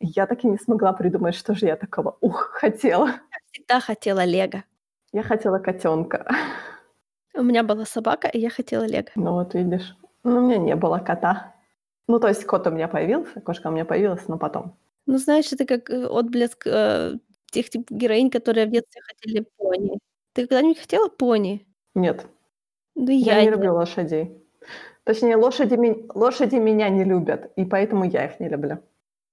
я 0.00 0.26
так 0.26 0.44
и 0.44 0.48
не 0.48 0.58
смогла 0.58 0.92
придумать, 0.92 1.34
что 1.34 1.54
же 1.54 1.66
я 1.66 1.76
такого 1.76 2.16
ух 2.20 2.50
хотела. 2.54 3.06
Я 3.06 3.38
всегда 3.52 3.80
хотела 3.80 4.24
лего. 4.24 4.64
Я 5.12 5.22
хотела 5.22 5.58
котенка. 5.58 6.26
У 7.42 7.44
меня 7.44 7.64
была 7.64 7.84
собака, 7.84 8.28
и 8.28 8.38
я 8.38 8.50
хотела 8.50 8.84
лего. 8.84 9.08
Ну 9.16 9.32
вот 9.32 9.54
видишь. 9.54 9.96
Ну, 10.22 10.36
у 10.36 10.46
меня 10.46 10.58
не 10.58 10.76
было 10.76 10.98
кота. 10.98 11.56
Ну, 12.06 12.20
то 12.20 12.28
есть 12.28 12.44
кот 12.44 12.68
у 12.68 12.70
меня 12.70 12.86
появился, 12.86 13.40
кошка 13.40 13.66
у 13.66 13.72
меня 13.72 13.84
появилась, 13.84 14.28
но 14.28 14.38
потом. 14.38 14.76
Ну, 15.06 15.18
знаешь, 15.18 15.52
это 15.52 15.66
как 15.66 15.90
э, 15.90 16.06
отблеск 16.06 16.64
э, 16.68 17.14
тех 17.50 17.68
тип 17.68 17.90
героинь, 17.90 18.30
которые 18.30 18.66
в 18.66 18.70
детстве 18.70 19.00
хотели 19.02 19.44
пони. 19.56 19.98
Ты 20.34 20.46
когда-нибудь 20.46 20.78
хотела 20.78 21.08
пони? 21.08 21.66
Нет. 21.96 22.26
Ну, 22.94 23.10
Я, 23.10 23.34
я 23.34 23.40
не 23.40 23.46
нет. 23.46 23.54
люблю 23.56 23.74
лошадей. 23.74 24.40
Точнее, 25.02 25.34
лошади, 25.34 25.76
лошади 26.14 26.56
меня 26.56 26.90
не 26.90 27.02
любят, 27.02 27.50
и 27.56 27.64
поэтому 27.64 28.04
я 28.04 28.26
их 28.26 28.38
не 28.38 28.48
люблю. 28.48 28.78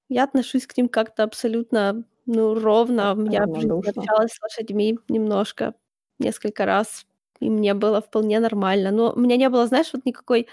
Я 0.09 0.23
отношусь 0.23 0.65
к 0.65 0.75
ним 0.75 0.89
как-то 0.89 1.21
абсолютно, 1.21 2.03
ну, 2.25 2.55
ровно. 2.55 3.15
Я 3.29 3.43
общалась 3.43 4.31
с 4.31 4.41
лошадьми 4.41 4.97
немножко, 5.09 5.75
несколько 6.17 6.65
раз, 6.65 7.05
и 7.39 7.49
мне 7.49 7.73
было 7.73 8.01
вполне 8.01 8.39
нормально. 8.39 8.91
Но 8.91 9.13
у 9.15 9.19
меня 9.19 9.37
не 9.37 9.49
было, 9.49 9.67
знаешь, 9.67 9.89
вот 9.93 10.05
никакой 10.05 10.47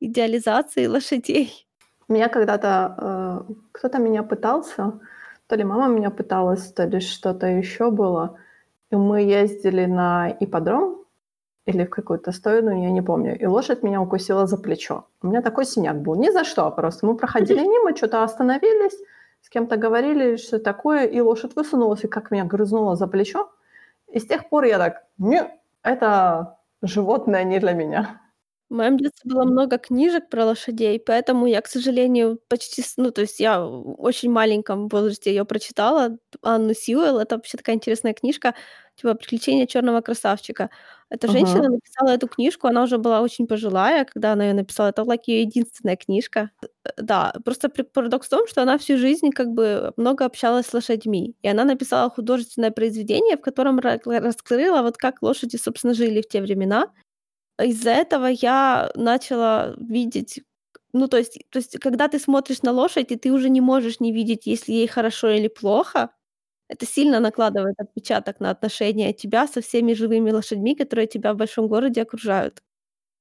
идеализации 0.00 0.86
лошадей. 0.94 1.66
Меня 2.08 2.28
когда-то 2.28 3.46
э, 3.48 3.52
кто-то 3.72 3.98
меня 3.98 4.22
пытался, 4.22 5.00
то 5.46 5.56
ли 5.56 5.64
мама 5.64 5.88
меня 5.88 6.10
пыталась, 6.10 6.72
то 6.72 6.84
ли 6.84 7.00
что-то 7.00 7.46
еще 7.46 7.90
было. 7.90 8.36
И 8.90 8.96
мы 8.96 9.22
ездили 9.22 9.86
на 9.86 10.30
ипподром 10.40 11.02
или 11.64 11.84
в 11.84 11.90
какую-то 11.90 12.32
сторону, 12.32 12.82
я 12.82 12.90
не 12.90 13.02
помню. 13.02 13.38
И 13.38 13.46
лошадь 13.46 13.82
меня 13.82 14.00
укусила 14.00 14.46
за 14.46 14.58
плечо. 14.58 15.06
У 15.22 15.28
меня 15.28 15.42
такой 15.42 15.64
синяк 15.64 16.02
был. 16.02 16.16
Ни 16.16 16.30
за 16.30 16.44
что, 16.44 16.70
просто 16.70 17.06
мы 17.06 17.16
проходили 17.16 17.60
мимо, 17.60 17.96
что-то 17.96 18.24
остановились, 18.24 18.98
с 19.40 19.48
кем-то 19.48 19.76
говорили, 19.76 20.36
что 20.36 20.58
такое, 20.58 21.04
и 21.04 21.20
лошадь 21.20 21.54
высунулась, 21.56 22.04
и 22.04 22.08
как 22.08 22.30
меня 22.30 22.44
грызнула 22.44 22.96
за 22.96 23.06
плечо. 23.06 23.50
И 24.08 24.18
с 24.18 24.26
тех 24.26 24.48
пор 24.48 24.64
я 24.64 24.78
так, 24.78 25.04
не, 25.18 25.48
это 25.82 26.58
животное 26.82 27.44
не 27.44 27.60
для 27.60 27.72
меня. 27.72 28.21
В 28.72 28.74
моем 28.74 28.96
детстве 28.96 29.30
было 29.30 29.44
много 29.44 29.76
книжек 29.76 30.30
про 30.30 30.46
лошадей, 30.46 30.98
поэтому 30.98 31.46
я, 31.46 31.60
к 31.60 31.66
сожалению, 31.68 32.40
почти, 32.48 32.80
с- 32.82 32.94
ну, 32.96 33.10
то 33.10 33.20
есть 33.20 33.38
я 33.38 33.60
в 33.60 34.00
очень 34.00 34.30
маленьком 34.30 34.88
возрасте 34.88 35.30
ее 35.30 35.44
прочитала. 35.44 36.16
Анну 36.42 36.72
Сьюэлл, 36.74 37.18
это 37.18 37.36
вообще 37.36 37.58
такая 37.58 37.76
интересная 37.76 38.14
книжка, 38.14 38.54
типа 38.96 39.14
«Приключения 39.14 39.66
черного 39.66 40.00
красавчика». 40.00 40.70
Эта 41.10 41.28
женщина 41.28 41.64
Мгм. 41.64 41.72
написала 41.74 42.08
эту 42.14 42.28
книжку, 42.28 42.66
она 42.66 42.84
уже 42.84 42.96
была 42.96 43.20
очень 43.20 43.46
пожилая, 43.46 44.06
когда 44.06 44.32
она 44.32 44.46
ее 44.46 44.54
написала. 44.54 44.88
Это 44.88 45.02
like 45.02 45.24
ее 45.26 45.42
единственная 45.42 45.96
книжка. 45.96 46.50
Э, 46.62 46.90
Да, 46.96 47.34
просто 47.44 47.68
при- 47.68 47.82
парадокс 47.82 48.26
в 48.26 48.30
том, 48.30 48.46
что 48.48 48.62
она 48.62 48.78
всю 48.78 48.96
жизнь 48.96 49.30
как 49.32 49.48
бы 49.48 49.92
много 49.98 50.24
общалась 50.24 50.66
с 50.66 50.72
лошадьми. 50.74 51.34
И 51.42 51.48
она 51.48 51.64
написала 51.64 52.08
художественное 52.10 52.70
произведение, 52.70 53.36
в 53.36 53.42
котором 53.42 53.78
ра- 53.80 54.00
раскрыла 54.20 54.80
вот 54.82 54.96
как 54.96 55.20
лошади, 55.22 55.56
собственно, 55.56 55.92
жили 55.94 56.22
в 56.22 56.28
те 56.28 56.40
времена. 56.40 56.86
Из-за 57.64 57.90
этого 57.90 58.26
я 58.26 58.90
начала 58.94 59.74
видеть 59.78 60.42
ну, 60.94 61.08
то 61.08 61.16
есть 61.18 61.38
то 61.50 61.58
есть, 61.58 61.78
когда 61.80 62.08
ты 62.08 62.18
смотришь 62.18 62.62
на 62.62 62.72
лошадь, 62.72 63.12
и 63.12 63.16
ты 63.16 63.32
уже 63.32 63.48
не 63.50 63.60
можешь 63.62 64.00
не 64.00 64.12
видеть, 64.12 64.46
если 64.46 64.72
ей 64.72 64.86
хорошо 64.88 65.30
или 65.30 65.48
плохо, 65.48 66.10
это 66.68 66.86
сильно 66.86 67.20
накладывает 67.20 67.76
отпечаток 67.80 68.40
на 68.40 68.50
отношения 68.50 69.12
тебя 69.14 69.48
со 69.48 69.60
всеми 69.62 69.94
живыми 69.94 70.30
лошадьми, 70.32 70.74
которые 70.76 71.06
тебя 71.08 71.34
в 71.34 71.38
большом 71.38 71.68
городе 71.68 72.02
окружают. 72.02 72.62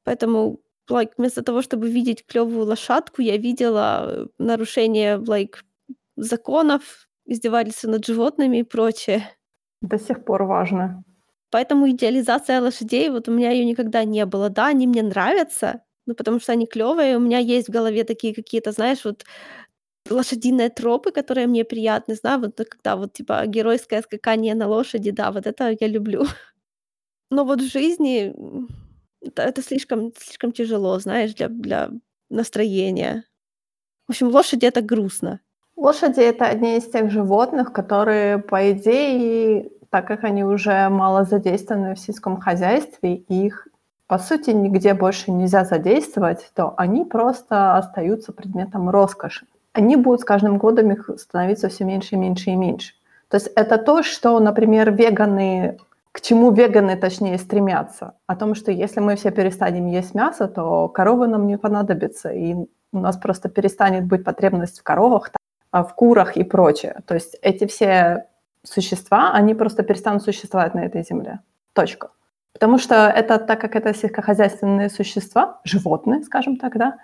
Поэтому, 0.05 0.61
like, 0.91 1.11
вместо 1.17 1.43
того, 1.43 1.61
чтобы 1.63 1.89
видеть 1.91 2.25
клёвую 2.27 2.65
лошадку, 2.67 3.21
я 3.23 3.37
видела, 3.37 4.25
э, 4.25 4.27
нарушение, 4.39 5.17
like, 5.19 5.55
законов, 6.17 7.09
издевательства 7.27 7.89
над 7.89 8.05
животными 8.05 8.59
и 8.59 8.63
прочее. 8.63 9.29
До 9.81 9.97
сих 9.99 10.23
пор 10.25 10.43
важно. 10.43 11.03
Поэтому 11.51 11.89
идеализация 11.89 12.61
лошадей, 12.61 13.09
вот 13.09 13.27
у 13.27 13.31
меня 13.31 13.51
ее 13.51 13.65
никогда 13.65 14.05
не 14.05 14.25
было. 14.25 14.49
Да, 14.49 14.67
они 14.67 14.87
мне 14.87 15.03
нравятся, 15.03 15.81
ну, 16.07 16.15
потому 16.15 16.39
что 16.39 16.53
они 16.53 16.65
клевые. 16.65 17.17
У 17.17 17.19
меня 17.19 17.39
есть 17.39 17.67
в 17.67 17.71
голове 17.71 18.03
такие 18.03 18.33
какие-то, 18.33 18.71
знаешь, 18.71 19.05
вот 19.05 19.25
лошадиные 20.09 20.69
тропы, 20.69 21.11
которые 21.11 21.47
мне 21.47 21.65
приятны. 21.65 22.15
Знаю, 22.15 22.39
вот 22.39 22.55
когда 22.57 22.95
вот 22.95 23.13
типа 23.13 23.45
геройское 23.45 24.01
скакание 24.01 24.55
на 24.55 24.67
лошади, 24.67 25.11
да, 25.11 25.31
вот 25.31 25.45
это 25.45 25.75
я 25.79 25.87
люблю. 25.87 26.23
Но 27.29 27.43
вот 27.43 27.61
в 27.61 27.69
жизни 27.69 28.33
это, 29.21 29.43
это 29.43 29.61
слишком, 29.61 30.13
слишком 30.17 30.53
тяжело, 30.53 30.99
знаешь, 30.99 31.33
для, 31.33 31.49
для 31.49 31.91
настроения. 32.29 33.25
В 34.07 34.11
общем, 34.11 34.29
лошади 34.29 34.65
это 34.65 34.81
грустно. 34.81 35.41
Лошади 35.75 36.21
это 36.21 36.45
одни 36.45 36.77
из 36.77 36.85
тех 36.85 37.11
животных, 37.11 37.73
которые, 37.73 38.37
по 38.39 38.71
идее, 38.71 39.69
так 39.91 40.07
как 40.07 40.23
они 40.23 40.43
уже 40.43 40.87
мало 40.89 41.25
задействованы 41.25 41.95
в 41.95 41.99
сельском 41.99 42.39
хозяйстве, 42.39 43.15
и 43.15 43.45
их, 43.45 43.67
по 44.07 44.17
сути, 44.17 44.51
нигде 44.51 44.93
больше 44.93 45.31
нельзя 45.31 45.65
задействовать, 45.65 46.49
то 46.55 46.73
они 46.77 47.03
просто 47.03 47.75
остаются 47.75 48.31
предметом 48.31 48.89
роскоши. 48.89 49.45
Они 49.73 49.97
будут 49.97 50.21
с 50.21 50.25
каждым 50.25 50.57
годом 50.57 50.91
их 50.91 51.09
становиться 51.17 51.67
все 51.67 51.83
меньше 51.83 52.15
и 52.15 52.17
меньше 52.17 52.51
и 52.51 52.55
меньше. 52.55 52.93
То 53.27 53.35
есть 53.35 53.47
это 53.55 53.77
то, 53.77 54.01
что, 54.01 54.39
например, 54.39 54.91
веганы, 54.91 55.77
к 56.13 56.21
чему 56.21 56.51
веганы, 56.51 56.95
точнее, 56.95 57.37
стремятся. 57.37 58.13
О 58.27 58.35
том, 58.37 58.55
что 58.55 58.71
если 58.71 59.01
мы 59.01 59.17
все 59.17 59.31
перестанем 59.31 59.87
есть 59.87 60.15
мясо, 60.15 60.47
то 60.47 60.87
коровы 60.87 61.27
нам 61.27 61.47
не 61.47 61.57
понадобятся, 61.57 62.29
и 62.31 62.55
у 62.93 62.97
нас 62.97 63.17
просто 63.17 63.49
перестанет 63.49 64.05
быть 64.05 64.23
потребность 64.23 64.79
в 64.79 64.83
коровах, 64.83 65.31
а, 65.71 65.83
в 65.83 65.95
курах 65.95 66.37
и 66.37 66.43
прочее. 66.43 67.01
То 67.05 67.13
есть 67.13 67.37
эти 67.41 67.65
все 67.67 68.27
существа, 68.63 69.31
они 69.33 69.53
просто 69.55 69.83
перестанут 69.83 70.23
существовать 70.23 70.75
на 70.75 70.81
этой 70.85 71.03
земле. 71.03 71.39
Точка. 71.73 72.11
Потому 72.53 72.77
что 72.77 72.95
это, 73.07 73.37
так 73.39 73.61
как 73.61 73.75
это 73.75 73.93
сельскохозяйственные 73.93 74.89
существа, 74.89 75.61
животные, 75.63 76.23
скажем 76.23 76.57
так, 76.57 76.77
да, 76.77 76.97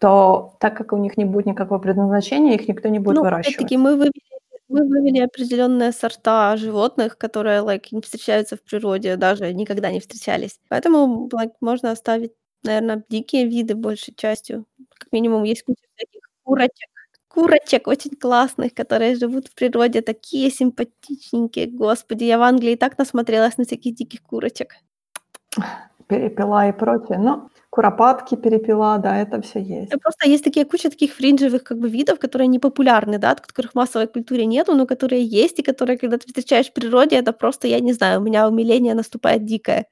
то 0.00 0.54
так 0.60 0.76
как 0.76 0.92
у 0.92 0.96
них 0.98 1.16
не 1.16 1.24
будет 1.24 1.46
никакого 1.46 1.78
предназначения, 1.80 2.54
их 2.54 2.68
никто 2.68 2.88
не 2.88 2.98
будет 3.00 3.16
Ну, 3.16 3.22
выращивать. 3.22 3.56
опять-таки, 3.56 3.76
мы 3.78 3.96
вывели, 3.96 4.12
мы 4.68 4.86
вывели 4.88 5.20
определенные 5.20 5.92
сорта 5.92 6.56
животных, 6.56 7.18
которые 7.18 7.60
like, 7.62 7.86
не 7.92 8.00
встречаются 8.02 8.56
в 8.56 8.62
природе, 8.62 9.16
даже 9.16 9.52
никогда 9.54 9.90
не 9.92 10.00
встречались. 10.00 10.60
Поэтому 10.68 11.28
like, 11.32 11.52
можно 11.60 11.90
оставить, 11.92 12.32
наверное, 12.64 13.04
дикие 13.08 13.46
виды 13.46 13.74
большей 13.76 14.14
частью. 14.14 14.66
Как 14.98 15.12
минимум, 15.12 15.44
есть 15.44 15.62
куча 15.64 15.82
всяких 15.96 16.20
курочек. 16.44 16.88
Курочек 17.38 17.86
очень 17.86 18.16
классных, 18.16 18.74
которые 18.74 19.14
живут 19.14 19.46
в 19.46 19.54
природе, 19.54 20.02
такие 20.02 20.50
симпатичненькие. 20.50 21.66
Господи, 21.66 22.24
я 22.24 22.36
в 22.36 22.42
Англии 22.42 22.74
так 22.74 22.98
насмотрелась 22.98 23.58
на 23.58 23.64
всяких 23.64 23.94
диких 23.94 24.22
курочек. 24.22 24.74
Перепела 26.08 26.68
и 26.68 26.72
прочее. 26.72 27.18
Но 27.18 27.48
куропатки, 27.70 28.34
перепела, 28.34 28.98
да, 28.98 29.16
это 29.20 29.40
все 29.40 29.60
есть. 29.60 29.90
Просто 30.02 30.28
есть 30.28 30.42
такие 30.42 30.66
куча 30.66 30.90
таких 30.90 31.14
фринджевых 31.14 31.62
как 31.62 31.78
бы 31.78 31.88
видов, 31.88 32.18
которые 32.18 32.48
не 32.48 32.58
популярны, 32.58 33.18
да, 33.18 33.30
от 33.30 33.40
которых 33.40 33.70
в 33.70 33.74
массовой 33.76 34.08
культуре 34.08 34.44
нету, 34.44 34.74
но 34.74 34.84
которые 34.84 35.22
есть, 35.22 35.60
и 35.60 35.62
которые, 35.62 35.96
когда 35.96 36.18
ты 36.18 36.26
встречаешь 36.26 36.70
в 36.70 36.72
природе, 36.72 37.14
это 37.14 37.32
просто, 37.32 37.68
я 37.68 37.78
не 37.78 37.92
знаю, 37.92 38.20
у 38.20 38.24
меня 38.24 38.48
умиление 38.48 38.94
наступает 38.94 39.44
дикое. 39.44 39.86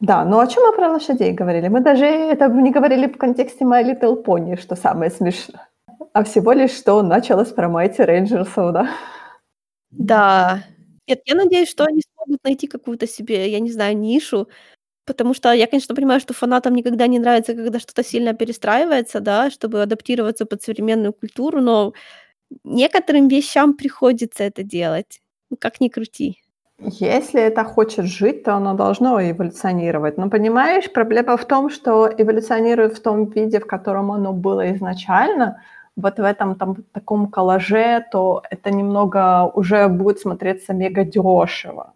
Да, 0.00 0.24
но 0.24 0.38
о 0.38 0.46
чем 0.46 0.62
мы 0.62 0.72
про 0.72 0.92
лошадей 0.92 1.32
говорили? 1.32 1.68
Мы 1.68 1.80
даже 1.80 2.06
это 2.06 2.48
не 2.48 2.70
говорили 2.70 3.06
в 3.06 3.18
контексте 3.18 3.66
My 3.66 3.84
Little 3.84 4.24
Pony, 4.24 4.58
что 4.58 4.76
самое 4.76 5.10
смешное. 5.10 5.68
А 6.16 6.24
всего 6.24 6.52
лишь, 6.52 6.70
что 6.70 7.02
началось 7.02 7.52
про 7.52 7.68
Mighty 7.68 8.02
Рейнджерсов, 8.02 8.72
да? 8.72 8.88
Да. 9.90 10.64
Нет, 11.06 11.20
я 11.26 11.34
надеюсь, 11.34 11.68
что 11.68 11.84
они 11.84 12.00
смогут 12.00 12.42
найти 12.42 12.66
какую-то 12.68 13.06
себе, 13.06 13.50
я 13.50 13.60
не 13.60 13.70
знаю, 13.70 13.98
нишу, 13.98 14.48
Потому 15.04 15.34
что 15.34 15.52
я, 15.52 15.66
конечно, 15.66 15.94
понимаю, 15.94 16.20
что 16.20 16.32
фанатам 16.32 16.74
никогда 16.74 17.06
не 17.06 17.18
нравится, 17.18 17.54
когда 17.54 17.78
что-то 17.78 18.02
сильно 18.02 18.32
перестраивается, 18.32 19.20
да, 19.20 19.50
чтобы 19.50 19.82
адаптироваться 19.82 20.46
под 20.46 20.62
современную 20.62 21.12
культуру, 21.12 21.60
но 21.60 21.92
некоторым 22.64 23.28
вещам 23.28 23.74
приходится 23.74 24.44
это 24.44 24.62
делать. 24.62 25.20
Ну, 25.50 25.58
как 25.60 25.80
ни 25.80 25.88
крути. 25.88 26.40
Если 26.78 27.40
это 27.40 27.64
хочет 27.64 28.06
жить, 28.06 28.44
то 28.44 28.54
оно 28.54 28.74
должно 28.74 29.20
эволюционировать. 29.20 30.16
Но 30.16 30.30
понимаешь, 30.30 30.90
проблема 30.90 31.36
в 31.36 31.44
том, 31.44 31.68
что 31.68 32.08
эволюционирует 32.16 32.96
в 32.96 33.02
том 33.02 33.26
виде, 33.30 33.60
в 33.60 33.66
котором 33.66 34.12
оно 34.12 34.32
было 34.32 34.74
изначально, 34.74 35.62
вот 35.96 36.18
в 36.18 36.22
этом 36.22 36.54
там 36.54 36.76
таком 36.92 37.28
коллаже, 37.28 38.04
то 38.12 38.42
это 38.50 38.70
немного 38.70 39.50
уже 39.54 39.88
будет 39.88 40.20
смотреться 40.20 40.74
мега 40.74 41.04
дешево. 41.04 41.94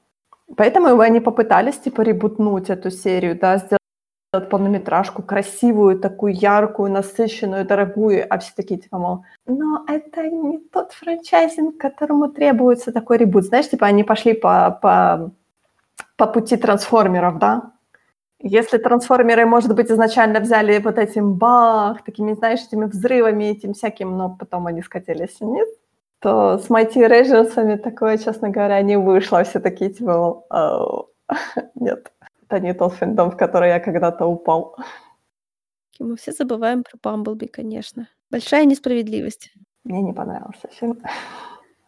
Поэтому 0.56 0.98
они 1.00 1.20
попытались 1.20 1.78
типа 1.78 2.02
ребутнуть 2.02 2.70
эту 2.70 2.90
серию, 2.90 3.38
да, 3.38 3.58
сделать 3.58 3.80
полнометражку 4.50 5.22
красивую, 5.22 5.98
такую 5.98 6.34
яркую, 6.34 6.90
насыщенную, 6.90 7.64
дорогую, 7.64 8.26
а 8.28 8.38
все 8.38 8.52
такие 8.56 8.80
типа, 8.80 8.98
мол, 8.98 9.24
но 9.46 9.84
это 9.88 10.22
не 10.28 10.58
тот 10.58 10.92
франчайзинг, 10.92 11.78
которому 11.78 12.28
требуется 12.28 12.92
такой 12.92 13.18
ребут. 13.18 13.44
Знаешь, 13.44 13.68
типа 13.70 13.86
они 13.86 14.04
пошли 14.04 14.34
по, 14.34 14.78
по, 14.82 15.30
по 16.16 16.26
пути 16.26 16.56
трансформеров, 16.56 17.38
да? 17.38 17.72
Если 18.42 18.78
трансформеры, 18.78 19.44
может 19.44 19.74
быть, 19.74 19.90
изначально 19.90 20.40
взяли 20.40 20.78
вот 20.78 20.98
этим 20.98 21.34
бах, 21.34 22.02
такими, 22.04 22.32
знаешь, 22.32 22.60
этими 22.60 22.86
взрывами, 22.86 23.44
этим 23.44 23.74
всяким, 23.74 24.16
но 24.16 24.30
потом 24.30 24.66
они 24.66 24.82
скатились 24.82 25.40
вниз, 25.40 25.68
то 26.20 26.58
с 26.58 26.70
Mighty 26.70 27.06
Rangers'ами 27.06 27.76
такое, 27.76 28.16
честно 28.16 28.48
говоря, 28.48 28.80
не 28.82 28.96
вышло. 28.96 29.44
Все 29.44 29.60
такие, 29.60 29.90
типа, 29.90 30.44
нет, 31.74 32.12
это 32.42 32.60
не 32.60 32.72
тот 32.72 32.94
фэндом, 32.94 33.30
в 33.30 33.36
который 33.36 33.68
я 33.68 33.80
когда-то 33.80 34.26
упал. 34.26 34.76
Мы 35.98 36.16
все 36.16 36.32
забываем 36.32 36.82
про 36.82 36.98
Бамблби, 37.02 37.46
конечно. 37.46 38.08
Большая 38.30 38.64
несправедливость. 38.64 39.52
Мне 39.84 40.00
не 40.00 40.14
понравился 40.14 40.68
фильм. 40.68 40.98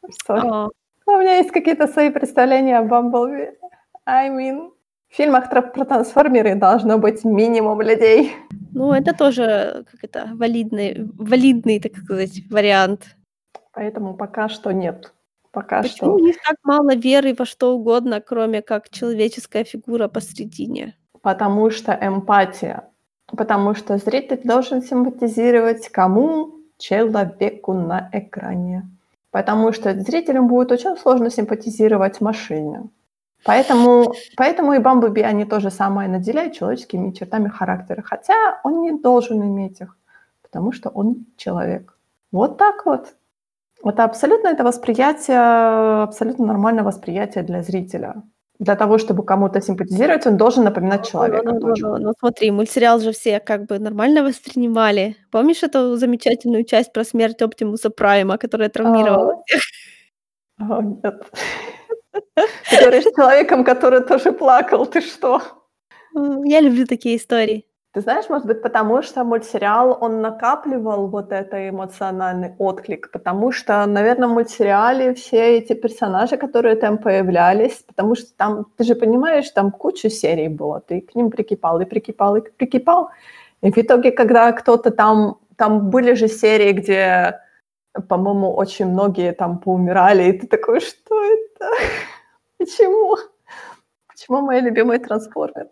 Sorry. 0.29 0.69
У 1.07 1.13
меня 1.13 1.39
есть 1.39 1.51
какие-то 1.51 1.87
свои 1.89 2.11
представления 2.11 2.79
о 2.79 2.85
Бамблби. 2.85 3.53
I 4.07 4.29
mean, 4.29 4.71
в 5.13 5.17
фильмах 5.17 5.51
про 5.51 5.85
трансформеры 5.85 6.55
должно 6.55 6.99
быть 6.99 7.23
минимум 7.25 7.83
людей. 7.83 8.35
Ну, 8.73 8.93
это 8.93 9.13
тоже 9.13 9.85
как 9.91 10.03
это 10.03 10.31
валидный, 10.33 11.07
валидный, 11.19 11.81
так 11.81 11.97
сказать, 11.99 12.41
вариант. 12.51 13.17
Поэтому 13.75 14.15
пока 14.15 14.49
что 14.49 14.73
нет. 14.73 15.13
Пока 15.51 15.83
Почему 15.83 15.97
что. 15.97 16.15
у 16.15 16.19
них 16.19 16.37
так 16.43 16.57
мало 16.63 16.95
веры 16.95 17.35
во 17.39 17.45
что 17.45 17.75
угодно, 17.75 18.23
кроме 18.23 18.63
как 18.63 18.89
человеческая 18.89 19.65
фигура 19.65 20.09
посредине? 20.09 20.97
Потому 21.21 21.71
что 21.71 21.93
эмпатия. 21.93 22.89
Потому 23.27 23.75
что 23.75 23.99
зритель 23.99 24.41
должен 24.45 24.83
симпатизировать 24.83 25.89
кому? 25.91 26.55
Человеку 26.79 27.75
на 27.75 28.09
экране. 28.13 28.89
Потому 29.31 29.73
что 29.73 29.95
зрителям 29.95 30.49
будет 30.49 30.73
очень 30.73 30.97
сложно 30.97 31.31
симпатизировать 31.31 32.23
машине. 32.23 32.89
Поэтому, 33.45 34.15
поэтому 34.37 34.75
и 34.75 34.79
Бамблби, 34.79 35.23
они 35.23 35.45
то 35.45 35.61
же 35.61 35.71
самое 35.71 36.09
наделяют 36.09 36.55
человеческими 36.55 37.13
чертами 37.13 37.49
характера. 37.49 38.03
Хотя 38.03 38.61
он 38.65 38.83
не 38.83 38.93
должен 38.93 39.43
иметь 39.43 39.81
их, 39.81 39.97
потому 40.43 40.73
что 40.73 40.91
он 40.91 41.27
человек. 41.37 41.99
Вот 42.31 42.59
так 42.59 42.87
вот. 42.87 43.15
Это 43.85 44.05
абсолютно 44.05 44.49
это 44.49 44.63
восприятие, 44.63 45.39
абсолютно 46.03 46.47
нормальное 46.47 46.85
восприятие 46.85 47.43
для 47.43 47.63
зрителя. 47.63 48.23
Для 48.61 48.77
того, 48.77 48.99
чтобы 48.99 49.25
кому-то 49.25 49.61
симпатизировать, 49.61 50.25
он 50.27 50.37
должен 50.37 50.63
напоминать 50.63 51.09
человека. 51.11 51.53
Ну, 51.53 51.59
ну, 51.59 51.75
ну, 51.77 51.97
ну, 51.97 52.13
смотри, 52.17 52.53
мультсериал 52.53 53.01
же 53.01 53.11
все 53.11 53.41
как 53.41 53.67
бы 53.67 53.81
нормально 53.81 54.23
воспринимали. 54.23 55.17
Помнишь 55.33 55.65
эту 55.65 55.97
замечательную 55.97 56.65
часть 56.65 56.93
про 56.93 57.03
смерть 57.03 57.43
Оптимуса 57.43 57.91
Прайма, 57.91 58.39
которая 58.39 58.69
травмировала 58.69 59.43
всех? 59.47 59.63
О, 60.61 60.81
нет. 60.81 61.23
Ты 62.13 62.81
говоришь 62.81 63.05
с 63.05 63.15
человеком, 63.15 63.65
который 63.65 64.01
тоже 64.01 64.33
плакал, 64.33 64.87
ты 64.87 65.01
что? 65.01 65.41
Я 66.45 66.61
люблю 66.61 66.87
такие 66.87 67.17
истории. 67.17 67.67
Ты 67.95 68.01
знаешь, 68.01 68.31
может 68.31 68.47
быть, 68.47 68.63
потому 68.63 69.03
что 69.03 69.23
мультсериал, 69.23 69.99
он 70.01 70.23
накапливал 70.23 71.09
вот 71.09 71.31
этот 71.31 71.53
эмоциональный 71.53 72.55
отклик, 72.59 73.11
потому 73.13 73.53
что, 73.53 73.85
наверное, 73.85 74.29
в 74.29 74.33
мультсериале 74.33 75.13
все 75.13 75.59
эти 75.59 75.75
персонажи, 75.75 76.39
которые 76.39 76.77
там 76.77 76.97
появлялись, 76.97 77.85
потому 77.87 78.15
что 78.15 78.35
там, 78.39 78.65
ты 78.79 78.85
же 78.85 78.95
понимаешь, 78.95 79.51
там 79.51 79.71
куча 79.71 80.09
серий 80.09 80.49
было, 80.49 80.81
ты 80.81 81.03
к 81.03 81.15
ним 81.15 81.31
прикипал 81.31 81.83
и 81.83 81.85
прикипал 81.85 82.37
и 82.37 82.41
прикипал, 82.41 83.11
и 83.63 83.71
в 83.71 83.77
итоге, 83.77 84.11
когда 84.11 84.53
кто-то 84.53 84.91
там, 84.91 85.37
там 85.57 85.91
были 85.91 86.15
же 86.15 86.29
серии, 86.29 86.73
где, 86.73 87.41
по-моему, 88.09 88.57
очень 88.57 88.87
многие 88.87 89.33
там 89.33 89.59
поумирали, 89.59 90.31
и 90.31 90.33
ты 90.33 90.47
такой, 90.47 90.81
что 90.81 91.23
это? 91.23 91.52
Почему? 92.59 93.17
Почему 94.09 94.41
мои 94.43 94.61
любимые 94.61 94.99
трансформеры? 94.99 95.69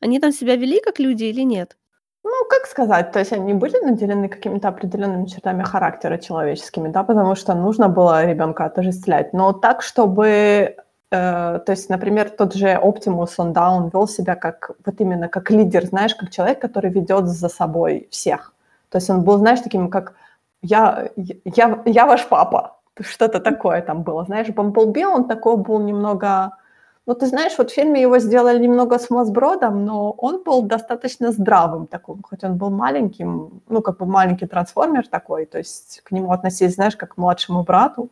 Они 0.00 0.18
там 0.18 0.32
себя 0.32 0.56
вели 0.56 0.80
как 0.80 0.98
люди 0.98 1.24
или 1.24 1.42
нет? 1.42 1.76
Ну, 2.22 2.30
как 2.50 2.66
сказать, 2.66 3.12
то 3.12 3.18
есть 3.18 3.32
они 3.32 3.54
были 3.54 3.78
наделены 3.84 4.28
какими-то 4.28 4.68
определенными 4.68 5.26
чертами 5.26 5.62
характера 5.62 6.18
человеческими, 6.18 6.88
да, 6.88 7.02
потому 7.02 7.34
что 7.34 7.54
нужно 7.54 7.88
было 7.88 8.26
ребенка 8.26 8.66
отождествлять. 8.66 9.32
Но 9.32 9.52
так, 9.52 9.82
чтобы, 9.82 10.76
э, 11.10 11.60
то 11.66 11.72
есть, 11.72 11.88
например, 11.88 12.28
тот 12.28 12.54
же 12.54 12.74
Оптимус, 12.74 13.38
он, 13.38 13.52
да, 13.52 13.70
он 13.70 13.88
вел 13.88 14.06
себя 14.06 14.34
как, 14.34 14.72
вот 14.84 15.00
именно 15.00 15.28
как 15.28 15.50
лидер, 15.50 15.86
знаешь, 15.86 16.14
как 16.14 16.30
человек, 16.30 16.60
который 16.60 16.90
ведет 16.90 17.26
за 17.26 17.48
собой 17.48 18.06
всех. 18.10 18.52
То 18.90 18.98
есть 18.98 19.08
он 19.08 19.22
был, 19.22 19.38
знаешь, 19.38 19.60
таким, 19.60 19.88
как 19.88 20.14
я, 20.62 21.08
я, 21.16 21.82
я 21.86 22.06
ваш 22.06 22.28
папа, 22.28 22.79
что-то 23.02 23.40
такое 23.40 23.82
там 23.82 24.02
было, 24.02 24.24
знаешь. 24.24 24.48
Бамблби, 24.48 25.04
он 25.04 25.28
такой 25.28 25.56
был 25.56 25.80
немного 25.80 26.52
ну, 27.06 27.14
ты 27.14 27.26
знаешь, 27.26 27.58
вот 27.58 27.70
в 27.70 27.74
фильме 27.74 28.02
его 28.02 28.18
сделали 28.18 28.62
немного 28.62 28.98
с 28.98 29.10
мозбродом, 29.10 29.84
но 29.84 30.12
он 30.12 30.44
был 30.44 30.62
достаточно 30.62 31.32
здравым 31.32 31.86
таким, 31.86 32.22
хоть 32.22 32.44
он 32.44 32.56
был 32.56 32.70
маленьким, 32.70 33.62
ну, 33.68 33.82
как 33.82 33.98
бы 33.98 34.06
маленький 34.06 34.46
трансформер 34.46 35.08
такой, 35.08 35.46
то 35.46 35.58
есть 35.58 36.02
к 36.04 36.12
нему 36.12 36.30
относились, 36.30 36.74
знаешь, 36.74 36.96
как 36.96 37.14
к 37.14 37.16
младшему 37.16 37.64
брату, 37.64 38.10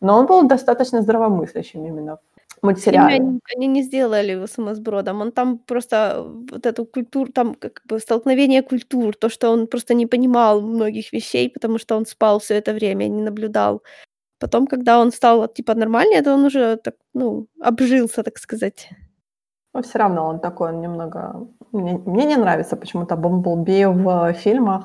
но 0.00 0.18
он 0.18 0.26
был 0.26 0.42
достаточно 0.48 1.02
здравомыслящим 1.02 1.86
именно 1.86 2.18
в 2.60 2.66
мультсериале. 2.66 3.14
Они, 3.14 3.40
они 3.56 3.66
не 3.68 3.82
сделали 3.82 4.32
его 4.32 4.46
сумасбродом, 4.46 5.20
он 5.20 5.32
там 5.32 5.58
просто 5.58 6.26
вот 6.50 6.66
эту 6.66 6.84
культуру, 6.84 7.32
там 7.32 7.54
как 7.54 7.80
бы 7.86 7.98
столкновение 8.00 8.62
культур, 8.62 9.14
то, 9.16 9.30
что 9.30 9.50
он 9.50 9.66
просто 9.66 9.94
не 9.94 10.06
понимал 10.06 10.60
многих 10.60 11.12
вещей, 11.12 11.48
потому 11.48 11.78
что 11.78 11.96
он 11.96 12.04
спал 12.04 12.38
все 12.38 12.56
это 12.56 12.74
время, 12.74 13.08
не 13.08 13.22
наблюдал 13.22 13.82
Потом, 14.38 14.66
когда 14.66 14.98
он 14.98 15.12
стал, 15.12 15.48
типа, 15.48 15.74
нормальнее, 15.74 16.22
то 16.22 16.34
он 16.34 16.44
уже 16.44 16.76
так, 16.76 16.94
ну, 17.14 17.46
обжился, 17.60 18.22
так 18.22 18.38
сказать. 18.38 18.90
Но 19.74 19.82
все 19.82 19.98
равно 19.98 20.26
он 20.26 20.40
такой, 20.40 20.68
он 20.68 20.80
немного... 20.80 21.46
Мне, 21.72 21.98
мне 22.06 22.24
не 22.24 22.36
нравится 22.36 22.76
почему-то 22.76 23.16
Бумблби 23.16 23.86
в 23.86 24.32
фильмах. 24.34 24.84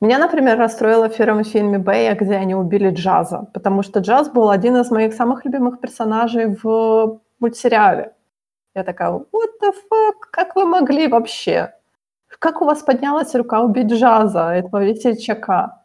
Меня, 0.00 0.18
например, 0.18 0.58
расстроило 0.58 1.08
в 1.08 1.16
первом 1.16 1.44
фильме 1.44 1.78
Бэя, 1.78 2.14
где 2.14 2.36
они 2.36 2.54
убили 2.54 2.90
Джаза, 2.90 3.46
потому 3.52 3.82
что 3.82 4.00
Джаз 4.00 4.30
был 4.30 4.48
один 4.48 4.76
из 4.76 4.90
моих 4.90 5.14
самых 5.14 5.44
любимых 5.44 5.80
персонажей 5.80 6.56
в 6.62 7.20
мультсериале. 7.38 8.12
Я 8.74 8.84
такая, 8.84 9.10
what 9.10 9.50
the 9.62 9.72
fuck, 9.90 10.14
как 10.30 10.56
вы 10.56 10.64
могли 10.64 11.08
вообще? 11.08 11.74
Как 12.38 12.62
у 12.62 12.64
вас 12.64 12.82
поднялась 12.82 13.34
рука 13.34 13.60
убить 13.60 13.92
Джаза, 13.92 14.54
этого 14.54 14.82
весельчака? 14.84 15.79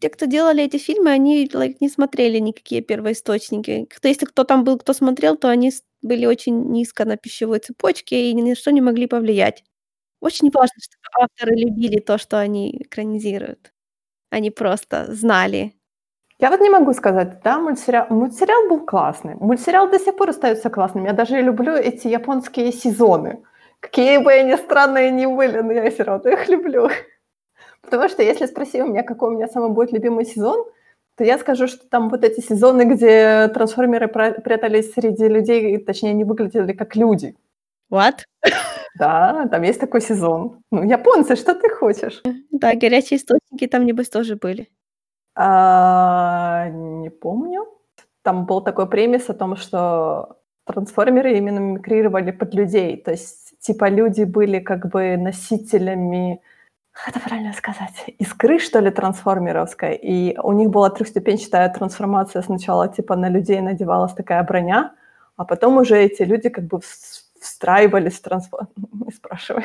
Те, 0.00 0.08
кто 0.10 0.26
делали 0.26 0.62
эти 0.64 0.76
фильмы, 0.78 1.10
они 1.10 1.46
like, 1.46 1.76
не 1.80 1.88
смотрели 1.88 2.38
никакие 2.38 2.82
первоисточники. 2.82 3.86
Кто, 3.90 4.08
если 4.08 4.26
кто 4.26 4.44
там 4.44 4.64
был, 4.64 4.78
кто 4.78 4.92
смотрел, 4.92 5.36
то 5.36 5.48
они 5.48 5.72
были 6.02 6.26
очень 6.26 6.70
низко 6.70 7.04
на 7.04 7.16
пищевой 7.16 7.58
цепочке 7.60 8.30
и 8.30 8.34
ни 8.34 8.42
на 8.42 8.54
что 8.56 8.72
не 8.72 8.80
могли 8.80 9.06
повлиять. 9.06 9.64
Очень 10.20 10.50
важно, 10.52 10.74
чтобы 10.80 11.24
авторы 11.24 11.56
любили 11.56 12.00
то, 12.00 12.18
что 12.18 12.38
они 12.40 12.72
экранизируют. 12.82 13.72
Они 14.30 14.50
просто 14.50 15.14
знали. 15.14 15.74
Я 16.40 16.50
вот 16.50 16.60
не 16.60 16.70
могу 16.70 16.92
сказать, 16.94 17.42
да, 17.42 17.58
мультсериал, 17.60 18.06
мультсериал 18.10 18.68
был 18.68 18.86
классный. 18.86 19.34
Мультсериал 19.36 19.90
до 19.90 19.98
сих 19.98 20.16
пор 20.16 20.30
остается 20.30 20.70
классным. 20.70 21.04
Я 21.06 21.12
даже 21.12 21.40
люблю 21.42 21.74
эти 21.74 22.08
японские 22.08 22.72
сезоны. 22.72 23.42
Какие 23.80 24.18
бы 24.18 24.32
они 24.32 24.56
странные 24.56 25.10
ни 25.10 25.26
были, 25.26 25.60
но 25.60 25.72
я 25.72 25.90
все 25.90 26.04
равно 26.04 26.30
их 26.30 26.48
люблю. 26.48 26.88
Потому 27.82 28.08
что 28.08 28.22
если 28.22 28.46
спроси 28.46 28.82
у 28.82 28.86
меня, 28.86 29.02
какой 29.02 29.30
у 29.30 29.36
меня 29.36 29.48
самый 29.48 29.70
будет 29.70 29.92
любимый 29.92 30.24
сезон, 30.24 30.66
то 31.16 31.24
я 31.24 31.38
скажу, 31.38 31.66
что 31.66 31.88
там 31.88 32.10
вот 32.10 32.24
эти 32.24 32.40
сезоны, 32.40 32.84
где 32.84 33.48
трансформеры 33.48 34.08
прятались 34.08 34.92
среди 34.92 35.26
людей, 35.26 35.78
точнее, 35.78 36.10
они 36.10 36.24
выглядели 36.24 36.72
как 36.72 36.96
люди. 36.96 37.34
What? 37.90 38.18
Да, 38.98 39.46
там 39.50 39.62
есть 39.62 39.80
такой 39.80 40.00
сезон. 40.00 40.62
Ну, 40.70 40.82
японцы, 40.82 41.36
что 41.36 41.54
ты 41.54 41.68
хочешь? 41.70 42.22
Да, 42.50 42.74
горячие 42.74 43.18
источники 43.18 43.66
там, 43.66 43.86
небось, 43.86 44.08
тоже 44.08 44.36
были. 44.36 44.68
А, 45.34 46.68
не 46.70 47.10
помню. 47.10 47.66
Там 48.22 48.46
был 48.46 48.60
такой 48.60 48.88
премис 48.88 49.30
о 49.30 49.34
том, 49.34 49.56
что 49.56 50.38
трансформеры 50.64 51.38
именно 51.38 51.58
мимикрировали 51.58 52.32
под 52.32 52.54
людей. 52.54 52.96
То 52.96 53.12
есть, 53.12 53.58
типа, 53.60 53.88
люди 53.88 54.24
были 54.24 54.58
как 54.58 54.90
бы 54.90 55.16
носителями, 55.16 56.42
как 57.04 57.14
это 57.14 57.20
правильно 57.28 57.52
сказать, 57.52 58.04
искры, 58.18 58.58
что 58.58 58.80
ли, 58.80 58.90
трансформеровской. 58.90 59.94
И 59.94 60.36
у 60.42 60.52
них 60.52 60.68
была 60.70 60.90
трехступенчатая 60.90 61.68
трансформация. 61.68 62.42
Сначала, 62.42 62.88
типа, 62.88 63.14
на 63.16 63.28
людей 63.28 63.60
надевалась 63.60 64.14
такая 64.14 64.42
броня, 64.42 64.92
а 65.36 65.44
потом 65.44 65.76
уже 65.76 65.96
эти 65.96 66.22
люди 66.22 66.48
как 66.48 66.64
бы 66.64 66.80
встраивались 67.40 68.18
в 68.18 68.22
трансформ... 68.22 68.68
Не 69.06 69.12
спрашивай. 69.12 69.64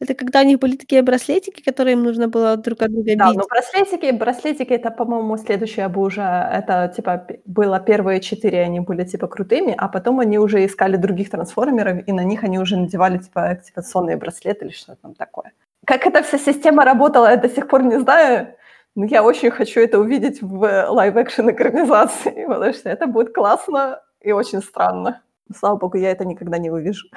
Это 0.00 0.14
когда 0.14 0.42
у 0.42 0.44
них 0.44 0.60
были 0.60 0.76
такие 0.76 1.02
браслетики, 1.02 1.60
которые 1.60 1.94
им 1.94 2.04
нужно 2.04 2.28
было 2.28 2.56
друг 2.56 2.82
от 2.82 2.92
друга 2.92 3.16
Да, 3.16 3.30
бить? 3.30 3.38
ну 3.38 3.44
браслетики 3.50 4.12
браслетики- 4.12 4.72
это, 4.74 4.92
по-моему, 4.92 5.36
следующее 5.38 5.88
бы 5.88 6.02
уже, 6.02 6.22
это 6.22 6.92
типа 6.94 7.26
было 7.46 7.80
первые 7.80 8.20
четыре, 8.20 8.62
они 8.62 8.78
были 8.78 9.02
типа 9.04 9.26
крутыми, 9.26 9.74
а 9.76 9.88
потом 9.88 10.20
они 10.20 10.38
уже 10.38 10.64
искали 10.64 10.96
других 10.96 11.30
трансформеров, 11.30 12.06
и 12.06 12.12
на 12.12 12.22
них 12.22 12.44
они 12.44 12.60
уже 12.60 12.76
надевали 12.76 13.18
типа 13.18 13.48
активационные 13.50 14.16
браслеты 14.16 14.66
или 14.66 14.72
что 14.72 14.94
там 14.94 15.14
такое. 15.14 15.50
Как 15.88 16.06
эта 16.06 16.22
вся 16.22 16.36
система 16.36 16.84
работала, 16.84 17.30
я 17.30 17.36
до 17.38 17.48
сих 17.48 17.66
пор 17.66 17.82
не 17.82 17.98
знаю, 17.98 18.54
но 18.94 19.06
я 19.06 19.22
очень 19.22 19.50
хочу 19.50 19.80
это 19.80 19.98
увидеть 19.98 20.42
в 20.42 20.86
live-action 20.90 21.50
экранизации, 21.50 22.44
потому 22.48 22.74
что 22.74 22.90
это 22.90 23.06
будет 23.06 23.32
классно 23.34 24.02
и 24.20 24.32
очень 24.32 24.60
странно. 24.60 25.22
Слава 25.58 25.76
богу, 25.76 25.96
я 25.96 26.10
это 26.10 26.26
никогда 26.26 26.58
не 26.58 26.70
увижу. 26.70 27.08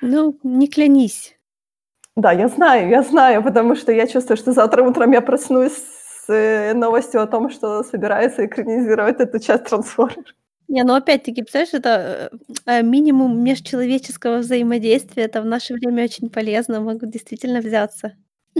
Ну, 0.00 0.38
не 0.42 0.68
клянись. 0.68 1.36
Да, 2.16 2.32
я 2.32 2.48
знаю, 2.48 2.88
я 2.88 3.02
знаю, 3.02 3.42
потому 3.42 3.76
что 3.76 3.92
я 3.92 4.06
чувствую, 4.06 4.38
что 4.38 4.52
завтра 4.52 4.82
утром 4.82 5.12
я 5.12 5.20
проснусь 5.20 5.76
с 5.76 6.30
э, 6.32 6.72
новостью 6.72 7.20
о 7.20 7.26
том, 7.26 7.50
что 7.50 7.82
собирается 7.82 8.46
экранизировать 8.46 9.20
эту 9.20 9.38
часть 9.38 9.64
«Трансформер». 9.64 10.34
Не, 10.68 10.82
ну 10.84 10.94
опять-таки, 10.94 11.42
представляешь, 11.42 11.74
это, 11.74 12.30
э, 12.66 12.82
минимум 12.82 13.42
межчеловеческого 13.42 14.38
взаимодействия. 14.38 15.24
Это 15.24 15.42
в 15.42 15.44
наше 15.46 15.74
время 15.74 16.04
очень 16.04 16.30
полезно, 16.30 16.80
могут 16.80 17.10
действительно 17.10 17.60
взяться. 17.60 18.14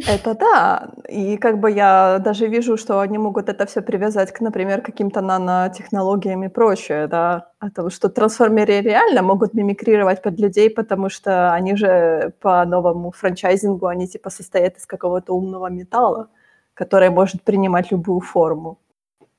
Это 0.06 0.34
да. 0.34 0.90
И 1.08 1.36
как 1.36 1.60
бы 1.60 1.70
я 1.70 2.18
даже 2.18 2.46
вижу, 2.48 2.76
что 2.76 3.00
они 3.00 3.16
могут 3.18 3.48
это 3.48 3.64
все 3.66 3.80
привязать 3.80 4.32
к, 4.32 4.40
например, 4.40 4.82
каким-то 4.82 5.20
нанотехнологиям 5.20 6.42
и 6.44 6.48
прочее, 6.48 7.06
да. 7.06 7.50
А 7.60 7.70
то, 7.70 7.88
что 7.90 8.08
трансформеры 8.08 8.80
реально 8.80 9.22
могут 9.22 9.54
мимикрировать 9.54 10.20
под 10.22 10.38
людей, 10.40 10.68
потому 10.70 11.08
что 11.10 11.52
они 11.54 11.76
же 11.76 12.32
по 12.40 12.64
новому 12.66 13.12
франчайзингу, 13.12 13.86
они 13.86 14.08
типа 14.08 14.30
состоят 14.30 14.76
из 14.78 14.86
какого-то 14.86 15.32
умного 15.34 15.68
металла, 15.70 16.28
который 16.74 17.10
может 17.10 17.42
принимать 17.42 17.92
любую 17.92 18.20
форму. 18.20 18.78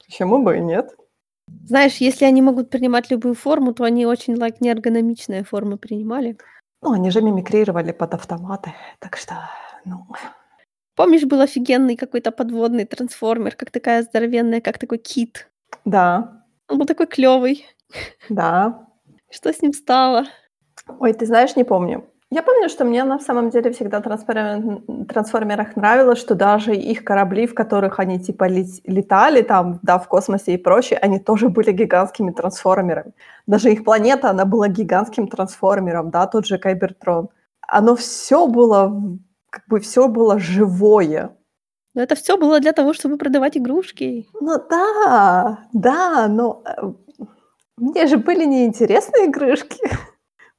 Почему 0.07 0.43
бы 0.43 0.57
и 0.57 0.61
нет? 0.61 0.95
Знаешь, 1.65 1.97
если 1.97 2.25
они 2.25 2.41
могут 2.41 2.69
принимать 2.69 3.09
любую 3.11 3.33
форму, 3.33 3.73
то 3.73 3.83
они 3.83 4.05
очень, 4.05 4.35
like, 4.35 4.57
неэргономичные 4.59 5.43
формы 5.43 5.77
принимали. 5.77 6.37
Ну, 6.81 6.91
они 6.91 7.09
же 7.09 7.21
мимикрировали 7.21 7.91
под 7.91 8.13
автоматы, 8.13 8.73
так 8.99 9.17
что, 9.17 9.33
ну... 9.85 10.05
Помнишь, 10.95 11.23
был 11.23 11.41
офигенный 11.41 11.97
какой-то 11.97 12.31
подводный 12.31 12.85
трансформер, 12.85 13.55
как 13.55 13.71
такая 13.71 14.03
здоровенная, 14.03 14.61
как 14.61 14.77
такой 14.77 14.97
кит? 14.97 15.49
Да. 15.83 16.45
Он 16.69 16.77
был 16.77 16.85
такой 16.85 17.07
клёвый. 17.07 17.65
Да. 18.29 18.87
Что 19.29 19.51
с 19.51 19.61
ним 19.61 19.73
стало? 19.73 20.25
Ой, 20.99 21.13
ты 21.13 21.25
знаешь, 21.25 21.55
не 21.55 21.63
помню. 21.63 22.05
Я 22.31 22.41
помню, 22.41 22.69
что 22.69 22.85
мне 22.85 23.03
на 23.03 23.19
самом 23.19 23.49
деле 23.49 23.71
всегда 23.71 23.99
в 23.99 24.03
трансформер... 24.03 24.81
трансформерах 25.07 25.75
нравилось, 25.75 26.19
что 26.19 26.33
даже 26.33 26.75
их 26.75 27.03
корабли, 27.03 27.45
в 27.45 27.53
которых 27.53 27.99
они 27.99 28.19
типа 28.19 28.47
летали 28.47 29.41
там, 29.41 29.79
да, 29.83 29.99
в 29.99 30.07
космосе 30.07 30.55
и 30.55 30.57
прочее, 30.57 30.99
они 30.99 31.19
тоже 31.19 31.49
были 31.49 31.71
гигантскими 31.71 32.31
трансформерами. 32.31 33.13
Даже 33.47 33.71
их 33.71 33.83
планета, 33.83 34.31
она 34.31 34.45
была 34.45 34.67
гигантским 34.67 35.27
трансформером, 35.27 36.09
да, 36.09 36.25
тот 36.25 36.47
же 36.47 36.57
Кайбертрон. 36.57 37.29
Оно 37.67 37.95
все 37.95 38.47
было, 38.47 39.01
как 39.51 39.63
бы 39.67 39.79
все 39.79 40.07
было 40.07 40.39
живое. 40.39 41.35
Но 41.93 42.01
это 42.01 42.15
все 42.15 42.37
было 42.37 42.59
для 42.59 42.73
того, 42.73 42.93
чтобы 42.93 43.17
продавать 43.17 43.55
игрушки. 43.55 44.27
Ну 44.41 44.59
да, 44.69 45.59
да, 45.73 46.27
но 46.27 46.63
э, 46.65 46.91
мне 47.77 48.07
же 48.07 48.17
были 48.17 48.45
неинтересные 48.45 49.27
игрушки. 49.27 49.79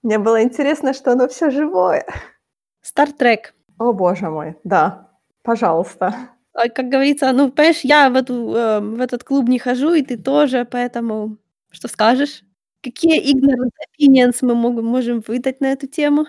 Мне 0.07 0.21
было 0.21 0.41
интересно, 0.41 0.93
что 0.93 1.11
оно 1.11 1.27
все 1.27 1.51
живое. 1.51 2.07
Стартрек. 2.81 3.55
О, 3.77 3.93
боже 3.93 4.31
мой, 4.31 4.55
да, 4.63 5.11
пожалуйста. 5.43 6.15
А, 6.55 6.69
как 6.69 6.91
говорится, 6.91 7.33
ну, 7.33 7.51
понимаешь, 7.51 7.81
я 7.81 8.09
в, 8.09 8.15
эту, 8.15 8.55
э, 8.55 8.79
в 8.79 9.01
этот 9.01 9.25
клуб 9.25 9.49
не 9.49 9.59
хожу, 9.59 9.95
и 9.95 10.03
ты 10.03 10.17
тоже, 10.17 10.65
поэтому 10.65 11.39
что 11.73 11.89
скажешь? 11.89 12.45
Какие 12.85 13.21
ignorant 13.21 13.73
opinions 13.83 14.37
мы 14.43 14.55
можем, 14.55 14.85
можем 14.85 15.25
выдать 15.27 15.61
на 15.61 15.73
эту 15.73 15.89
тему? 15.89 16.27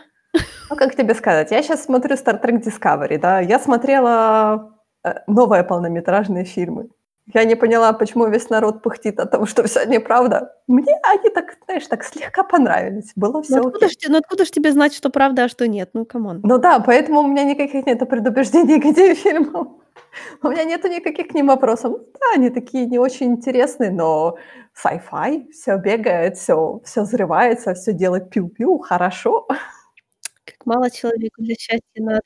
Ну, 0.72 0.76
как 0.76 0.96
тебе 0.96 1.14
сказать, 1.14 1.52
я 1.52 1.62
сейчас 1.62 1.86
смотрю 1.86 2.16
Star 2.16 2.42
Trek 2.42 2.64
Discovery, 2.64 3.20
да, 3.20 3.42
я 3.42 3.60
смотрела 3.60 4.76
э, 5.04 5.14
новые 5.28 5.64
полнометражные 5.64 6.46
фильмы. 6.46 6.90
Я 7.34 7.44
не 7.44 7.56
поняла, 7.56 7.92
почему 7.92 8.28
весь 8.28 8.50
народ 8.50 8.82
пыхтит 8.82 9.20
о 9.20 9.26
том, 9.26 9.46
что 9.46 9.64
все 9.64 9.86
неправда. 9.86 10.56
Мне 10.68 10.96
они 11.04 11.30
так, 11.30 11.58
знаешь, 11.66 11.86
так 11.88 12.04
слегка 12.06 12.44
понравились. 12.44 13.12
Было 13.16 13.44
все 13.44 13.58
ну, 13.58 13.68
откуда, 13.68 13.90
ж, 13.90 13.94
ну 14.08 14.18
откуда 14.18 14.46
ж 14.46 14.52
тебе 14.52 14.72
знать, 14.72 14.94
что 14.94 15.10
правда, 15.10 15.44
а 15.44 15.50
что 15.50 15.68
нет? 15.68 15.90
Ну, 15.94 16.06
come 16.06 16.25
on. 16.25 16.40
Ну 16.44 16.58
да, 16.58 16.80
поэтому 16.80 17.22
у 17.22 17.28
меня 17.28 17.44
никаких 17.44 17.86
нет 17.86 18.08
предубеждений 18.10 18.80
к 18.82 18.86
этим 18.86 19.16
фильмам. 19.16 19.82
У 20.42 20.50
меня 20.50 20.64
нету 20.64 20.88
никаких 20.88 21.28
к 21.28 21.34
ним 21.34 21.48
вопросов. 21.48 21.92
Ну 21.92 21.98
да, 21.98 22.36
они 22.36 22.50
такие 22.50 22.86
не 22.86 22.98
очень 22.98 23.34
интересные, 23.34 23.92
но 23.92 24.38
sci-fi, 24.74 25.52
все 25.52 25.78
бегает, 25.78 26.38
все, 26.38 26.82
все 26.86 27.02
взрывается, 27.02 27.74
все 27.74 27.92
делает 27.92 28.30
пиу-пиу, 28.30 28.80
хорошо. 28.80 29.48
Как 30.46 30.66
мало 30.66 30.90
человеку 30.90 31.42
для 31.42 31.56
счастья 31.56 31.82
надо. 31.98 32.22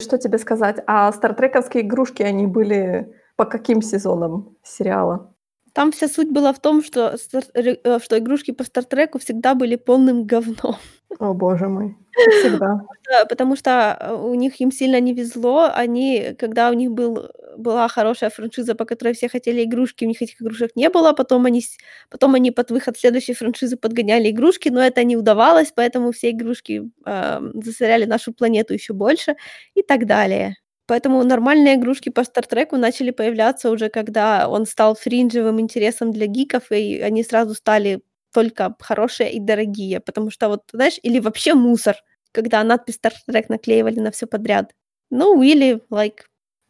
Что 0.00 0.16
тебе 0.16 0.38
сказать? 0.38 0.76
А 0.86 1.10
стартрековские 1.12 1.82
игрушки, 1.82 2.22
они 2.22 2.46
были 2.46 3.12
по 3.38 3.44
каким 3.44 3.82
сезонам 3.82 4.56
сериала? 4.64 5.32
Там 5.72 5.92
вся 5.92 6.08
суть 6.08 6.32
была 6.32 6.52
в 6.52 6.60
том, 6.60 6.82
что, 6.82 7.16
э, 7.54 7.98
что 8.00 8.18
игрушки 8.18 8.50
по 8.50 8.64
Стартреку 8.64 9.18
всегда 9.18 9.54
были 9.54 9.76
полным 9.76 10.26
говном. 10.26 10.76
О, 11.20 11.34
боже 11.34 11.68
мой, 11.68 11.96
всегда. 12.40 12.80
Потому 13.28 13.54
что 13.54 13.70
э, 14.00 14.12
у 14.12 14.34
них 14.34 14.60
им 14.60 14.72
сильно 14.72 14.98
не 15.00 15.14
везло. 15.14 15.70
Они, 15.72 16.34
когда 16.36 16.70
у 16.70 16.72
них 16.72 16.90
был, 16.90 17.30
была 17.56 17.86
хорошая 17.86 18.30
франшиза, 18.30 18.74
по 18.74 18.84
которой 18.84 19.14
все 19.14 19.28
хотели 19.28 19.62
игрушки, 19.62 20.04
у 20.04 20.08
них 20.08 20.20
этих 20.20 20.42
игрушек 20.42 20.72
не 20.74 20.90
было. 20.90 21.12
Потом 21.12 21.46
они, 21.46 21.62
потом 22.10 22.34
они 22.34 22.50
под 22.50 22.72
выход 22.72 22.98
следующей 22.98 23.34
франшизы 23.34 23.76
подгоняли 23.76 24.30
игрушки, 24.30 24.68
но 24.70 24.80
это 24.80 25.04
не 25.04 25.16
удавалось, 25.16 25.72
поэтому 25.76 26.10
все 26.10 26.30
игрушки 26.30 26.90
э, 27.06 27.40
засоряли 27.54 28.04
нашу 28.04 28.32
планету 28.32 28.74
еще 28.74 28.94
больше 28.94 29.36
и 29.74 29.82
так 29.82 30.06
далее. 30.06 30.56
Поэтому 30.88 31.22
нормальные 31.22 31.74
игрушки 31.74 32.08
по 32.08 32.24
Стартреку 32.24 32.78
начали 32.78 33.10
появляться 33.10 33.70
уже, 33.70 33.90
когда 33.90 34.48
он 34.48 34.64
стал 34.64 34.94
фринжевым 34.94 35.60
интересом 35.60 36.12
для 36.12 36.26
гиков, 36.26 36.72
и 36.72 36.98
они 37.00 37.22
сразу 37.22 37.54
стали 37.54 38.00
только 38.32 38.74
хорошие 38.80 39.30
и 39.32 39.38
дорогие, 39.38 40.00
потому 40.00 40.30
что 40.30 40.48
вот, 40.48 40.62
знаешь, 40.72 40.98
или 41.02 41.20
вообще 41.20 41.52
мусор, 41.52 41.96
когда 42.32 42.64
надпись 42.64 42.94
Стартрек 42.94 43.50
наклеивали 43.50 44.00
на 44.00 44.10
все 44.10 44.26
подряд. 44.26 44.74
Ну, 45.10 45.42
или, 45.42 45.82
like... 45.90 46.20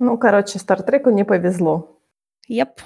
Ну, 0.01 0.19
короче, 0.19 0.59
Стартреку 0.59 1.11
не 1.11 1.25
повезло. 1.25 2.01
Yep. 2.51 2.81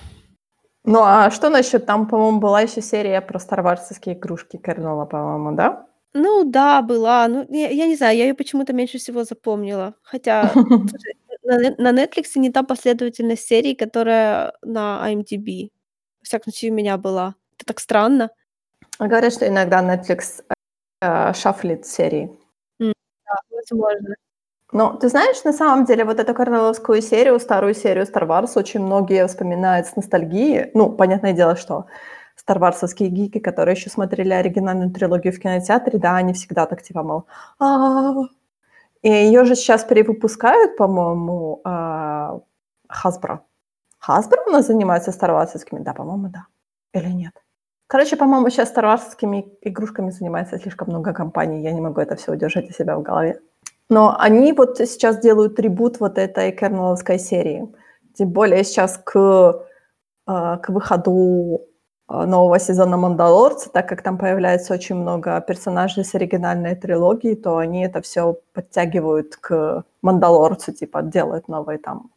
Ну, 0.84 1.00
а 1.02 1.30
что 1.30 1.48
насчет, 1.48 1.86
там, 1.86 2.08
по-моему, 2.08 2.40
была 2.40 2.60
еще 2.60 2.82
серия 2.82 3.22
про 3.22 3.38
старварсовские 3.38 4.16
игрушки 4.16 4.58
Кернола, 4.58 5.06
по-моему, 5.06 5.56
да? 5.56 5.86
Ну 6.14 6.44
да, 6.44 6.82
была. 6.82 7.26
Ну, 7.28 7.46
я, 7.48 7.70
я 7.70 7.86
не 7.86 7.96
знаю, 7.96 8.16
я 8.16 8.24
ее 8.24 8.34
почему-то 8.34 8.72
меньше 8.72 8.98
всего 8.98 9.24
запомнила. 9.24 9.94
Хотя 10.02 10.52
на, 11.42 11.74
на 11.78 11.92
Netflix 11.92 12.36
не 12.36 12.50
та 12.50 12.62
последовательность 12.62 13.46
серий, 13.46 13.74
которая 13.74 14.52
на 14.62 15.02
IMDb. 15.10 15.70
Во 16.20 16.24
всяком 16.24 16.52
случае, 16.52 16.72
у 16.72 16.74
меня 16.74 16.96
была. 16.96 17.34
Это 17.56 17.66
так 17.66 17.80
странно. 17.80 18.30
Говорят, 18.98 19.32
что 19.32 19.46
иногда 19.46 19.82
Netflix 19.82 20.44
э, 21.00 21.32
шафлит 21.34 21.86
серии. 21.86 22.30
Mm, 22.80 22.92
да, 23.24 23.34
возможно. 23.50 24.14
Но 24.72 24.96
ты 24.96 25.08
знаешь, 25.08 25.44
на 25.44 25.52
самом 25.52 25.84
деле, 25.84 26.04
вот 26.04 26.18
эту 26.18 26.32
Корнеловскую 26.34 27.02
серию, 27.02 27.38
старую 27.40 27.74
серию 27.74 28.06
Star 28.06 28.26
Wars, 28.26 28.52
очень 28.56 28.80
многие 28.80 29.26
вспоминают 29.26 29.86
с 29.86 29.96
ностальгией. 29.96 30.70
Ну, 30.74 30.90
понятное 30.90 31.34
дело, 31.34 31.56
что 31.56 31.86
старварсовские 32.36 33.10
гики, 33.10 33.38
которые 33.38 33.74
еще 33.74 33.90
смотрели 33.90 34.32
оригинальную 34.32 34.90
трилогию 34.90 35.34
в 35.34 35.38
кинотеатре, 35.38 35.98
да, 35.98 36.16
они 36.16 36.32
всегда 36.32 36.66
так 36.66 36.82
типа, 36.82 37.02
мол, 37.02 37.26
а 37.58 38.14
И 39.02 39.10
ее 39.10 39.44
же 39.44 39.54
сейчас 39.56 39.84
перевыпускают, 39.84 40.76
по-моему, 40.76 41.60
Хасбро. 42.88 43.44
Хасбро 43.98 44.42
у 44.46 44.50
нас 44.50 44.66
занимается 44.66 45.12
старварсовскими? 45.12 45.80
Да, 45.80 45.92
по-моему, 45.94 46.28
да. 46.28 46.46
Или 46.92 47.08
нет? 47.08 47.32
Короче, 47.86 48.16
по-моему, 48.16 48.50
сейчас 48.50 48.68
старварскими 48.68 49.44
игрушками 49.60 50.10
занимается 50.10 50.58
слишком 50.58 50.88
много 50.88 51.12
компаний, 51.12 51.62
я 51.62 51.72
не 51.72 51.80
могу 51.80 52.00
это 52.00 52.16
все 52.16 52.32
удержать 52.32 52.70
у 52.70 52.72
себя 52.72 52.96
в 52.96 53.02
голове. 53.02 53.40
Но 53.90 54.16
они 54.18 54.52
вот 54.52 54.78
сейчас 54.78 55.18
делают 55.18 55.56
трибут 55.56 56.00
вот 56.00 56.16
этой 56.16 56.52
кернеловской 56.52 57.18
серии. 57.18 57.68
Тем 58.14 58.30
более 58.30 58.64
сейчас 58.64 58.96
к, 58.96 59.66
к 60.26 60.64
выходу 60.68 61.60
нового 62.12 62.58
сезона 62.58 62.96
«Мандалорца», 62.96 63.70
так 63.70 63.88
как 63.88 64.02
там 64.02 64.18
появляется 64.18 64.74
очень 64.74 64.96
много 64.96 65.40
персонажей 65.40 66.04
с 66.04 66.14
оригинальной 66.14 66.76
трилогии, 66.76 67.34
то 67.34 67.56
они 67.56 67.84
это 67.84 68.00
все 68.00 68.36
подтягивают 68.52 69.36
к 69.36 69.84
«Мандалорцу», 70.02 70.72
типа 70.72 71.02
делают 71.02 71.48
новые 71.48 71.78
там 71.78 72.10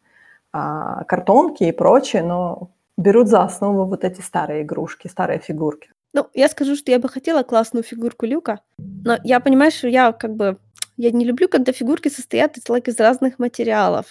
а, 0.52 1.04
картонки 1.04 1.64
и 1.64 1.72
прочее, 1.72 2.22
но 2.22 2.70
берут 2.96 3.28
за 3.28 3.42
основу 3.42 3.84
вот 3.84 4.04
эти 4.04 4.20
старые 4.20 4.62
игрушки, 4.62 5.08
старые 5.08 5.38
фигурки. 5.38 5.90
Ну, 6.12 6.26
я 6.34 6.48
скажу, 6.48 6.76
что 6.76 6.90
я 6.90 6.98
бы 6.98 7.08
хотела 7.08 7.42
классную 7.42 7.82
фигурку 7.82 8.26
Люка, 8.26 8.60
но 8.78 9.18
я, 9.22 9.40
понимаешь, 9.40 9.74
что 9.74 9.88
я 9.88 10.12
как 10.12 10.34
бы... 10.34 10.56
Я 10.96 11.10
не 11.10 11.26
люблю, 11.26 11.46
когда 11.48 11.72
фигурки 11.72 12.08
состоят 12.08 12.56
из, 12.56 12.64
like, 12.64 12.88
из 12.88 12.98
разных 12.98 13.38
материалов. 13.38 14.06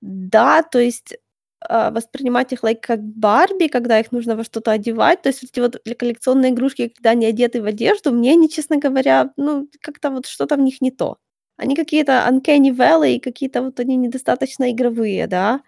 Да, 0.00 0.62
то 0.64 0.80
есть 0.80 1.16
а, 1.68 1.90
воспринимать 1.90 2.52
их 2.52 2.62
like, 2.64 2.80
как 2.82 3.00
Барби, 3.02 3.68
когда 3.68 4.00
их 4.00 4.12
нужно 4.12 4.36
во 4.36 4.44
что-то 4.44 4.72
одевать. 4.72 5.22
То 5.22 5.28
есть 5.30 5.42
вот 5.42 5.50
эти 5.52 5.60
вот 5.60 5.96
коллекционные 5.98 6.52
игрушки, 6.52 6.88
когда 6.88 7.10
они 7.10 7.26
одеты 7.26 7.62
в 7.62 7.66
одежду, 7.66 8.12
мне 8.12 8.32
они, 8.32 8.48
честно 8.50 8.76
говоря, 8.78 9.32
ну, 9.36 9.68
как-то 9.80 10.10
вот 10.10 10.26
что-то 10.26 10.56
в 10.56 10.60
них 10.60 10.80
не 10.80 10.90
то. 10.90 11.18
Они 11.56 11.76
какие-то 11.76 12.26
uncanny 12.28 12.70
valley, 12.76 13.20
какие-то 13.20 13.62
вот 13.62 13.80
они 13.80 13.96
недостаточно 13.96 14.70
игровые, 14.72 15.26
да. 15.26 15.62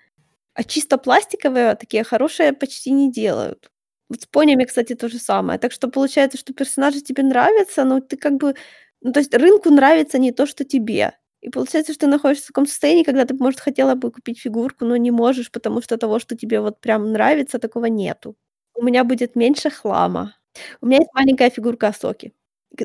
А 0.55 0.65
чисто 0.65 0.99
пластиковые 0.99 1.77
такие 1.77 2.05
хорошие 2.05 2.53
почти 2.53 2.91
не 2.93 3.11
делают. 3.13 3.71
Вот 4.09 4.23
с 4.23 4.27
понями, 4.27 4.65
кстати, 4.65 4.95
то 4.95 5.09
же 5.09 5.19
самое. 5.19 5.59
Так 5.59 5.73
что 5.73 5.89
получается, 5.89 6.39
что 6.39 6.55
персонажи 6.55 7.01
тебе 7.03 7.23
нравятся, 7.25 7.85
но 7.85 8.01
ты 8.01 8.17
как 8.17 8.35
бы... 8.39 8.55
Ну, 9.03 9.13
то 9.13 9.21
есть 9.21 9.35
рынку 9.35 9.71
нравится 9.71 10.19
не 10.19 10.33
то, 10.33 10.47
что 10.47 10.65
тебе. 10.65 11.15
И 11.41 11.51
получается, 11.51 11.93
что 11.93 12.07
ты 12.07 12.11
находишься 12.11 12.45
в 12.45 12.49
таком 12.49 12.67
состоянии, 12.67 13.05
когда 13.05 13.25
ты, 13.25 13.35
может, 13.35 13.61
хотела 13.61 13.95
бы 13.95 14.11
купить 14.11 14.41
фигурку, 14.41 14.85
но 14.85 14.97
не 14.97 15.11
можешь, 15.11 15.51
потому 15.51 15.83
что 15.83 15.97
того, 15.97 16.19
что 16.19 16.37
тебе 16.37 16.61
вот 16.61 16.81
прям 16.81 17.13
нравится, 17.13 17.59
такого 17.59 17.87
нету. 17.87 18.37
У 18.75 18.85
меня 18.85 19.05
будет 19.05 19.37
меньше 19.37 19.71
хлама. 19.71 20.35
У 20.81 20.87
меня 20.87 20.99
есть 20.99 21.11
маленькая 21.15 21.51
фигурка 21.51 21.89
Асоки, 21.89 22.33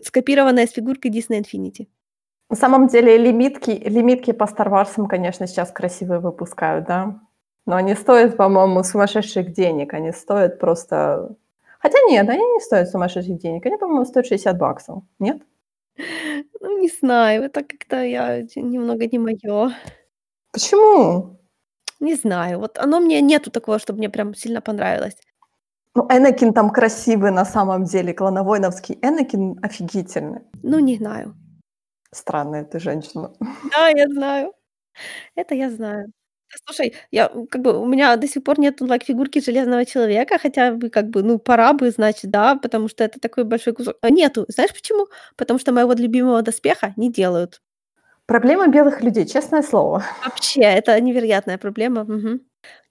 скопированная 0.03 0.67
с 0.67 0.71
фигуркой 0.71 1.11
Disney 1.11 1.41
Infinity. 1.41 1.87
На 2.49 2.57
самом 2.57 2.87
деле 2.87 3.17
лимитки, 3.17 3.71
лимитки 3.71 4.31
по 4.33 4.43
Star 4.43 4.69
Wars, 4.69 5.07
конечно, 5.07 5.47
сейчас 5.47 5.71
красивые 5.71 6.19
выпускают, 6.19 6.85
да? 6.85 7.21
Но 7.65 7.75
они 7.77 7.95
стоят, 7.95 8.35
по-моему, 8.37 8.83
сумасшедших 8.83 9.53
денег. 9.53 9.93
Они 9.93 10.11
стоят 10.11 10.59
просто... 10.59 11.35
Хотя 11.79 11.97
нет, 12.09 12.27
они 12.29 12.43
не 12.43 12.59
стоят 12.59 12.89
сумасшедших 12.89 13.37
денег. 13.39 13.65
Они, 13.65 13.77
по-моему, 13.77 14.05
стоят 14.05 14.27
60 14.27 14.57
баксов. 14.57 15.03
Нет? 15.19 15.41
Ну, 16.59 16.79
не 16.79 16.89
знаю, 16.89 17.43
это 17.43 17.63
как-то 17.63 18.03
я 18.03 18.41
немного 18.55 19.07
не 19.07 19.19
мое. 19.19 19.73
Почему? 20.51 21.39
Не 21.99 22.15
знаю, 22.15 22.59
вот 22.59 22.77
оно 22.79 22.99
мне 22.99 23.21
нету 23.21 23.51
такого, 23.51 23.79
чтобы 23.79 23.99
мне 23.99 24.09
прям 24.09 24.33
сильно 24.33 24.61
понравилось. 24.61 25.15
Ну, 25.95 26.07
Энакин 26.09 26.53
там 26.53 26.69
красивый 26.69 27.31
на 27.31 27.45
самом 27.45 27.83
деле, 27.83 28.13
клановойновский. 28.13 28.97
Энакин 29.01 29.59
офигительный. 29.61 30.41
Ну, 30.63 30.79
не 30.79 30.97
знаю. 30.97 31.35
Странная 32.13 32.63
ты 32.63 32.79
женщина. 32.79 33.33
Да, 33.71 33.89
я 33.89 34.07
знаю. 34.07 34.53
Это 35.35 35.55
я 35.55 35.69
знаю. 35.69 36.11
Слушай, 36.65 36.95
я, 37.11 37.29
как 37.49 37.61
бы 37.61 37.77
у 37.79 37.85
меня 37.85 38.15
до 38.17 38.27
сих 38.27 38.43
пор 38.43 38.59
нету 38.59 38.85
like, 38.85 39.03
фигурки 39.05 39.39
Железного 39.39 39.85
Человека, 39.85 40.37
хотя 40.39 40.71
бы 40.71 40.89
как 40.89 41.09
бы, 41.09 41.23
ну, 41.23 41.39
пора 41.39 41.73
бы, 41.73 41.89
значит, 41.91 42.29
да, 42.31 42.55
потому 42.55 42.87
что 42.89 43.03
это 43.03 43.19
такой 43.19 43.43
большой 43.43 43.73
кусок. 43.73 43.95
А 44.01 44.09
нету. 44.09 44.45
Знаешь 44.47 44.73
почему? 44.73 45.07
Потому 45.37 45.59
что 45.59 45.71
моего 45.71 45.93
любимого 45.93 46.41
доспеха 46.41 46.93
не 46.97 47.11
делают. 47.11 47.61
Проблема 48.25 48.67
белых 48.67 49.01
людей, 49.01 49.25
честное 49.25 49.61
слово. 49.63 50.03
Вообще, 50.23 50.61
это 50.61 50.99
невероятная 51.01 51.57
проблема. 51.57 52.03
Мгм. 52.03 52.41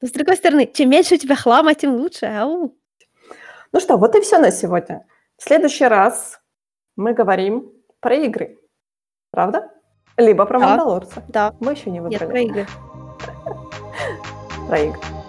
Но 0.03 0.09
с 0.09 0.11
другой 0.13 0.37
стороны, 0.37 0.67
чем 0.73 0.91
меньше 0.91 1.15
у 1.15 1.19
тебя 1.19 1.37
хлама, 1.37 1.75
тем 1.75 1.95
лучше. 1.95 2.27
Ау. 2.27 2.77
Ну 3.73 3.81
что, 3.81 3.97
вот 3.97 4.17
и 4.17 4.21
все 4.21 4.39
на 4.39 4.51
сегодня. 4.51 5.07
В 5.37 5.45
следующий 5.45 5.85
раз 5.87 6.41
мы 6.97 7.15
говорим 7.15 7.73
про 8.01 8.17
игры. 8.17 8.59
Правда? 9.31 9.71
Либо 10.17 10.45
про 10.45 10.59
Да. 10.59 10.67
Мандалорца. 10.69 11.23
Да. 11.29 11.55
Мы 11.61 11.73
еще 11.73 11.91
не 11.91 12.01
Нет, 12.01 12.21
выбрали. 12.21 12.31
про 12.31 12.41
игры. 12.41 12.67
Про 14.67 14.79
игры. 14.79 15.20